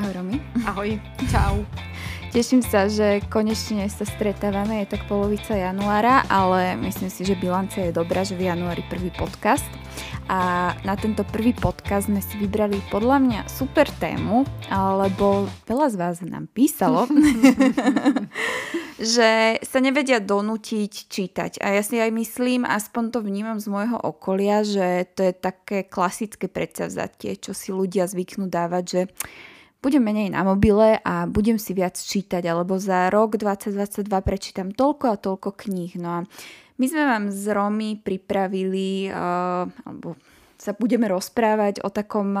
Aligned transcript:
Ahoj 0.00 0.16
Romy. 0.16 0.40
Ahoj, 0.64 0.96
čau. 1.28 1.60
Teším 2.32 2.64
sa, 2.64 2.88
že 2.88 3.20
konečne 3.28 3.84
sa 3.92 4.08
stretávame, 4.08 4.80
je 4.80 4.96
tak 4.96 5.04
polovica 5.04 5.52
januára, 5.52 6.24
ale 6.32 6.72
myslím 6.88 7.12
si, 7.12 7.28
že 7.28 7.36
bilancia 7.36 7.84
je 7.84 7.92
dobrá, 7.92 8.24
že 8.24 8.32
v 8.32 8.48
januári 8.48 8.80
prvý 8.88 9.12
podcast. 9.12 9.68
A 10.24 10.72
na 10.88 10.96
tento 10.96 11.20
prvý 11.28 11.52
podcast 11.52 12.08
sme 12.08 12.24
si 12.24 12.40
vybrali 12.40 12.80
podľa 12.88 13.20
mňa 13.20 13.40
super 13.52 13.92
tému, 14.00 14.48
lebo 14.72 15.44
veľa 15.68 15.92
z 15.92 15.96
vás 16.00 16.16
nám 16.24 16.48
písalo, 16.48 17.04
že 19.20 19.60
sa 19.60 19.78
nevedia 19.84 20.16
donútiť 20.16 21.12
čítať. 21.12 21.60
A 21.60 21.76
ja 21.76 21.84
si 21.84 22.00
aj 22.00 22.08
myslím, 22.08 22.64
aspoň 22.64 23.04
to 23.12 23.20
vnímam 23.20 23.60
z 23.60 23.68
môjho 23.68 24.00
okolia, 24.00 24.64
že 24.64 25.12
to 25.12 25.28
je 25.28 25.36
také 25.36 25.84
klasické 25.84 26.48
predsavzatie, 26.48 27.36
čo 27.36 27.52
si 27.52 27.68
ľudia 27.68 28.08
zvyknú 28.08 28.48
dávať, 28.48 28.84
že 28.88 29.02
budem 29.80 30.04
menej 30.04 30.28
na 30.32 30.44
mobile 30.44 31.00
a 31.00 31.24
budem 31.24 31.56
si 31.56 31.72
viac 31.72 31.96
čítať, 31.96 32.44
alebo 32.44 32.76
za 32.76 33.08
rok 33.08 33.40
2022 33.40 34.04
prečítam 34.20 34.68
toľko 34.72 35.04
a 35.12 35.16
toľko 35.16 35.50
kníh. 35.56 35.96
No 35.96 36.08
a 36.08 36.20
my 36.80 36.84
sme 36.88 37.02
vám 37.04 37.24
z 37.28 37.44
Romy 37.52 37.96
pripravili, 38.00 39.12
uh, 39.12 39.68
alebo 39.84 40.16
sa 40.60 40.76
budeme 40.76 41.08
rozprávať 41.08 41.80
o 41.80 41.88
takom 41.88 42.36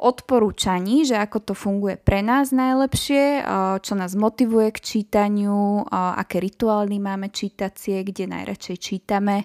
odporúčaní, 0.00 1.04
že 1.04 1.20
ako 1.20 1.52
to 1.52 1.52
funguje 1.52 2.00
pre 2.00 2.24
nás 2.24 2.56
najlepšie, 2.56 3.44
čo 3.84 3.92
nás 3.92 4.16
motivuje 4.16 4.72
k 4.72 4.80
čítaniu, 4.80 5.84
aké 5.92 6.40
rituály 6.40 6.96
máme 6.96 7.28
čítacie, 7.28 8.00
kde 8.00 8.32
najradšej 8.32 8.76
čítame. 8.80 9.44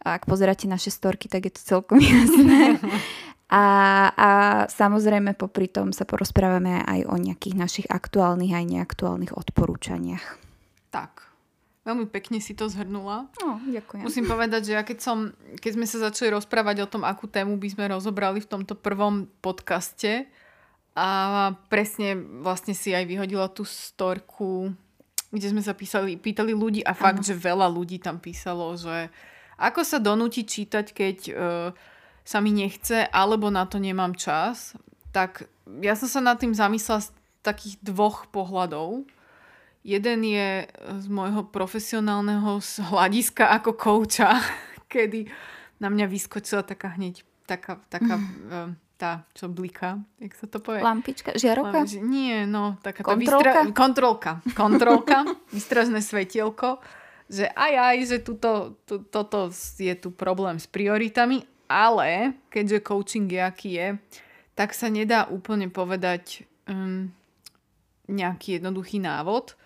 Ak 0.00 0.24
pozeráte 0.24 0.64
naše 0.64 0.88
storky, 0.88 1.28
tak 1.28 1.44
je 1.44 1.52
to 1.60 1.62
celkom 1.76 2.00
jasné. 2.08 2.80
A, 3.46 3.64
a 4.10 4.28
samozrejme 4.66 5.38
popri 5.38 5.70
tom 5.70 5.94
sa 5.94 6.02
porozprávame 6.02 6.82
aj 6.82 7.06
o 7.06 7.14
nejakých 7.14 7.54
našich 7.54 7.86
aktuálnych 7.86 8.50
aj 8.50 8.64
neaktuálnych 8.66 9.38
odporúčaniach. 9.38 10.42
Tak, 10.90 11.26
Veľmi 11.86 12.10
pekne 12.10 12.42
si 12.42 12.50
to 12.58 12.66
zhrnula. 12.66 13.30
No, 13.38 13.62
ďakujem. 13.62 14.02
Musím 14.02 14.26
povedať, 14.26 14.66
že 14.66 14.72
ja 14.74 14.82
keď, 14.82 14.98
som, 14.98 15.30
keď 15.62 15.70
sme 15.78 15.86
sa 15.86 16.10
začali 16.10 16.34
rozprávať 16.34 16.82
o 16.82 16.90
tom, 16.90 17.06
akú 17.06 17.30
tému 17.30 17.62
by 17.62 17.68
sme 17.70 17.94
rozobrali 17.94 18.42
v 18.42 18.50
tomto 18.50 18.74
prvom 18.74 19.30
podcaste 19.38 20.26
a 20.98 21.08
presne 21.70 22.18
vlastne 22.42 22.74
si 22.74 22.90
aj 22.90 23.06
vyhodila 23.06 23.46
tú 23.54 23.62
storku, 23.62 24.74
kde 25.30 25.46
sme 25.54 25.62
sa 25.62 25.78
písali, 25.78 26.18
pýtali 26.18 26.58
ľudí 26.58 26.82
a 26.82 26.90
fakt, 26.90 27.22
ano. 27.22 27.28
že 27.30 27.38
veľa 27.38 27.70
ľudí 27.70 28.02
tam 28.02 28.18
písalo, 28.18 28.74
že 28.74 29.06
ako 29.54 29.86
sa 29.86 30.02
donútiť 30.02 30.42
čítať, 30.42 30.86
keď 30.90 31.16
uh, 31.30 31.70
sa 32.26 32.42
mi 32.42 32.50
nechce 32.50 33.06
alebo 33.06 33.54
na 33.54 33.70
to 33.70 33.78
nemám 33.78 34.18
čas, 34.18 34.74
tak 35.14 35.46
ja 35.78 35.94
som 35.94 36.10
sa 36.10 36.18
nad 36.18 36.42
tým 36.42 36.52
zamyslela 36.52 37.06
z 37.06 37.14
takých 37.46 37.78
dvoch 37.78 38.26
pohľadov. 38.34 39.06
Jeden 39.86 40.26
je 40.26 40.66
z 40.74 41.06
môjho 41.06 41.46
profesionálneho 41.46 42.58
hľadiska 42.90 43.54
ako 43.62 43.78
kouča, 43.78 44.42
kedy 44.92 45.30
na 45.78 45.86
mňa 45.86 46.10
vyskočila 46.10 46.66
taká 46.66 46.98
hneď 46.98 47.22
taká, 47.46 47.78
taká 47.86 48.18
mm. 48.18 48.98
tá, 48.98 49.22
čo 49.38 49.46
bliká, 49.46 50.02
jak 50.18 50.34
sa 50.34 50.50
to 50.50 50.58
povie? 50.58 50.82
Lampička, 50.82 51.38
žiarovka? 51.38 51.86
Lam, 51.86 52.10
nie, 52.10 52.42
no, 52.50 52.74
taká 52.82 53.06
kontrolka? 53.06 53.22
tá 53.22 53.62
vystra- 53.62 53.76
kontrolka, 53.78 54.32
kontrolka, 54.58 55.18
výstražné 55.54 56.02
svetielko, 56.02 56.82
že 57.30 57.46
aj 57.46 57.72
aj, 57.78 57.96
že 58.10 58.16
tuto, 58.26 58.74
tu, 58.82 58.98
toto 59.06 59.54
je 59.78 59.94
tu 59.94 60.10
problém 60.10 60.58
s 60.58 60.66
prioritami, 60.66 61.46
ale 61.66 62.38
keďže 62.48 62.86
coaching 62.86 63.28
je 63.30 63.42
aký 63.42 63.70
je, 63.76 63.88
tak 64.56 64.72
sa 64.72 64.88
nedá 64.88 65.28
úplne 65.28 65.68
povedať 65.68 66.48
um, 66.66 67.12
nejaký 68.08 68.58
jednoduchý 68.58 69.02
návod, 69.02 69.58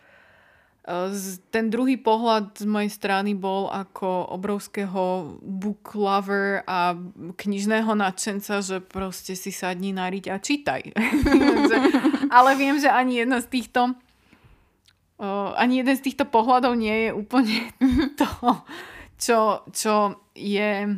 ten 1.53 1.69
druhý 1.69 2.01
pohľad 2.01 2.57
z 2.57 2.67
mojej 2.67 2.91
strany 2.91 3.37
bol 3.37 3.69
ako 3.69 4.33
obrovského 4.33 5.37
book 5.39 5.93
lover 5.95 6.65
a 6.65 6.97
knižného 7.37 7.93
nadšenca, 7.95 8.65
že 8.65 8.81
proste 8.81 9.37
si 9.37 9.53
sadni 9.53 9.93
nariť 9.93 10.25
a 10.33 10.37
čítaj. 10.41 10.83
Ale 12.37 12.51
viem, 12.57 12.81
že 12.81 12.89
ani 12.89 13.23
jedna 13.23 13.45
z 13.45 13.61
týchto 13.61 13.95
ani 15.61 15.85
jeden 15.85 15.97
z 16.01 16.05
týchto 16.09 16.25
pohľadov 16.25 16.73
nie 16.81 17.05
je 17.05 17.11
úplne 17.13 17.69
to, 18.21 18.29
čo, 19.21 19.69
čo 19.69 20.17
je 20.33 20.97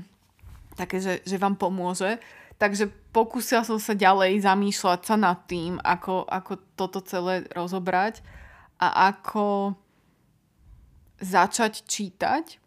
také, 0.74 0.98
že, 1.00 1.20
že 1.22 1.36
vám 1.36 1.56
pomôže. 1.56 2.18
Takže 2.60 2.88
pokúsila 3.10 3.66
som 3.66 3.82
sa 3.82 3.96
ďalej 3.96 4.46
zamýšľať 4.46 5.00
sa 5.02 5.16
nad 5.18 5.38
tým, 5.50 5.82
ako, 5.82 6.22
ako 6.30 6.52
toto 6.78 7.02
celé 7.02 7.42
rozobrať 7.50 8.22
a 8.78 9.10
ako 9.10 9.74
začať 11.18 11.82
čítať. 11.86 12.62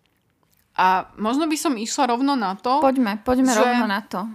A 0.76 1.08
možno 1.16 1.48
by 1.48 1.56
som 1.56 1.80
išla 1.80 2.12
rovno 2.12 2.36
na 2.36 2.60
to. 2.60 2.84
Poďme, 2.84 3.24
poďme 3.24 3.52
že, 3.56 3.62
rovno 3.64 3.88
na 3.88 4.02
to. 4.04 4.28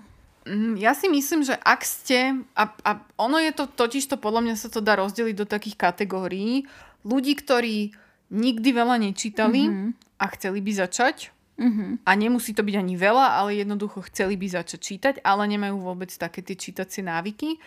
Mm, 0.48 0.80
ja 0.80 0.96
si 0.96 1.12
myslím, 1.12 1.44
že 1.44 1.52
ak 1.60 1.84
ste, 1.84 2.40
a, 2.56 2.64
a 2.80 2.90
ono 3.20 3.36
je 3.36 3.52
to 3.52 3.68
totiž 3.68 4.08
to, 4.08 4.16
podľa 4.16 4.48
mňa 4.48 4.54
sa 4.56 4.72
to 4.72 4.80
dá 4.80 4.96
rozdeliť 4.96 5.36
do 5.36 5.44
takých 5.44 5.76
kategórií, 5.76 6.64
ľudí, 7.04 7.36
ktorí 7.36 7.92
nikdy 8.32 8.68
veľa 8.72 8.96
nečítali 8.96 9.68
mm-hmm. 9.68 9.90
a 10.16 10.24
chceli 10.32 10.64
by 10.64 10.72
začať, 10.72 11.34
Mm-hmm. 11.60 12.08
A 12.08 12.10
nemusí 12.16 12.56
to 12.56 12.64
byť 12.64 12.76
ani 12.80 12.96
veľa, 12.96 13.36
ale 13.36 13.60
jednoducho 13.60 14.00
chceli 14.08 14.40
by 14.40 14.48
začať 14.48 14.80
čítať, 14.80 15.14
ale 15.20 15.44
nemajú 15.44 15.76
vôbec 15.76 16.08
také 16.08 16.40
tie 16.40 16.56
čítacie 16.56 17.04
návyky. 17.04 17.60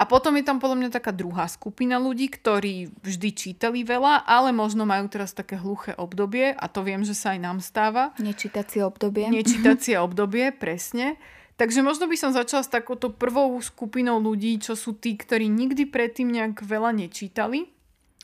A 0.00 0.08
potom 0.08 0.32
je 0.40 0.46
tam 0.46 0.56
podľa 0.56 0.80
mňa 0.80 0.90
taká 0.96 1.12
druhá 1.12 1.44
skupina 1.44 2.00
ľudí, 2.00 2.32
ktorí 2.32 2.88
vždy 3.04 3.28
čítali 3.36 3.84
veľa, 3.84 4.24
ale 4.24 4.48
možno 4.48 4.88
majú 4.88 5.12
teraz 5.12 5.36
také 5.36 5.60
hluché 5.60 5.92
obdobie 5.92 6.56
a 6.56 6.64
to 6.72 6.80
viem, 6.80 7.04
že 7.04 7.12
sa 7.12 7.36
aj 7.36 7.40
nám 7.44 7.58
stáva. 7.60 8.16
Nečítacie 8.16 8.80
obdobie. 8.80 9.28
Nečítacie 9.28 10.00
obdobie, 10.06 10.56
presne. 10.56 11.20
Takže 11.60 11.84
možno 11.84 12.08
by 12.08 12.16
som 12.16 12.32
začala 12.32 12.64
s 12.64 12.72
takouto 12.72 13.12
prvou 13.12 13.60
skupinou 13.60 14.16
ľudí, 14.16 14.56
čo 14.56 14.72
sú 14.72 14.96
tí, 14.96 15.12
ktorí 15.20 15.52
nikdy 15.52 15.84
predtým 15.84 16.32
nejak 16.32 16.64
veľa 16.64 16.96
nečítali 16.96 17.68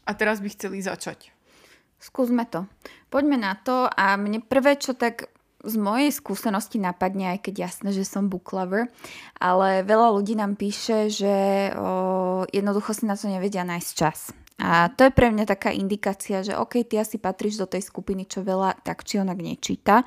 a 0.08 0.16
teraz 0.16 0.40
by 0.40 0.48
chceli 0.56 0.80
začať. 0.80 1.35
Skúsme 2.06 2.46
to. 2.46 2.70
Poďme 3.10 3.34
na 3.34 3.58
to 3.58 3.90
a 3.90 4.14
mne 4.14 4.38
prvé, 4.46 4.78
čo 4.78 4.94
tak 4.94 5.26
z 5.66 5.74
mojej 5.74 6.14
skúsenosti 6.14 6.78
napadne, 6.78 7.34
aj 7.34 7.50
keď 7.50 7.66
jasné, 7.66 7.90
že 7.90 8.06
som 8.06 8.30
book 8.30 8.54
lover, 8.54 8.86
ale 9.42 9.82
veľa 9.82 10.14
ľudí 10.14 10.38
nám 10.38 10.54
píše, 10.54 11.10
že 11.10 11.34
o, 11.74 12.46
jednoducho 12.54 12.94
si 12.94 13.10
na 13.10 13.18
to 13.18 13.26
nevedia 13.26 13.66
nájsť 13.66 13.90
čas. 13.90 14.30
A 14.62 14.88
to 14.94 15.10
je 15.10 15.12
pre 15.12 15.34
mňa 15.34 15.44
taká 15.50 15.74
indikácia, 15.74 16.46
že 16.46 16.54
OK, 16.54 16.86
ty 16.86 17.02
asi 17.02 17.18
patríš 17.18 17.58
do 17.58 17.66
tej 17.66 17.82
skupiny, 17.82 18.24
čo 18.30 18.46
veľa 18.46 18.86
tak 18.86 19.02
či 19.02 19.18
onak 19.18 19.42
nečíta. 19.42 20.06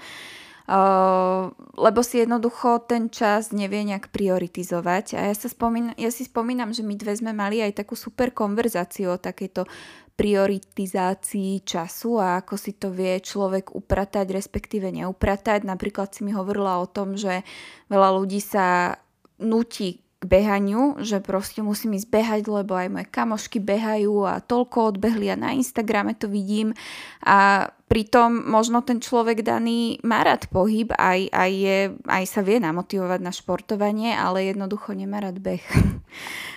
Uh, 0.69 1.49
lebo 1.81 2.05
si 2.05 2.21
jednoducho 2.21 2.85
ten 2.85 3.09
čas 3.09 3.49
nevie 3.49 3.81
nejak 3.89 4.13
prioritizovať. 4.13 5.17
A 5.17 5.19
ja, 5.25 5.33
sa 5.33 5.49
spomín, 5.49 5.97
ja 5.97 6.13
si 6.13 6.29
spomínam, 6.29 6.69
že 6.77 6.85
my 6.85 6.93
dve 6.93 7.17
sme 7.17 7.33
mali 7.33 7.57
aj 7.57 7.81
takú 7.81 7.97
super 7.97 8.29
konverzáciu 8.29 9.17
o 9.17 9.17
takejto 9.17 9.65
prioritizácii 10.13 11.65
času 11.65 12.21
a 12.21 12.45
ako 12.45 12.53
si 12.53 12.77
to 12.77 12.93
vie 12.93 13.17
človek 13.17 13.73
upratať, 13.73 14.29
respektíve 14.29 14.93
neupratať. 14.93 15.65
Napríklad 15.65 16.13
si 16.13 16.21
mi 16.21 16.37
hovorila 16.37 16.83
o 16.83 16.91
tom, 16.91 17.17
že 17.17 17.41
veľa 17.89 18.21
ľudí 18.21 18.37
sa 18.37 18.99
nutí 19.41 20.05
k 20.19 20.23
behaniu, 20.27 20.99
že 20.99 21.23
proste 21.23 21.63
musím 21.63 21.95
ísť 21.95 22.11
behať, 22.11 22.41
lebo 22.51 22.75
aj 22.75 22.91
moje 22.91 23.07
kamošky 23.07 23.63
behajú 23.63 24.27
a 24.27 24.43
toľko 24.43 24.93
odbehli 24.93 25.31
a 25.31 25.39
na 25.39 25.55
Instagrame 25.55 26.11
to 26.13 26.27
vidím 26.27 26.75
a 27.23 27.71
pritom 27.89 28.45
možno 28.45 28.85
ten 28.85 29.01
človek 29.01 29.41
daný 29.41 29.97
má 30.05 30.21
rád 30.21 30.45
pohyb, 30.53 30.93
aj, 30.93 31.33
aj, 31.33 31.51
je, 31.51 31.77
aj 32.05 32.23
sa 32.29 32.45
vie 32.45 32.61
namotivovať 32.61 33.19
na 33.19 33.33
športovanie, 33.33 34.13
ale 34.13 34.53
jednoducho 34.53 34.93
nemá 34.93 35.25
rád 35.25 35.41
beh. 35.41 35.65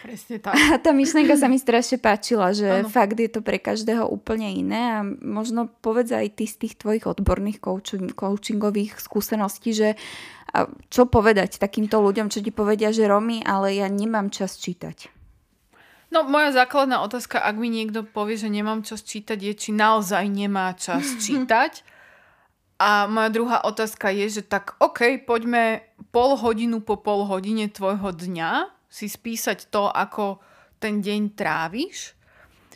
Presne 0.05 0.37
tak. 0.45 0.53
A 0.53 0.77
tá 0.77 0.93
myšlienka 0.93 1.33
sa 1.41 1.49
mi 1.49 1.57
strašne 1.57 1.97
páčila, 1.97 2.53
že 2.53 2.85
ano. 2.85 2.93
fakt 2.93 3.17
je 3.17 3.33
to 3.33 3.41
pre 3.41 3.57
každého 3.57 4.05
úplne 4.05 4.53
iné 4.53 5.01
a 5.01 5.07
možno 5.25 5.73
povedz 5.81 6.13
aj 6.13 6.37
ty 6.37 6.45
z 6.45 6.69
tých 6.69 6.75
tvojich 6.77 7.09
odborných 7.09 7.65
coachingových 8.13 9.01
skúseností, 9.01 9.73
že 9.73 9.97
čo 10.93 11.09
povedať 11.09 11.57
takýmto 11.57 12.05
ľuďom, 12.05 12.29
čo 12.29 12.45
ti 12.45 12.53
povedia, 12.53 12.93
že 12.93 13.09
Romy, 13.09 13.41
ale 13.41 13.81
ja 13.81 13.89
nemám 13.89 14.29
čas 14.29 14.61
čítať? 14.61 15.22
No 16.13 16.29
moja 16.29 16.53
základná 16.53 17.01
otázka, 17.01 17.41
ak 17.41 17.57
mi 17.57 17.73
niekto 17.73 18.05
povie, 18.05 18.37
že 18.37 18.53
nemám 18.53 18.85
čas 18.85 19.01
čítať, 19.01 19.41
je, 19.41 19.53
či 19.57 19.71
naozaj 19.73 20.29
nemá 20.29 20.77
čas 20.77 21.01
čítať. 21.25 21.81
A 22.77 23.09
moja 23.09 23.33
druhá 23.33 23.59
otázka 23.65 24.13
je, 24.13 24.41
že 24.41 24.43
tak 24.45 24.77
OK, 24.77 25.25
poďme 25.25 25.89
pol 26.13 26.37
hodinu 26.37 26.85
po 26.85 27.01
pol 27.01 27.25
hodine 27.25 27.73
tvojho 27.73 28.13
dňa 28.13 28.69
si 28.93 29.09
spísať 29.09 29.73
to, 29.73 29.89
ako 29.89 30.37
ten 30.77 31.01
deň 31.01 31.33
tráviš. 31.33 32.13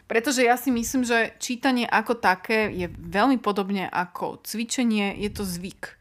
Pretože 0.06 0.46
ja 0.46 0.54
si 0.54 0.70
myslím, 0.70 1.02
že 1.02 1.34
čítanie 1.42 1.84
ako 1.84 2.16
také 2.16 2.70
je 2.72 2.86
veľmi 2.88 3.42
podobne 3.42 3.90
ako 3.90 4.40
cvičenie, 4.46 5.18
je 5.18 5.30
to 5.34 5.42
zvyk. 5.42 5.98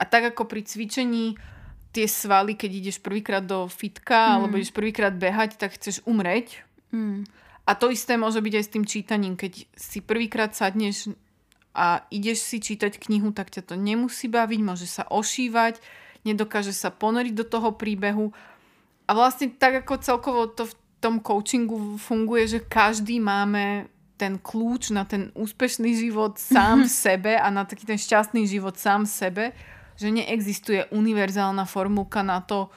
A 0.00 0.08
tak 0.08 0.34
ako 0.34 0.48
pri 0.48 0.64
cvičení 0.64 1.36
tie 1.92 2.08
svaly, 2.08 2.56
keď 2.56 2.70
ideš 2.72 2.98
prvýkrát 3.04 3.44
do 3.44 3.68
fitka 3.68 4.16
mm. 4.16 4.34
alebo 4.40 4.56
ideš 4.56 4.72
prvýkrát 4.72 5.12
behať, 5.12 5.60
tak 5.60 5.76
chceš 5.76 6.00
umreť. 6.08 6.64
Mm. 6.92 7.24
A 7.62 7.72
to 7.78 7.88
isté 7.88 8.18
môže 8.18 8.42
byť 8.42 8.54
aj 8.58 8.64
s 8.64 8.72
tým 8.74 8.84
čítaním. 8.84 9.34
Keď 9.38 9.52
si 9.74 9.98
prvýkrát 10.02 10.52
sadneš 10.52 11.14
a 11.72 12.04
ideš 12.12 12.44
si 12.44 12.60
čítať 12.60 13.00
knihu, 13.00 13.32
tak 13.32 13.48
ťa 13.48 13.72
to 13.72 13.74
nemusí 13.78 14.28
baviť, 14.28 14.60
môže 14.60 14.84
sa 14.84 15.08
ošívať, 15.08 15.80
nedokáže 16.28 16.74
sa 16.74 16.92
ponoriť 16.92 17.32
do 17.32 17.46
toho 17.48 17.72
príbehu. 17.72 18.34
A 19.08 19.10
vlastne 19.16 19.48
tak 19.50 19.86
ako 19.86 19.94
celkovo 20.04 20.42
to 20.52 20.68
v 20.68 20.74
tom 21.02 21.18
coachingu 21.18 21.98
funguje, 21.98 22.46
že 22.46 22.60
každý 22.62 23.18
máme 23.18 23.90
ten 24.20 24.38
kľúč 24.38 24.94
na 24.94 25.02
ten 25.02 25.34
úspešný 25.34 25.98
život 25.98 26.38
sám 26.38 26.86
v 26.86 26.90
sebe 26.90 27.32
a 27.34 27.50
na 27.50 27.66
taký 27.66 27.90
ten 27.90 27.98
šťastný 27.98 28.46
život 28.46 28.78
sám 28.78 29.02
v 29.02 29.10
sebe, 29.10 29.44
že 29.98 30.14
neexistuje 30.14 30.86
univerzálna 30.94 31.66
formulka 31.66 32.22
na 32.22 32.38
to, 32.38 32.70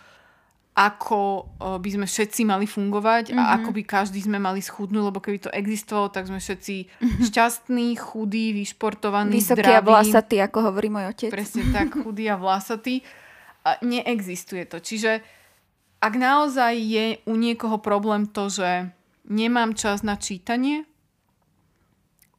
ako 0.75 1.55
by 1.79 1.87
sme 1.87 2.03
všetci 2.03 2.43
mali 2.43 2.67
fungovať 2.67 3.31
mm-hmm. 3.31 3.39
a 3.39 3.43
mhm. 3.47 3.53
ako 3.63 3.69
by 3.71 3.81
každý 3.87 4.19
sme 4.19 4.43
mali 4.43 4.59
schudnúť, 4.59 5.03
lebo 5.07 5.23
keby 5.23 5.47
to 5.47 5.51
existovalo, 5.55 6.11
tak 6.11 6.27
sme 6.27 6.43
všetci 6.43 6.75
mm-hmm. 6.75 7.23
šťastní, 7.31 7.95
chudí, 7.95 8.51
vyšportovaní, 8.51 9.39
Vysoký 9.39 9.63
zdraví. 9.63 9.79
a 9.79 9.87
vlasatý, 9.87 10.35
ako 10.43 10.57
hovorí 10.67 10.91
môj 10.91 11.15
otec. 11.15 11.31
Presne 11.31 11.63
tak, 11.71 11.95
chudí 12.03 12.27
a 12.27 12.35
vlasatý. 12.35 12.99
A 13.63 13.79
neexistuje 13.81 14.67
to. 14.67 14.83
Čiže 14.83 15.23
ak 16.03 16.13
naozaj 16.19 16.75
je 16.75 17.05
u 17.23 17.33
niekoho 17.39 17.79
problém 17.79 18.27
to, 18.27 18.51
že 18.51 18.91
nemám 19.25 19.79
čas 19.79 20.03
na 20.03 20.19
čítanie, 20.19 20.83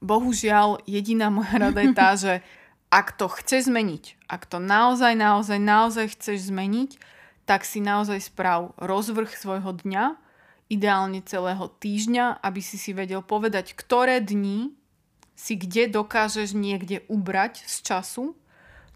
bohužiaľ 0.04 0.84
jediná 0.84 1.32
moja 1.32 1.56
rada 1.56 1.80
je 1.80 1.90
tá, 1.96 2.12
že 2.28 2.44
ak 2.92 3.16
to 3.16 3.32
chce 3.32 3.66
zmeniť, 3.66 4.28
ak 4.28 4.44
to 4.44 4.60
naozaj, 4.60 5.16
naozaj, 5.16 5.58
naozaj 5.58 6.06
chceš 6.14 6.52
zmeniť, 6.52 7.15
tak 7.46 7.62
si 7.62 7.78
naozaj 7.78 8.34
správ 8.34 8.74
rozvrh 8.76 9.30
svojho 9.30 9.72
dňa, 9.86 10.18
ideálne 10.66 11.22
celého 11.22 11.70
týždňa, 11.78 12.42
aby 12.42 12.58
si 12.58 12.74
si 12.74 12.90
vedel 12.90 13.22
povedať, 13.22 13.78
ktoré 13.78 14.18
dni 14.18 14.74
si 15.36 15.54
kde 15.54 15.86
dokážeš 15.92 16.56
niekde 16.56 17.06
ubrať 17.06 17.62
z 17.68 17.86
času. 17.86 18.34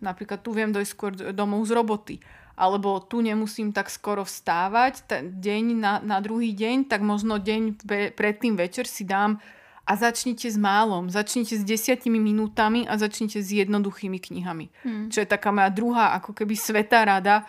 Napríklad 0.03 0.41
tu 0.41 0.51
viem 0.57 0.73
dojsť 0.73 0.91
skôr 0.91 1.13
domov 1.13 1.69
z 1.69 1.77
roboty. 1.77 2.17
Alebo 2.57 2.99
tu 3.05 3.21
nemusím 3.21 3.71
tak 3.71 3.93
skoro 3.93 4.25
vstávať, 4.25 5.07
ten 5.07 5.23
deň 5.41 5.65
na, 5.77 5.95
na 6.01 6.19
druhý 6.21 6.53
deň, 6.53 6.91
tak 6.91 7.01
možno 7.05 7.41
deň 7.41 7.87
pred 8.17 8.37
tým 8.37 8.57
večer 8.57 8.85
si 8.85 9.05
dám 9.05 9.41
a 9.85 9.93
začnite 9.97 10.49
s 10.49 10.57
málom. 10.61 11.09
Začnite 11.09 11.57
s 11.57 11.65
desiatimi 11.65 12.21
minútami 12.21 12.85
a 12.85 12.97
začnite 13.01 13.41
s 13.41 13.49
jednoduchými 13.53 14.19
knihami. 14.21 14.67
Hmm. 14.85 15.07
Čo 15.09 15.25
je 15.25 15.29
taká 15.29 15.53
moja 15.53 15.73
druhá 15.73 16.17
ako 16.21 16.37
keby 16.37 16.57
svetá 16.57 17.05
rada, 17.05 17.49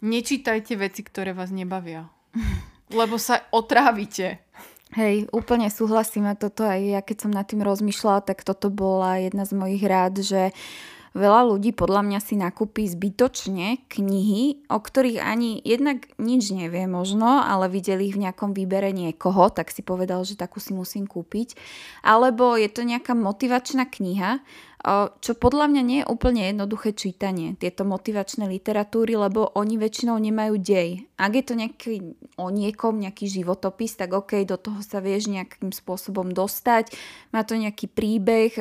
nečítajte 0.00 0.78
veci, 0.78 1.02
ktoré 1.02 1.34
vás 1.34 1.50
nebavia. 1.50 2.10
Lebo 2.88 3.20
sa 3.20 3.44
otrávite. 3.52 4.40
Hej, 4.96 5.28
úplne 5.36 5.68
súhlasím 5.68 6.32
a 6.32 6.38
toto 6.38 6.64
aj 6.64 6.80
ja 6.80 7.00
keď 7.04 7.16
som 7.28 7.32
nad 7.32 7.44
tým 7.44 7.60
rozmýšľala, 7.60 8.24
tak 8.24 8.40
toto 8.40 8.72
bola 8.72 9.20
jedna 9.20 9.44
z 9.44 9.52
mojich 9.52 9.84
rád, 9.84 10.24
že 10.24 10.56
veľa 11.12 11.44
ľudí 11.50 11.76
podľa 11.76 12.08
mňa 12.08 12.20
si 12.24 12.40
nakúpi 12.40 12.88
zbytočne 12.88 13.84
knihy, 13.84 14.64
o 14.72 14.78
ktorých 14.80 15.20
ani 15.20 15.60
jednak 15.60 16.08
nič 16.16 16.56
nevie 16.56 16.88
možno, 16.88 17.44
ale 17.44 17.68
videli 17.68 18.08
ich 18.08 18.16
v 18.16 18.24
nejakom 18.28 18.56
výbere 18.56 18.94
niekoho, 18.96 19.52
tak 19.52 19.68
si 19.74 19.84
povedal, 19.84 20.24
že 20.24 20.40
takú 20.40 20.56
si 20.56 20.72
musím 20.72 21.04
kúpiť. 21.04 21.52
Alebo 22.00 22.56
je 22.56 22.72
to 22.72 22.86
nejaká 22.86 23.12
motivačná 23.12 23.84
kniha, 23.84 24.40
čo 25.18 25.34
podľa 25.34 25.66
mňa 25.74 25.82
nie 25.82 25.98
je 26.00 26.10
úplne 26.10 26.46
jednoduché 26.54 26.94
čítanie, 26.94 27.58
tieto 27.58 27.82
motivačné 27.82 28.46
literatúry, 28.46 29.18
lebo 29.18 29.50
oni 29.58 29.74
väčšinou 29.74 30.14
nemajú 30.22 30.54
dej. 30.54 31.02
Ak 31.18 31.34
je 31.34 31.42
to 31.42 31.58
nejaký, 31.58 32.14
o 32.38 32.46
niekom 32.48 33.02
nejaký 33.02 33.26
životopis, 33.26 33.98
tak 33.98 34.14
OK, 34.14 34.46
do 34.46 34.54
toho 34.54 34.78
sa 34.78 35.02
vieš 35.02 35.34
nejakým 35.34 35.74
spôsobom 35.74 36.30
dostať, 36.30 36.94
má 37.34 37.42
to 37.42 37.58
nejaký 37.58 37.90
príbeh, 37.90 38.54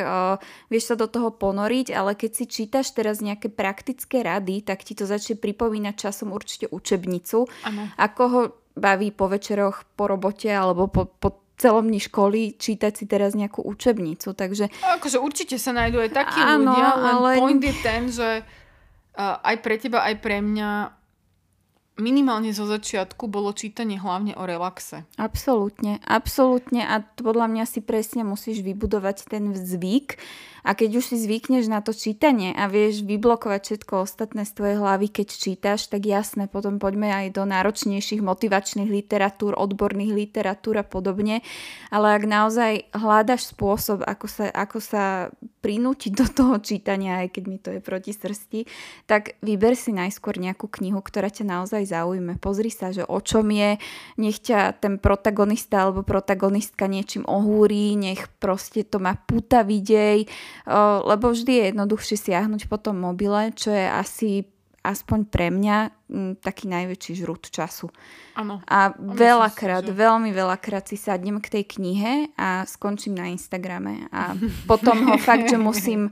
vieš 0.74 0.90
sa 0.90 0.96
do 0.98 1.06
toho 1.06 1.30
ponoriť, 1.30 1.94
ale 1.94 2.18
keď 2.18 2.31
si 2.34 2.46
čítaš 2.50 2.98
teraz 2.98 3.22
nejaké 3.22 3.54
praktické 3.54 4.25
rady, 4.25 4.66
tak 4.66 4.81
ti 4.81 4.98
to 4.98 5.06
začne 5.06 5.38
pripomínať 5.38 6.10
časom 6.10 6.34
určite 6.34 6.66
učebnicu, 6.74 7.46
ano. 7.62 7.94
ako 7.94 8.24
ho 8.25 8.42
baví 8.74 9.13
po 9.13 9.30
večeroch, 9.30 9.86
po 9.94 10.10
robote 10.10 10.50
alebo 10.50 10.90
po, 10.90 11.06
po 11.06 11.47
celom 11.57 11.89
dni 11.89 11.98
školy 11.98 12.42
čítať 12.56 12.94
si 12.94 13.06
teraz 13.09 13.33
nejakú 13.33 13.65
učebnicu. 13.65 14.38
Takže... 14.38 14.69
Akože 15.01 15.18
určite 15.18 15.57
sa 15.57 15.74
nájdú 15.74 15.98
aj 16.06 16.12
takí 16.13 16.38
Áno, 16.38 16.69
ľudia, 16.69 16.89
len 17.01 17.15
ale... 17.18 17.31
point 17.42 17.63
je 17.65 17.75
ten, 17.81 18.01
že 18.13 18.30
uh, 19.18 19.42
aj 19.42 19.56
pre 19.65 19.75
teba, 19.81 20.06
aj 20.06 20.15
pre 20.21 20.38
mňa 20.39 20.97
minimálne 21.98 22.54
zo 22.54 22.70
začiatku 22.70 23.28
bolo 23.28 23.54
čítanie 23.54 23.98
hlavne 23.98 24.38
o 24.38 24.44
relaxe. 24.46 25.04
Absolútne, 25.18 26.00
absolútne 26.06 26.86
a 26.86 27.02
podľa 27.02 27.50
mňa 27.52 27.66
si 27.66 27.80
presne 27.82 28.22
musíš 28.24 28.62
vybudovať 28.62 29.28
ten 29.28 29.54
zvyk 29.54 30.18
a 30.68 30.76
keď 30.76 31.00
už 31.00 31.16
si 31.16 31.18
zvykneš 31.18 31.72
na 31.72 31.80
to 31.80 31.96
čítanie 31.96 32.52
a 32.52 32.68
vieš 32.68 33.08
vyblokovať 33.08 33.62
všetko 33.64 33.94
ostatné 34.04 34.44
z 34.44 34.52
tvojej 34.52 34.78
hlavy, 34.78 35.08
keď 35.08 35.28
čítaš, 35.32 35.88
tak 35.88 36.04
jasné, 36.04 36.52
potom 36.52 36.76
poďme 36.76 37.08
aj 37.08 37.40
do 37.40 37.48
náročnejších 37.48 38.20
motivačných 38.20 38.92
literatúr, 38.92 39.56
odborných 39.56 40.12
literatúr 40.12 40.84
a 40.84 40.86
podobne. 40.86 41.40
Ale 41.88 42.20
ak 42.20 42.24
naozaj 42.28 42.92
hľadaš 42.92 43.56
spôsob, 43.56 44.04
ako 44.04 44.28
sa, 44.28 44.46
ako 44.52 44.80
sa 44.84 45.04
prinútiť 45.68 46.16
do 46.16 46.24
toho 46.31 46.64
čítania, 46.64 47.28
aj 47.28 47.36
keď 47.36 47.44
mi 47.44 47.60
to 47.60 47.75
je 47.75 47.84
proti 47.84 48.16
srsti, 48.16 48.64
tak 49.04 49.36
vyber 49.44 49.75
si 49.75 49.92
najskôr 49.92 50.40
nejakú 50.40 50.72
knihu, 50.80 51.04
ktorá 51.04 51.28
ťa 51.28 51.44
naozaj 51.44 51.92
zaujme. 51.92 52.40
Pozri 52.40 52.72
sa, 52.72 52.96
že 52.96 53.04
o 53.04 53.19
čom 53.19 53.52
je, 53.52 53.75
nech 54.16 54.40
ťa 54.40 54.80
ten 54.80 54.96
protagonista 54.96 55.84
alebo 55.84 56.08
protagonistka 56.08 56.88
niečím 56.88 57.28
ohúri, 57.28 58.00
nech 58.00 58.32
proste 58.39 58.88
to 58.88 59.03
má 59.03 59.20
puta 59.20 59.68
videj, 59.68 60.32
lebo 61.03 61.36
vždy 61.36 61.51
je 61.51 61.63
jednoduchšie 61.75 62.15
siahnuť 62.32 62.72
po 62.72 62.80
tom 62.80 63.03
mobile, 63.03 63.51
čo 63.51 63.75
je 63.75 63.91
asi 63.91 64.48
aspoň 64.88 65.20
pre 65.27 65.51
mňa 65.51 65.77
m, 66.08 66.39
taký 66.39 66.72
najväčší 66.72 67.20
žrút 67.20 67.51
času. 67.51 67.91
Ano. 68.39 68.63
A 68.63 68.96
veľakrát, 68.96 69.84
že... 69.84 69.91
veľmi 69.91 70.32
veľakrát 70.32 70.88
si 70.88 70.96
sadnem 70.96 71.44
k 71.44 71.60
tej 71.60 71.63
knihe 71.75 72.32
a 72.39 72.63
skončím 72.63 73.20
na 73.20 73.27
Instagrame. 73.27 74.08
A 74.15 74.32
potom 74.63 75.12
ho 75.12 75.15
fakt, 75.20 75.51
že 75.51 75.60
musím 75.60 76.08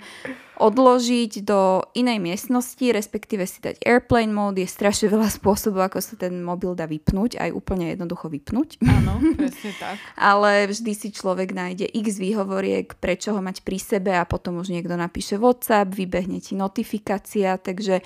odložiť 0.56 1.44
do 1.44 1.84
inej 1.94 2.20
miestnosti, 2.24 2.84
respektíve 2.88 3.44
si 3.44 3.60
dať 3.60 3.84
airplane 3.84 4.32
mode. 4.32 4.64
Je 4.64 4.70
strašne 4.70 5.12
veľa 5.12 5.28
spôsobov, 5.28 5.92
ako 5.92 6.00
sa 6.00 6.16
ten 6.16 6.40
mobil 6.40 6.72
dá 6.74 6.88
vypnúť, 6.88 7.40
aj 7.40 7.52
úplne 7.52 7.92
jednoducho 7.92 8.32
vypnúť. 8.32 8.80
Áno, 8.88 9.20
presne 9.40 9.72
tak. 9.76 10.00
Ale 10.16 10.72
vždy 10.72 10.92
si 10.96 11.10
človek 11.12 11.52
nájde 11.52 11.92
x 11.92 12.18
výhovoriek, 12.18 12.96
prečo 12.98 13.36
ho 13.36 13.42
mať 13.44 13.62
pri 13.68 13.78
sebe 13.80 14.12
a 14.16 14.24
potom 14.24 14.64
už 14.64 14.72
niekto 14.72 14.96
napíše 14.96 15.36
WhatsApp, 15.36 15.92
vybehne 15.92 16.40
ti 16.40 16.56
notifikácia, 16.56 17.60
takže 17.60 18.00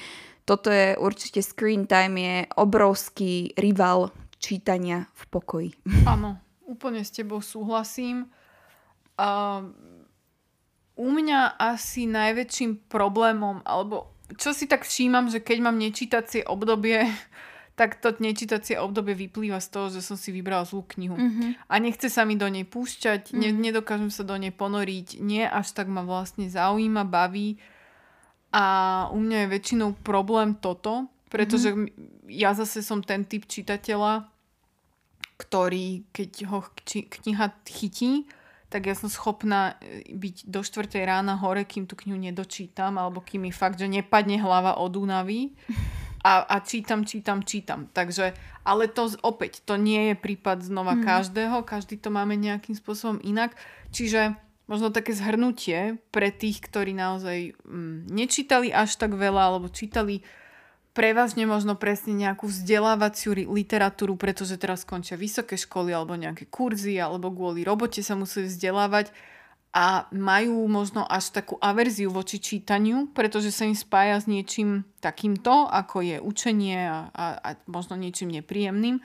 toto 0.49 0.73
je 0.73 0.97
určite 0.97 1.45
screen 1.45 1.85
time 1.85 2.17
je 2.17 2.35
obrovský 2.57 3.53
rival 3.53 4.09
čítania 4.41 5.05
v 5.13 5.23
pokoji. 5.29 5.69
Áno, 6.09 6.41
úplne 6.65 7.05
s 7.05 7.13
tebou 7.13 7.45
súhlasím. 7.45 8.25
Uh, 9.13 9.69
u 10.97 11.07
mňa 11.13 11.61
asi 11.61 12.09
najväčším 12.09 12.89
problémom, 12.89 13.61
alebo 13.61 14.17
čo 14.41 14.57
si 14.57 14.65
tak 14.65 14.89
všímam, 14.89 15.29
že 15.29 15.45
keď 15.45 15.57
mám 15.61 15.77
nečítacie 15.77 16.41
obdobie, 16.41 17.05
tak 17.79 18.01
to 18.01 18.17
nečítacie 18.17 18.81
obdobie 18.81 19.13
vyplýva 19.13 19.61
z 19.61 19.69
toho, 19.69 19.87
že 19.93 20.01
som 20.01 20.17
si 20.17 20.33
vybrala 20.33 20.65
zlú 20.65 20.81
knihu. 20.97 21.13
Mm-hmm. 21.13 21.69
A 21.69 21.73
nechce 21.77 22.09
sa 22.09 22.25
mi 22.25 22.33
do 22.33 22.49
nej 22.49 22.65
púšťať, 22.65 23.29
mm-hmm. 23.29 23.37
ne, 23.37 23.49
mhm. 23.53 23.59
nedokážem 23.61 24.11
sa 24.11 24.25
do 24.25 24.33
nej 24.33 24.51
ponoriť, 24.51 25.21
nie 25.21 25.45
až 25.45 25.77
tak 25.77 25.85
ma 25.85 26.01
vlastne 26.01 26.49
zaujíma, 26.49 27.05
baví. 27.05 27.61
A 28.49 28.63
u 29.13 29.19
mňa 29.21 29.45
je 29.45 29.53
väčšinou 29.53 29.89
problém 30.01 30.57
toto, 30.57 31.05
pretože 31.29 31.69
mm-hmm. 31.69 32.25
ja 32.33 32.57
zase 32.57 32.81
som 32.81 33.05
ten 33.05 33.21
typ 33.25 33.45
čitateľa, 33.45 34.25
ktorý, 35.37 36.09
keď 36.09 36.31
ho 36.49 36.59
kniha 36.89 37.45
chytí, 37.63 38.25
tak 38.69 38.85
ja 38.85 38.93
som 38.93 39.09
schopná 39.09 39.77
e, 39.81 40.13
byť 40.13 40.45
do 40.45 40.61
4 40.61 40.89
rána 41.01 41.37
hore, 41.41 41.65
kým 41.65 41.89
tú 41.89 41.97
knihu 41.97 42.17
nedočítam, 42.21 43.01
alebo 43.01 43.21
kým 43.21 43.49
mi 43.49 43.51
fakt, 43.53 43.81
že 43.81 43.89
nepadne 43.89 44.37
hlava 44.37 44.77
od 44.77 44.93
únavy. 44.93 45.57
a, 46.29 46.45
a 46.45 46.55
čítam, 46.61 47.01
čítam, 47.05 47.41
čítam. 47.41 47.89
Takže, 47.89 48.37
ale 48.61 48.85
to 48.91 49.09
opäť, 49.25 49.65
to 49.65 49.73
nie 49.79 50.13
je 50.13 50.15
prípad 50.15 50.61
znova 50.61 50.93
mm. 50.93 51.01
každého, 51.01 51.57
každý 51.65 51.97
to 51.97 52.13
máme 52.13 52.37
nejakým 52.37 52.77
spôsobom 52.77 53.17
inak. 53.25 53.57
Čiže 53.89 54.37
možno 54.69 54.93
také 54.93 55.17
zhrnutie 55.17 55.97
pre 56.13 56.29
tých, 56.29 56.61
ktorí 56.61 56.93
naozaj 56.93 57.57
mm, 57.65 58.05
nečítali 58.13 58.69
až 58.69 58.95
tak 59.01 59.17
veľa, 59.17 59.49
alebo 59.49 59.67
čítali 59.73 60.21
prevažne 60.93 61.49
možno 61.49 61.73
presne 61.73 62.13
nejakú 62.13 62.45
vzdelávaciu 62.45 63.33
literatúru, 63.49 64.13
pretože 64.13 64.61
teraz 64.61 64.85
skončia 64.85 65.17
vysoké 65.17 65.57
školy 65.57 65.89
alebo 65.89 66.13
nejaké 66.13 66.45
kurzy, 66.45 67.01
alebo 67.01 67.33
kvôli 67.33 67.65
robote 67.65 68.05
sa 68.05 68.13
museli 68.13 68.45
vzdelávať 68.45 69.09
a 69.69 70.09
majú 70.09 70.65
možno 70.65 71.05
až 71.05 71.29
takú 71.29 71.53
averziu 71.61 72.09
voči 72.09 72.41
čítaniu, 72.41 73.13
pretože 73.13 73.53
sa 73.53 73.69
im 73.69 73.77
spája 73.77 74.17
s 74.17 74.25
niečím 74.25 74.81
takýmto, 74.97 75.69
ako 75.69 76.01
je 76.01 76.17
učenie 76.17 76.89
a, 76.89 77.13
a, 77.13 77.25
a 77.37 77.49
možno 77.69 77.93
niečím 77.93 78.33
nepríjemným, 78.33 78.97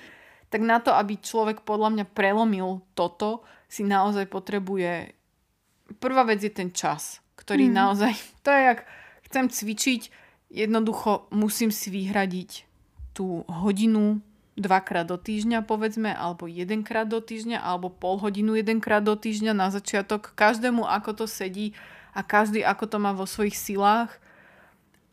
tak 0.48 0.60
na 0.64 0.80
to, 0.80 0.96
aby 0.96 1.20
človek 1.20 1.68
podľa 1.68 1.88
mňa 1.92 2.04
prelomil 2.12 2.84
toto, 2.96 3.44
si 3.68 3.82
naozaj 3.82 4.30
potrebuje... 4.30 5.23
Prvá 6.00 6.22
vec 6.26 6.42
je 6.42 6.52
ten 6.52 6.70
čas, 6.70 7.20
ktorý 7.38 7.70
mm. 7.70 7.74
naozaj... 7.74 8.12
To 8.44 8.52
je 8.52 8.60
jak 8.60 8.84
chcem 9.24 9.48
cvičiť, 9.48 10.02
jednoducho 10.52 11.32
musím 11.32 11.72
si 11.72 11.88
vyhradiť 11.88 12.68
tú 13.16 13.40
hodinu 13.48 14.20
dvakrát 14.54 15.08
do 15.08 15.18
týždňa, 15.18 15.66
povedzme, 15.66 16.14
alebo 16.14 16.46
jedenkrát 16.46 17.08
do 17.08 17.18
týždňa, 17.18 17.58
alebo 17.58 17.90
pol 17.90 18.22
hodinu 18.22 18.54
jedenkrát 18.54 19.02
do 19.02 19.18
týždňa 19.18 19.56
na 19.56 19.72
začiatok. 19.72 20.30
Každému, 20.38 20.86
ako 20.86 21.24
to 21.24 21.26
sedí 21.26 21.74
a 22.14 22.22
každý, 22.22 22.62
ako 22.62 22.86
to 22.86 22.96
má 23.02 23.10
vo 23.10 23.26
svojich 23.26 23.58
silách. 23.58 24.14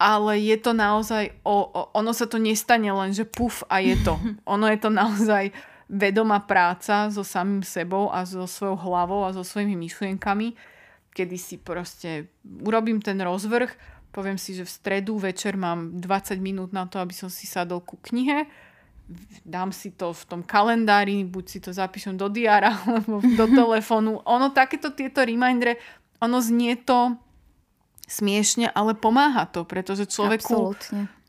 Ale 0.01 0.41
je 0.41 0.57
to 0.57 0.73
naozaj, 0.73 1.29
o, 1.45 1.61
o, 1.61 1.81
ono 1.93 2.13
sa 2.13 2.25
to 2.25 2.41
nestane 2.41 2.89
len, 2.89 3.13
že 3.13 3.25
puf 3.25 3.61
a 3.69 3.81
je 3.81 3.93
to. 4.01 4.17
Ono 4.53 4.65
je 4.65 4.79
to 4.81 4.89
naozaj 4.89 5.53
vedomá 5.85 6.41
práca 6.41 7.05
so 7.13 7.21
samým 7.21 7.61
sebou 7.61 8.09
a 8.09 8.25
so 8.25 8.50
svojou 8.50 8.81
hlavou 8.81 9.21
a 9.27 9.35
so 9.35 9.45
svojimi 9.45 9.77
myšlienkami, 9.77 10.57
kedy 11.12 11.38
si 11.38 11.56
proste 11.60 12.32
urobím 12.44 13.03
ten 13.03 13.20
rozvrh, 13.20 13.72
poviem 14.12 14.36
si, 14.36 14.56
že 14.56 14.68
v 14.68 14.72
stredu 14.72 15.15
večer 15.20 15.56
mám 15.56 16.00
20 16.00 16.39
minút 16.39 16.72
na 16.75 16.88
to, 16.88 17.00
aby 17.00 17.15
som 17.15 17.32
si 17.32 17.48
sadol 17.48 17.80
ku 17.84 18.00
knihe, 18.00 18.48
dám 19.44 19.75
si 19.75 19.91
to 19.91 20.15
v 20.15 20.24
tom 20.27 20.41
kalendári, 20.44 21.24
buď 21.27 21.46
si 21.48 21.60
to 21.60 21.72
zapíšem 21.75 22.15
do 22.15 22.32
diára 22.32 22.75
alebo 22.88 23.20
do 23.24 23.46
telefónu. 23.60 24.24
Ono 24.24 24.51
takéto 24.51 24.91
tieto 24.91 25.24
remindere, 25.24 25.80
ono 26.20 26.39
znie 26.39 26.80
to 26.80 27.15
smiešne, 28.12 28.68
ale 28.75 28.91
pomáha 28.91 29.48
to, 29.48 29.63
pretože 29.63 30.03
človeku, 30.03 30.75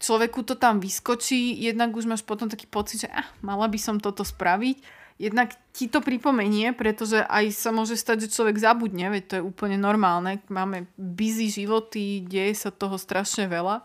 človeku 0.03 0.43
to 0.43 0.59
tam 0.59 0.83
vyskočí, 0.83 1.55
jednak 1.63 1.95
už 1.95 2.11
máš 2.11 2.27
potom 2.27 2.51
taký 2.51 2.67
pocit, 2.67 3.07
že 3.07 3.09
ah, 3.15 3.27
mala 3.39 3.71
by 3.71 3.79
som 3.79 4.03
toto 4.03 4.27
spraviť. 4.27 5.02
Jednak 5.21 5.55
ti 5.73 5.89
to 5.89 6.01
pripomenie, 6.01 6.73
pretože 6.73 7.21
aj 7.21 7.53
sa 7.53 7.71
môže 7.71 7.95
stať, 7.95 8.27
že 8.27 8.35
človek 8.35 8.59
zabudne, 8.59 9.13
veď 9.13 9.23
to 9.29 9.35
je 9.39 9.47
úplne 9.47 9.77
normálne. 9.77 10.41
Máme 10.49 10.89
busy 10.97 11.53
životy, 11.53 12.25
deje 12.25 12.57
sa 12.57 12.71
toho 12.73 12.97
strašne 12.97 13.47
veľa. 13.47 13.85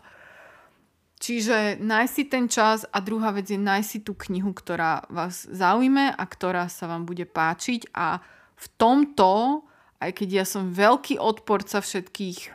Čiže 1.18 1.82
nájsť 1.82 2.12
si 2.14 2.24
ten 2.30 2.46
čas 2.46 2.86
a 2.94 3.02
druhá 3.02 3.34
vec 3.34 3.50
je 3.50 3.58
nájsť 3.58 3.88
si 3.90 3.98
tú 4.06 4.14
knihu, 4.14 4.54
ktorá 4.54 5.02
vás 5.10 5.50
zaujme 5.50 6.14
a 6.14 6.24
ktorá 6.24 6.70
sa 6.70 6.86
vám 6.86 7.10
bude 7.10 7.26
páčiť 7.26 7.90
a 7.90 8.22
v 8.54 8.66
tomto, 8.78 9.62
aj 9.98 10.14
keď 10.14 10.28
ja 10.42 10.44
som 10.46 10.70
veľký 10.70 11.18
odporca 11.18 11.82
všetkých 11.82 12.54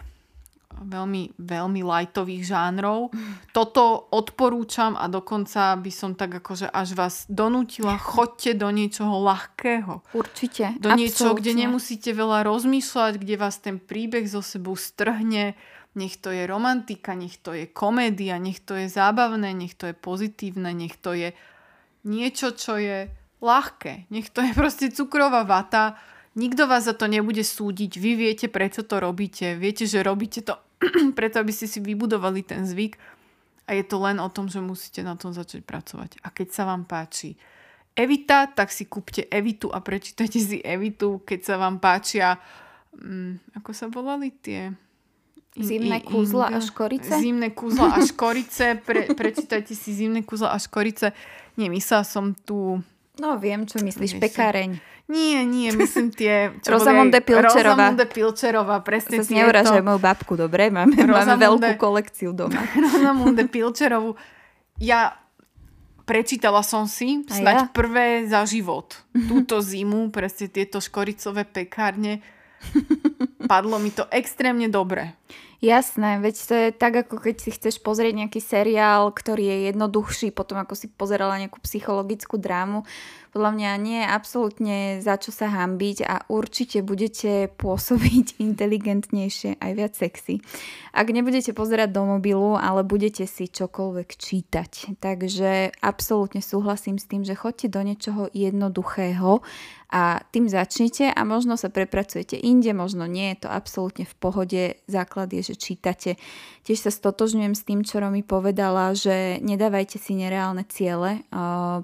veľmi, 0.81 1.37
veľmi 1.37 1.81
lightových 1.85 2.43
žánrov, 2.49 3.13
toto 3.53 4.09
odporúčam 4.09 4.97
a 4.97 5.05
dokonca 5.05 5.77
by 5.77 5.91
som 5.93 6.17
tak 6.17 6.41
akože 6.41 6.71
až 6.71 6.97
vás 6.97 7.15
donútila, 7.29 8.01
chodte 8.01 8.57
do 8.57 8.71
niečoho 8.73 9.21
ľahkého. 9.21 10.01
Určite. 10.17 10.77
Do 10.81 10.95
niečoho, 10.97 11.37
kde 11.37 11.53
nemusíte 11.53 12.09
veľa 12.15 12.47
rozmýšľať, 12.47 13.21
kde 13.21 13.35
vás 13.37 13.61
ten 13.61 13.77
príbeh 13.77 14.25
zo 14.25 14.41
sebou 14.41 14.73
strhne, 14.73 15.53
nech 15.93 16.17
to 16.17 16.33
je 16.33 16.49
romantika, 16.49 17.13
nech 17.13 17.37
to 17.37 17.53
je 17.53 17.69
komédia, 17.69 18.41
nech 18.41 18.57
to 18.65 18.73
je 18.73 18.89
zábavné, 18.89 19.53
nech 19.53 19.77
to 19.77 19.93
je 19.93 19.95
pozitívne, 19.95 20.73
nech 20.73 20.97
to 20.97 21.13
je 21.13 21.37
niečo, 22.03 22.57
čo 22.57 22.81
je 22.81 23.13
ľahké. 23.43 24.09
Nech 24.09 24.31
to 24.31 24.41
je 24.41 24.51
proste 24.55 24.89
cukrová 24.95 25.43
vata. 25.43 25.99
Nikto 26.33 26.65
vás 26.65 26.89
za 26.89 26.97
to 26.97 27.05
nebude 27.05 27.45
súdiť. 27.45 27.91
Vy 28.01 28.11
viete, 28.17 28.45
prečo 28.49 28.81
to 28.81 28.97
robíte. 28.97 29.53
Viete, 29.53 29.85
že 29.85 30.01
robíte 30.01 30.41
to 30.41 30.57
preto, 31.17 31.37
aby 31.37 31.53
ste 31.53 31.69
si 31.69 31.77
vybudovali 31.77 32.41
ten 32.41 32.65
zvyk. 32.65 32.97
A 33.69 33.77
je 33.77 33.83
to 33.85 34.01
len 34.01 34.17
o 34.19 34.27
tom, 34.27 34.49
že 34.49 34.59
musíte 34.59 35.05
na 35.05 35.15
tom 35.15 35.31
začať 35.31 35.63
pracovať. 35.63 36.19
A 36.25 36.33
keď 36.33 36.47
sa 36.51 36.63
vám 36.67 36.83
páči 36.83 37.37
Evita, 37.93 38.49
tak 38.49 38.73
si 38.73 38.89
kúpte 38.89 39.29
Evitu 39.29 39.69
a 39.69 39.79
prečítajte 39.79 40.39
si 40.41 40.57
Evitu. 40.59 41.21
Keď 41.21 41.39
sa 41.45 41.55
vám 41.61 41.77
páčia, 41.77 42.41
um, 42.97 43.37
ako 43.53 43.71
sa 43.71 43.85
volali 43.87 44.33
tie 44.33 44.73
Zimné 45.53 46.01
kúzla 46.01 46.49
a 46.49 46.57
škorice? 46.57 47.13
Zimné 47.21 47.53
kúzla 47.53 47.93
a 47.93 48.01
škorice. 48.01 48.81
Pre, 48.81 49.13
prečítajte 49.13 49.77
si 49.77 49.93
zimné 49.93 50.25
kúzla 50.25 50.49
a 50.49 50.57
škorice. 50.57 51.13
Nie, 51.61 51.69
myslela 51.69 52.01
som 52.01 52.33
tu... 52.33 52.81
No 53.21 53.37
viem, 53.37 53.69
čo 53.69 53.77
myslíš, 53.81 54.17
pekáreň. 54.17 54.81
Nie, 55.05 55.43
nie, 55.43 55.69
myslím 55.75 56.09
tie... 56.09 56.55
Rosamunde 56.65 57.19
Pilčerová. 57.19 57.93
Rosamunde 57.93 58.05
Pilčerová, 58.07 58.77
presne 58.81 59.21
Zas 59.21 59.29
neurážaj 59.29 59.83
moju 59.83 59.99
babku, 59.99 60.33
dobre? 60.39 60.71
Máme, 60.73 60.95
máme 60.95 61.35
veľkú 61.37 61.77
kolekciu 61.77 62.33
doma. 62.33 62.63
Rosamunde 62.89 63.45
Pilčerovú. 63.45 64.17
Ja 64.81 65.19
prečítala 66.09 66.65
som 66.65 66.89
si 66.89 67.21
snať 67.27 67.57
ja? 67.57 67.69
prvé 67.69 68.25
za 68.25 68.47
život. 68.49 68.97
Túto 69.13 69.61
zimu, 69.61 70.09
presne 70.09 70.49
tieto 70.49 70.81
škoricové 70.81 71.45
pekárne 71.45 72.23
Padlo 73.51 73.79
mi 73.79 73.91
to 73.91 74.07
extrémne 74.11 74.67
dobre. 74.71 75.15
Jasné, 75.63 76.19
veď 76.19 76.35
to 76.43 76.53
je 76.59 76.67
tak, 76.75 77.07
ako 77.07 77.23
keď 77.23 77.35
si 77.39 77.55
chceš 77.55 77.79
pozrieť 77.79 78.19
nejaký 78.19 78.43
seriál, 78.43 79.07
ktorý 79.15 79.47
je 79.47 79.57
jednoduchší, 79.71 80.35
potom 80.35 80.59
ako 80.59 80.75
si 80.75 80.91
pozerala 80.91 81.39
nejakú 81.39 81.63
psychologickú 81.63 82.35
drámu. 82.35 82.83
Podľa 83.33 83.51
mňa 83.57 83.71
nie 83.81 83.99
je 84.05 84.13
absolútne 84.13 84.75
za 85.01 85.17
čo 85.17 85.33
sa 85.33 85.49
hambiť 85.49 86.05
a 86.05 86.15
určite 86.29 86.85
budete 86.85 87.49
pôsobiť 87.57 88.37
inteligentnejšie 88.47 89.57
aj 89.57 89.71
viac 89.73 89.93
sexy. 89.97 90.37
Ak 90.93 91.09
nebudete 91.09 91.57
pozerať 91.57 91.89
do 91.89 92.05
mobilu, 92.05 92.53
ale 92.53 92.85
budete 92.85 93.25
si 93.25 93.49
čokoľvek 93.49 94.09
čítať. 94.13 95.01
Takže 95.01 95.73
absolútne 95.81 96.45
súhlasím 96.45 97.01
s 97.01 97.09
tým, 97.09 97.25
že 97.25 97.33
chodte 97.33 97.65
do 97.65 97.81
niečoho 97.81 98.29
jednoduchého 98.37 99.41
a 99.93 100.25
tým 100.33 100.49
začnite 100.49 101.13
a 101.13 101.21
možno 101.21 101.53
sa 101.53 101.69
prepracujete 101.69 102.33
inde, 102.33 102.73
možno 102.73 103.05
nie, 103.05 103.37
je 103.37 103.45
to 103.45 103.49
absolútne 103.53 104.09
v 104.09 104.15
pohode. 104.17 104.61
Základ 104.89 105.29
je, 105.29 105.53
že 105.53 105.55
čítate. 105.57 106.17
Tiež 106.65 106.89
sa 106.89 106.91
stotožňujem 106.93 107.53
s 107.53 107.61
tým, 107.61 107.85
čo 107.85 108.01
Romy 108.01 108.25
povedala, 108.25 108.97
že 108.97 109.37
nedávajte 109.45 110.01
si 110.01 110.17
nereálne 110.17 110.65
ciele. 110.65 111.21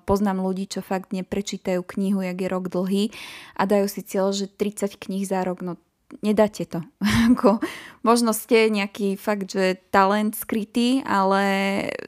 Poznám 0.10 0.42
ľudí, 0.42 0.66
čo 0.66 0.82
fakt 0.82 1.14
neprečítajú 1.40 1.88
knihu, 1.96 2.20
jak 2.20 2.36
je 2.36 2.50
rok 2.52 2.68
dlhý 2.68 3.16
a 3.56 3.64
dajú 3.64 3.88
si 3.88 4.04
cieľ, 4.04 4.36
že 4.36 4.52
30 4.52 5.00
kníh 5.00 5.24
za 5.24 5.48
rok. 5.48 5.64
No 5.64 5.80
nedáte 6.22 6.66
to. 6.66 6.82
Ako, 7.30 7.62
možno 8.02 8.34
ste 8.34 8.70
nejaký 8.70 9.16
fakt, 9.16 9.54
že 9.54 9.78
talent 9.94 10.34
skrytý, 10.34 11.06
ale 11.06 11.44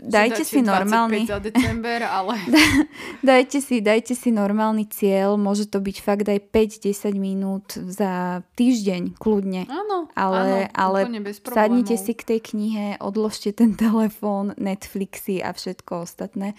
dajte 0.02 0.44
si 0.44 0.60
normálny... 0.66 1.30
za 1.30 1.40
december, 1.40 2.04
ale... 2.04 2.38
dajte, 3.26 3.62
si, 3.62 3.80
dajte 3.80 4.18
si 4.18 4.34
normálny 4.34 4.90
cieľ, 4.90 5.38
môže 5.38 5.70
to 5.70 5.78
byť 5.80 5.98
fakt 6.02 6.28
aj 6.28 6.40
5-10 6.50 7.16
minút 7.18 7.78
za 7.78 8.44
týždeň, 8.58 9.16
kľudne. 9.22 9.70
Áno, 9.70 10.10
ale, 10.18 10.72
áno, 10.74 11.06
ale 11.06 11.32
sadnite 11.46 11.96
si 11.96 12.18
k 12.18 12.36
tej 12.36 12.40
knihe, 12.54 12.86
odložte 13.00 13.54
ten 13.54 13.78
telefón, 13.82 14.58
Netflixy 14.58 15.40
a 15.40 15.54
všetko 15.54 16.08
ostatné. 16.08 16.58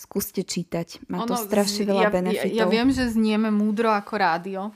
Skúste 0.00 0.40
čítať. 0.40 1.12
Má 1.12 1.28
to 1.28 1.36
ono, 1.36 1.44
strašne 1.44 1.84
veľa 1.84 2.08
ja, 2.08 2.10
benefitov. 2.10 2.56
Ja, 2.56 2.64
ja 2.64 2.72
viem, 2.72 2.88
že 2.88 3.12
znieme 3.12 3.52
múdro 3.52 3.92
ako 3.92 4.14
rádio. 4.16 4.72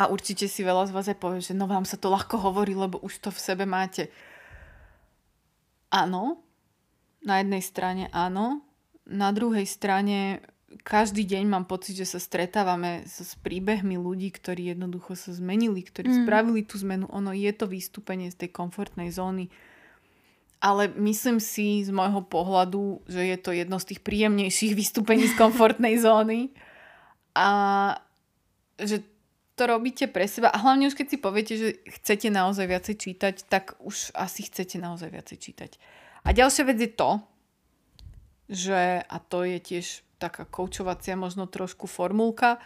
A 0.00 0.08
určite 0.08 0.48
si 0.48 0.64
veľa 0.64 0.88
z 0.88 0.94
vás 0.96 1.06
aj 1.12 1.18
povie, 1.20 1.44
že 1.44 1.52
no 1.52 1.68
vám 1.68 1.84
sa 1.84 2.00
to 2.00 2.08
ľahko 2.08 2.40
hovorí, 2.40 2.72
lebo 2.72 2.96
už 3.04 3.20
to 3.20 3.28
v 3.28 3.36
sebe 3.36 3.68
máte. 3.68 4.08
Áno, 5.92 6.40
na 7.20 7.44
jednej 7.44 7.60
strane 7.60 8.08
áno, 8.08 8.64
na 9.04 9.28
druhej 9.28 9.68
strane 9.68 10.40
každý 10.86 11.26
deň 11.26 11.44
mám 11.50 11.66
pocit, 11.66 11.98
že 11.98 12.06
sa 12.06 12.22
stretávame 12.22 13.04
so, 13.04 13.26
s 13.26 13.34
príbehmi 13.42 13.98
ľudí, 13.98 14.30
ktorí 14.32 14.72
jednoducho 14.72 15.18
sa 15.18 15.34
zmenili, 15.34 15.82
ktorí 15.82 16.08
mm. 16.08 16.16
spravili 16.24 16.62
tú 16.62 16.78
zmenu. 16.80 17.10
Ono 17.10 17.34
je 17.34 17.50
to 17.52 17.66
vystúpenie 17.66 18.30
z 18.30 18.46
tej 18.46 18.50
komfortnej 18.54 19.10
zóny. 19.10 19.52
Ale 20.62 20.92
myslím 20.96 21.42
si 21.42 21.82
z 21.82 21.90
môjho 21.90 22.22
pohľadu, 22.24 23.02
že 23.04 23.20
je 23.20 23.36
to 23.40 23.50
jedno 23.50 23.76
z 23.82 23.92
tých 23.92 24.00
príjemnejších 24.00 24.72
vystúpení 24.78 25.26
z 25.26 25.34
komfortnej 25.34 25.98
zóny. 25.98 26.54
A 27.34 27.48
že 28.78 29.02
to 29.60 29.68
robíte 29.68 30.08
pre 30.08 30.24
seba 30.24 30.48
a 30.48 30.56
hlavne 30.56 30.88
už 30.88 30.96
keď 30.96 31.06
si 31.12 31.18
poviete, 31.20 31.54
že 31.60 31.68
chcete 32.00 32.32
naozaj 32.32 32.64
viacej 32.64 32.96
čítať, 32.96 33.34
tak 33.44 33.76
už 33.84 34.16
asi 34.16 34.48
chcete 34.48 34.80
naozaj 34.80 35.12
viacej 35.12 35.36
čítať. 35.36 35.70
A 36.24 36.32
ďalšia 36.32 36.64
vec 36.64 36.80
je 36.80 36.88
to, 36.88 37.20
že, 38.48 39.04
a 39.04 39.16
to 39.20 39.44
je 39.44 39.60
tiež 39.60 39.86
taká 40.16 40.48
koučovacia 40.48 41.12
možno 41.12 41.44
trošku 41.44 41.84
formulka, 41.84 42.56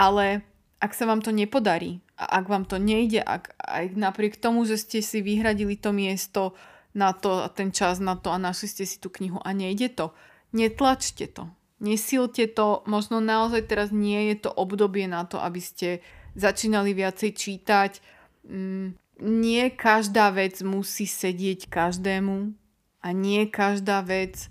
ale 0.00 0.40
ak 0.80 0.96
sa 0.96 1.04
vám 1.04 1.20
to 1.20 1.28
nepodarí 1.28 2.00
a 2.16 2.40
ak 2.40 2.48
vám 2.48 2.64
to 2.64 2.80
nejde, 2.80 3.20
ak 3.20 3.52
aj 3.60 3.92
napriek 3.92 4.40
tomu, 4.40 4.64
že 4.64 4.80
ste 4.80 5.04
si 5.04 5.20
vyhradili 5.20 5.76
to 5.76 5.92
miesto 5.92 6.56
na 6.96 7.12
to 7.12 7.44
a 7.44 7.52
ten 7.52 7.68
čas 7.68 8.00
na 8.00 8.16
to 8.16 8.32
a 8.32 8.40
našli 8.40 8.64
ste 8.64 8.84
si 8.88 8.96
tú 8.96 9.12
knihu 9.12 9.36
a 9.44 9.52
nejde 9.52 9.92
to, 9.92 10.16
netlačte 10.56 11.28
to. 11.36 11.52
Nesilte 11.84 12.48
to, 12.48 12.80
možno 12.88 13.20
naozaj 13.20 13.68
teraz 13.68 13.92
nie 13.92 14.32
je 14.32 14.48
to 14.48 14.50
obdobie 14.52 15.04
na 15.04 15.28
to, 15.28 15.36
aby 15.36 15.60
ste 15.60 16.00
začínali 16.36 16.94
viacej 16.94 17.30
čítať. 17.34 17.92
Mm, 18.46 18.94
nie 19.20 19.64
každá 19.72 20.32
vec 20.32 20.64
musí 20.64 21.04
sedieť 21.04 21.68
každému 21.68 22.56
a 23.04 23.08
nie 23.12 23.48
každá 23.48 24.00
vec 24.00 24.48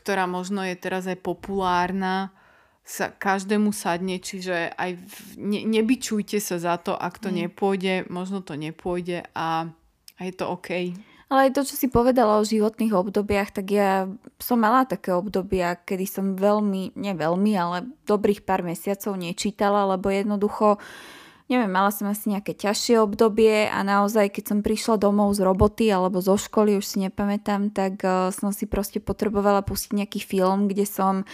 ktorá 0.00 0.24
možno 0.24 0.64
je 0.64 0.76
teraz 0.80 1.04
aj 1.04 1.20
populárna, 1.20 2.32
sa 2.80 3.12
každému 3.12 3.70
sadne, 3.70 4.18
čiže 4.18 4.72
aj 4.74 4.96
v, 4.96 5.14
ne, 5.38 5.60
nebyčujte 5.68 6.40
sa 6.42 6.56
za 6.58 6.74
to, 6.80 6.96
ak 6.96 7.20
to 7.20 7.28
mm. 7.30 7.36
nepôjde, 7.46 7.94
možno 8.08 8.40
to 8.42 8.56
nepôjde 8.56 9.28
a, 9.36 9.68
a 10.16 10.20
je 10.24 10.32
to 10.34 10.48
OK. 10.48 10.96
Ale 11.30 11.46
aj 11.46 11.54
to, 11.54 11.62
čo 11.62 11.78
si 11.78 11.86
povedala 11.86 12.42
o 12.42 12.44
životných 12.44 12.90
obdobiach, 12.90 13.54
tak 13.54 13.70
ja 13.70 14.10
som 14.42 14.58
mala 14.58 14.82
také 14.82 15.14
obdobia, 15.14 15.78
kedy 15.78 16.04
som 16.10 16.26
veľmi, 16.34 16.98
nie 16.98 17.14
veľmi, 17.14 17.52
ale 17.54 17.86
dobrých 18.02 18.42
pár 18.42 18.66
mesiacov 18.66 19.14
nečítala, 19.14 19.86
lebo 19.94 20.10
jednoducho 20.10 20.74
uh, 20.74 21.20
neviem, 21.50 21.66
mala 21.66 21.90
som 21.90 22.06
asi 22.06 22.30
nejaké 22.30 22.54
ťažšie 22.54 23.02
obdobie 23.02 23.66
a 23.66 23.82
naozaj, 23.82 24.30
keď 24.30 24.44
som 24.54 24.58
prišla 24.62 25.02
domov 25.02 25.34
z 25.34 25.42
roboty 25.42 25.90
alebo 25.90 26.22
zo 26.22 26.38
školy, 26.38 26.78
už 26.78 26.86
si 26.86 27.02
nepamätám, 27.02 27.74
tak 27.74 27.98
uh, 28.06 28.30
som 28.30 28.54
si 28.54 28.70
proste 28.70 29.02
potrebovala 29.02 29.66
pustiť 29.66 29.98
nejaký 29.98 30.22
film, 30.22 30.70
kde 30.70 30.86
som 30.86 31.26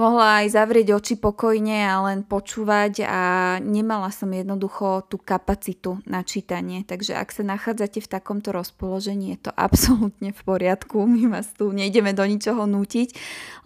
mohla 0.00 0.40
aj 0.40 0.56
zavrieť 0.56 0.96
oči 0.96 1.14
pokojne 1.20 1.84
a 1.84 2.00
len 2.08 2.24
počúvať 2.24 3.04
a 3.04 3.20
nemala 3.60 4.08
som 4.08 4.32
jednoducho 4.32 5.04
tú 5.12 5.20
kapacitu 5.20 6.00
na 6.08 6.24
čítanie. 6.24 6.88
Takže 6.88 7.12
ak 7.12 7.28
sa 7.28 7.44
nachádzate 7.44 8.00
v 8.00 8.08
takomto 8.08 8.56
rozpoložení, 8.56 9.36
je 9.36 9.46
to 9.46 9.52
absolútne 9.52 10.32
v 10.32 10.40
poriadku. 10.40 11.04
My 11.12 11.28
vás 11.28 11.52
tu 11.52 11.68
nejdeme 11.68 12.16
do 12.16 12.24
ničoho 12.24 12.64
nútiť, 12.64 13.12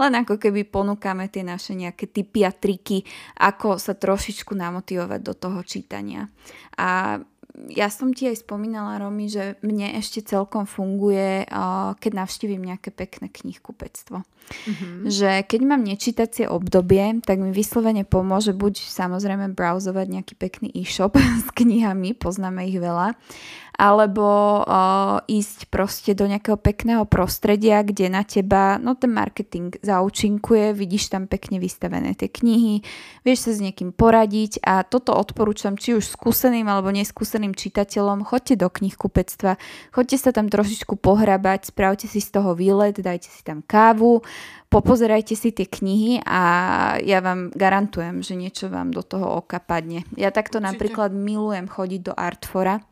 len 0.02 0.12
ako 0.18 0.42
keby 0.42 0.66
ponúkame 0.66 1.30
tie 1.30 1.46
naše 1.46 1.78
nejaké 1.78 2.10
typy 2.10 2.42
a 2.42 2.50
triky, 2.50 3.06
ako 3.38 3.78
sa 3.78 3.94
trošičku 3.94 4.50
namotivovať 4.58 5.20
do 5.22 5.34
toho 5.38 5.62
čítania. 5.62 6.26
A 6.74 7.22
ja 7.70 7.86
som 7.86 8.10
ti 8.10 8.26
aj 8.26 8.42
spomínala, 8.42 8.98
Romy, 8.98 9.30
že 9.30 9.54
mne 9.62 9.94
ešte 9.94 10.26
celkom 10.26 10.66
funguje, 10.66 11.46
keď 12.02 12.12
navštívim 12.12 12.58
nejaké 12.58 12.90
pekné 12.90 13.30
knihkupectvo. 13.30 14.26
Mm-hmm. 14.44 14.92
Že 15.08 15.30
keď 15.44 15.60
mám 15.64 15.82
nečítacie 15.82 16.44
obdobie, 16.46 17.20
tak 17.24 17.40
mi 17.40 17.50
vyslovene 17.50 18.06
pomôže 18.06 18.52
buď 18.52 18.80
samozrejme 18.84 19.52
browsovať 19.56 20.06
nejaký 20.08 20.34
pekný 20.36 20.68
e-shop 20.72 21.16
s 21.44 21.48
knihami, 21.52 22.14
poznáme 22.16 22.68
ich 22.68 22.78
veľa, 22.78 23.16
alebo 23.74 24.62
uh, 24.62 25.18
ísť 25.26 25.66
proste 25.66 26.14
do 26.14 26.30
nejakého 26.30 26.54
pekného 26.54 27.02
prostredia, 27.10 27.82
kde 27.82 28.06
na 28.06 28.22
teba 28.22 28.78
no 28.78 28.94
ten 28.94 29.10
marketing 29.10 29.74
zaučinkuje, 29.82 30.70
vidíš 30.78 31.10
tam 31.10 31.26
pekne 31.26 31.58
vystavené 31.58 32.14
tie 32.14 32.30
knihy, 32.30 32.86
vieš 33.26 33.50
sa 33.50 33.52
s 33.54 33.62
niekým 33.62 33.90
poradiť 33.90 34.62
a 34.62 34.86
toto 34.86 35.10
odporúčam 35.10 35.74
či 35.74 35.98
už 35.98 36.06
skúseným 36.06 36.70
alebo 36.70 36.94
neskúseným 36.94 37.52
čitateľom, 37.58 38.22
choďte 38.22 38.62
do 38.62 38.68
knihkupectva, 38.70 39.58
choďte 39.90 40.16
sa 40.22 40.30
tam 40.30 40.46
trošičku 40.46 40.94
pohrabať, 40.94 41.74
spravte 41.74 42.06
si 42.06 42.22
z 42.22 42.30
toho 42.30 42.54
výlet, 42.54 42.94
dajte 42.94 43.26
si 43.26 43.42
tam 43.42 43.58
kávu, 43.66 44.22
popozerajte 44.74 45.38
si 45.38 45.54
tie 45.54 45.70
knihy 45.70 46.26
a 46.26 46.42
ja 46.98 47.22
vám 47.22 47.54
garantujem, 47.54 48.26
že 48.26 48.34
niečo 48.34 48.66
vám 48.66 48.90
do 48.90 49.06
toho 49.06 49.38
oka 49.38 49.62
padne. 49.62 50.02
Ja 50.18 50.34
takto 50.34 50.58
Určite. 50.58 50.68
napríklad 50.74 51.10
milujem 51.14 51.70
chodiť 51.70 52.00
do 52.02 52.12
Artfora. 52.18 52.82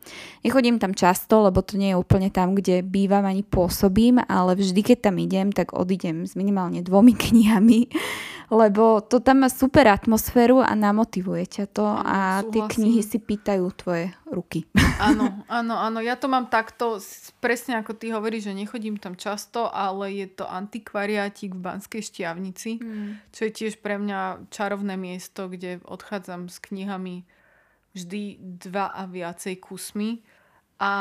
Nechodím 0.47 0.79
tam 0.79 0.95
často, 0.95 1.43
lebo 1.43 1.59
to 1.59 1.75
nie 1.75 1.91
je 1.91 1.99
úplne 1.99 2.31
tam, 2.31 2.55
kde 2.55 2.87
bývam 2.87 3.27
ani 3.27 3.43
pôsobím, 3.43 4.23
ale 4.23 4.55
vždy, 4.55 4.79
keď 4.79 5.11
tam 5.11 5.19
idem, 5.19 5.51
tak 5.51 5.75
odídem 5.75 6.23
s 6.23 6.39
minimálne 6.39 6.79
dvomi 6.79 7.11
knihami, 7.27 7.91
lebo 8.53 9.01
to 9.01 9.17
tam 9.17 9.41
má 9.41 9.49
super 9.49 9.89
atmosféru 9.89 10.61
a 10.61 10.77
namotivuje 10.77 11.49
ťa 11.49 11.65
to 11.73 11.85
a 11.89 12.45
Súhlasím. 12.45 12.51
tie 12.53 12.61
knihy 12.69 13.01
si 13.01 13.17
pýtajú 13.17 13.65
tvoje 13.73 14.13
ruky. 14.29 14.69
Áno, 15.01 15.41
áno, 15.49 15.75
áno. 15.75 15.99
Ja 15.99 16.15
to 16.15 16.29
mám 16.29 16.47
takto, 16.53 17.01
presne 17.41 17.81
ako 17.81 17.97
ty 17.97 18.13
hovoríš, 18.13 18.53
že 18.53 18.53
nechodím 18.55 19.01
tam 19.01 19.17
často, 19.17 19.67
ale 19.67 20.13
je 20.15 20.29
to 20.31 20.45
antikvariátik 20.45 21.57
v 21.57 21.59
Banskej 21.59 22.01
Štiavnici, 22.05 22.77
mm. 22.77 23.33
čo 23.33 23.49
je 23.49 23.51
tiež 23.51 23.81
pre 23.81 23.97
mňa 23.97 24.47
čarovné 24.53 24.95
miesto, 24.95 25.49
kde 25.49 25.81
odchádzam 25.83 26.47
s 26.47 26.61
knihami 26.61 27.25
vždy 27.97 28.37
dva 28.63 28.93
a 28.93 29.09
viacej 29.09 29.59
kusmi. 29.59 30.21
A 30.79 30.91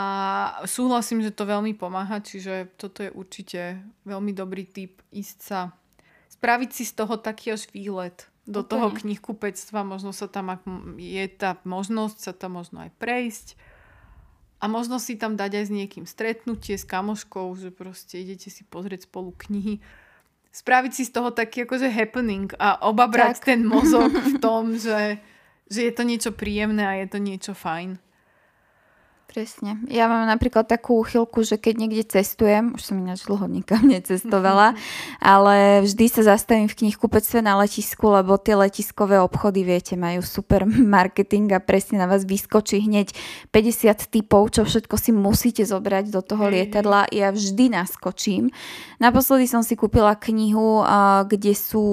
súhlasím, 0.68 1.22
že 1.22 1.34
to 1.34 1.48
veľmi 1.48 1.74
pomáha, 1.74 2.22
čiže 2.22 2.74
toto 2.80 3.02
je 3.02 3.10
určite 3.10 3.82
veľmi 4.08 4.30
dobrý 4.30 4.68
tip 4.68 5.04
ísť 5.10 5.38
sa, 5.42 5.60
spraviť 6.42 6.70
si 6.74 6.82
z 6.82 6.98
toho 6.98 7.14
taký 7.22 7.54
až 7.54 7.70
výlet 7.70 8.26
do 8.50 8.66
Úplne. 8.66 8.70
toho 8.74 8.86
knihkupectva, 8.90 9.86
možno 9.86 10.10
sa 10.10 10.26
tam, 10.26 10.50
ak 10.50 10.66
je 10.98 11.22
tá 11.30 11.54
možnosť 11.62 12.18
sa 12.18 12.32
tam 12.34 12.58
možno 12.58 12.82
aj 12.82 12.90
prejsť 12.98 13.54
a 14.58 14.66
možno 14.66 14.98
si 14.98 15.14
tam 15.14 15.38
dať 15.38 15.62
aj 15.62 15.64
s 15.70 15.70
niekým 15.70 16.02
stretnutie, 16.02 16.74
s 16.74 16.82
kamoškou, 16.82 17.46
že 17.54 17.70
proste 17.70 18.18
idete 18.18 18.50
si 18.50 18.66
pozrieť 18.66 19.06
spolu 19.06 19.30
knihy. 19.46 19.78
Spraviť 20.50 20.92
si 20.98 21.06
z 21.06 21.14
toho 21.14 21.30
taký 21.30 21.62
akože 21.62 21.86
happening 21.86 22.50
a 22.58 22.74
obabrať 22.90 23.38
tak. 23.38 23.46
ten 23.54 23.62
mozog 23.62 24.10
v 24.10 24.34
tom, 24.44 24.74
že, 24.74 25.22
že 25.70 25.80
je 25.86 25.92
to 25.94 26.02
niečo 26.02 26.34
príjemné 26.34 26.82
a 26.82 26.98
je 26.98 27.06
to 27.06 27.22
niečo 27.22 27.54
fajn. 27.54 28.02
Presne. 29.32 29.80
Ja 29.88 30.12
mám 30.12 30.28
napríklad 30.28 30.68
takú 30.68 31.00
úchylku, 31.00 31.40
že 31.40 31.56
keď 31.56 31.74
niekde 31.80 32.04
cestujem, 32.04 32.76
už 32.76 32.84
som 32.84 33.00
ináč 33.00 33.24
dlho 33.24 33.48
nikam 33.48 33.80
necestovala, 33.96 34.76
ale 35.24 35.80
vždy 35.80 36.04
sa 36.12 36.36
zastavím 36.36 36.68
v 36.68 36.84
knihkupectve 36.84 37.40
na 37.40 37.56
letisku, 37.56 38.12
lebo 38.12 38.36
tie 38.36 38.60
letiskové 38.60 39.16
obchody, 39.24 39.64
viete, 39.64 39.96
majú 39.96 40.20
super 40.20 40.68
marketing 40.96 41.48
a 41.56 41.64
presne 41.64 42.04
na 42.04 42.12
vás 42.12 42.28
vyskočí 42.28 42.84
hneď 42.84 43.16
50 43.56 44.12
typov, 44.12 44.52
čo 44.52 44.68
všetko 44.68 45.00
si 45.00 45.16
musíte 45.16 45.64
zobrať 45.64 46.12
do 46.12 46.20
toho 46.20 46.52
lietadla. 46.52 47.08
Ja 47.08 47.32
vždy 47.32 47.72
naskočím. 47.72 48.52
Naposledy 49.00 49.48
som 49.48 49.64
si 49.64 49.80
kúpila 49.80 50.12
knihu, 50.12 50.84
kde 51.24 51.56
sú 51.56 51.84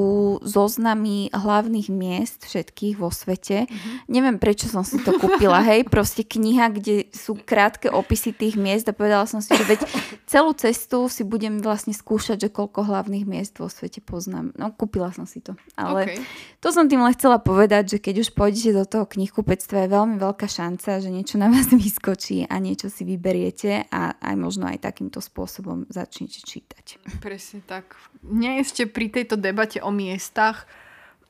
zoznamy 0.43 1.32
hlavných 1.32 1.88
miest 1.88 2.43
všetkých 2.43 2.99
vo 2.99 3.10
svete. 3.15 3.63
Uh-huh. 3.63 3.95
Neviem, 4.12 4.43
prečo 4.43 4.67
som 4.67 4.84
si 4.84 4.99
to 4.99 5.15
kúpila, 5.15 5.63
hej, 5.63 5.88
proste 5.88 6.28
kniha, 6.28 6.67
kde 6.75 7.08
sú 7.15 7.29
sú 7.30 7.38
krátke 7.38 7.94
opisy 7.94 8.34
tých 8.34 8.58
miest 8.58 8.89
a 8.89 8.98
povedala 8.98 9.30
som 9.30 9.38
si, 9.38 9.54
že 9.54 9.62
veď 9.62 9.86
celú 10.26 10.58
cestu 10.58 11.06
si 11.13 11.22
budem 11.22 11.62
vlastne 11.62 11.94
skúšať, 11.94 12.42
že 12.42 12.50
koľko 12.50 12.89
hlavných 12.89 13.30
miest 13.30 13.62
vo 13.62 13.70
svete 13.70 14.02
poznám. 14.02 14.50
No, 14.58 14.74
kúpila 14.74 15.13
som 15.13 15.30
si 15.30 15.38
to. 15.38 15.54
Ale 15.78 16.10
okay. 16.10 16.18
to 16.58 16.74
som 16.74 16.89
tým 16.89 17.06
len 17.06 17.13
chcela 17.13 17.38
povedať, 17.38 17.94
že 17.94 17.98
keď 18.02 18.26
už 18.26 18.34
pôjdete 18.34 18.74
do 18.74 18.82
toho 18.89 19.06
knihkupectva, 19.06 19.86
je 19.86 19.94
veľmi 19.94 20.18
veľká 20.18 20.50
šanca, 20.50 21.06
že 21.06 21.13
niečo 21.13 21.38
na 21.38 21.54
vás 21.54 21.70
vyskočí 21.86 22.50
a 22.50 22.58
niečo 22.58 22.89
si 22.89 23.06
vyberiete 23.06 23.86
a 23.94 24.18
aj 24.18 24.34
možno 24.34 24.65
aj 24.65 24.82
takýmto 24.82 25.22
spôsobom 25.22 25.86
začnete 25.94 26.42
čítať. 26.42 26.98
Presne 27.22 27.62
tak. 27.62 27.94
Mne 28.26 28.65
ešte 28.65 28.89
pri 28.89 29.13
tejto 29.13 29.38
debate 29.38 29.86
o 29.86 29.94
miestach 29.94 30.65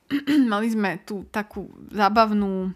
mali 0.48 0.72
sme 0.72 0.96
tu 1.04 1.28
takú 1.28 1.68
zábavnú 1.92 2.72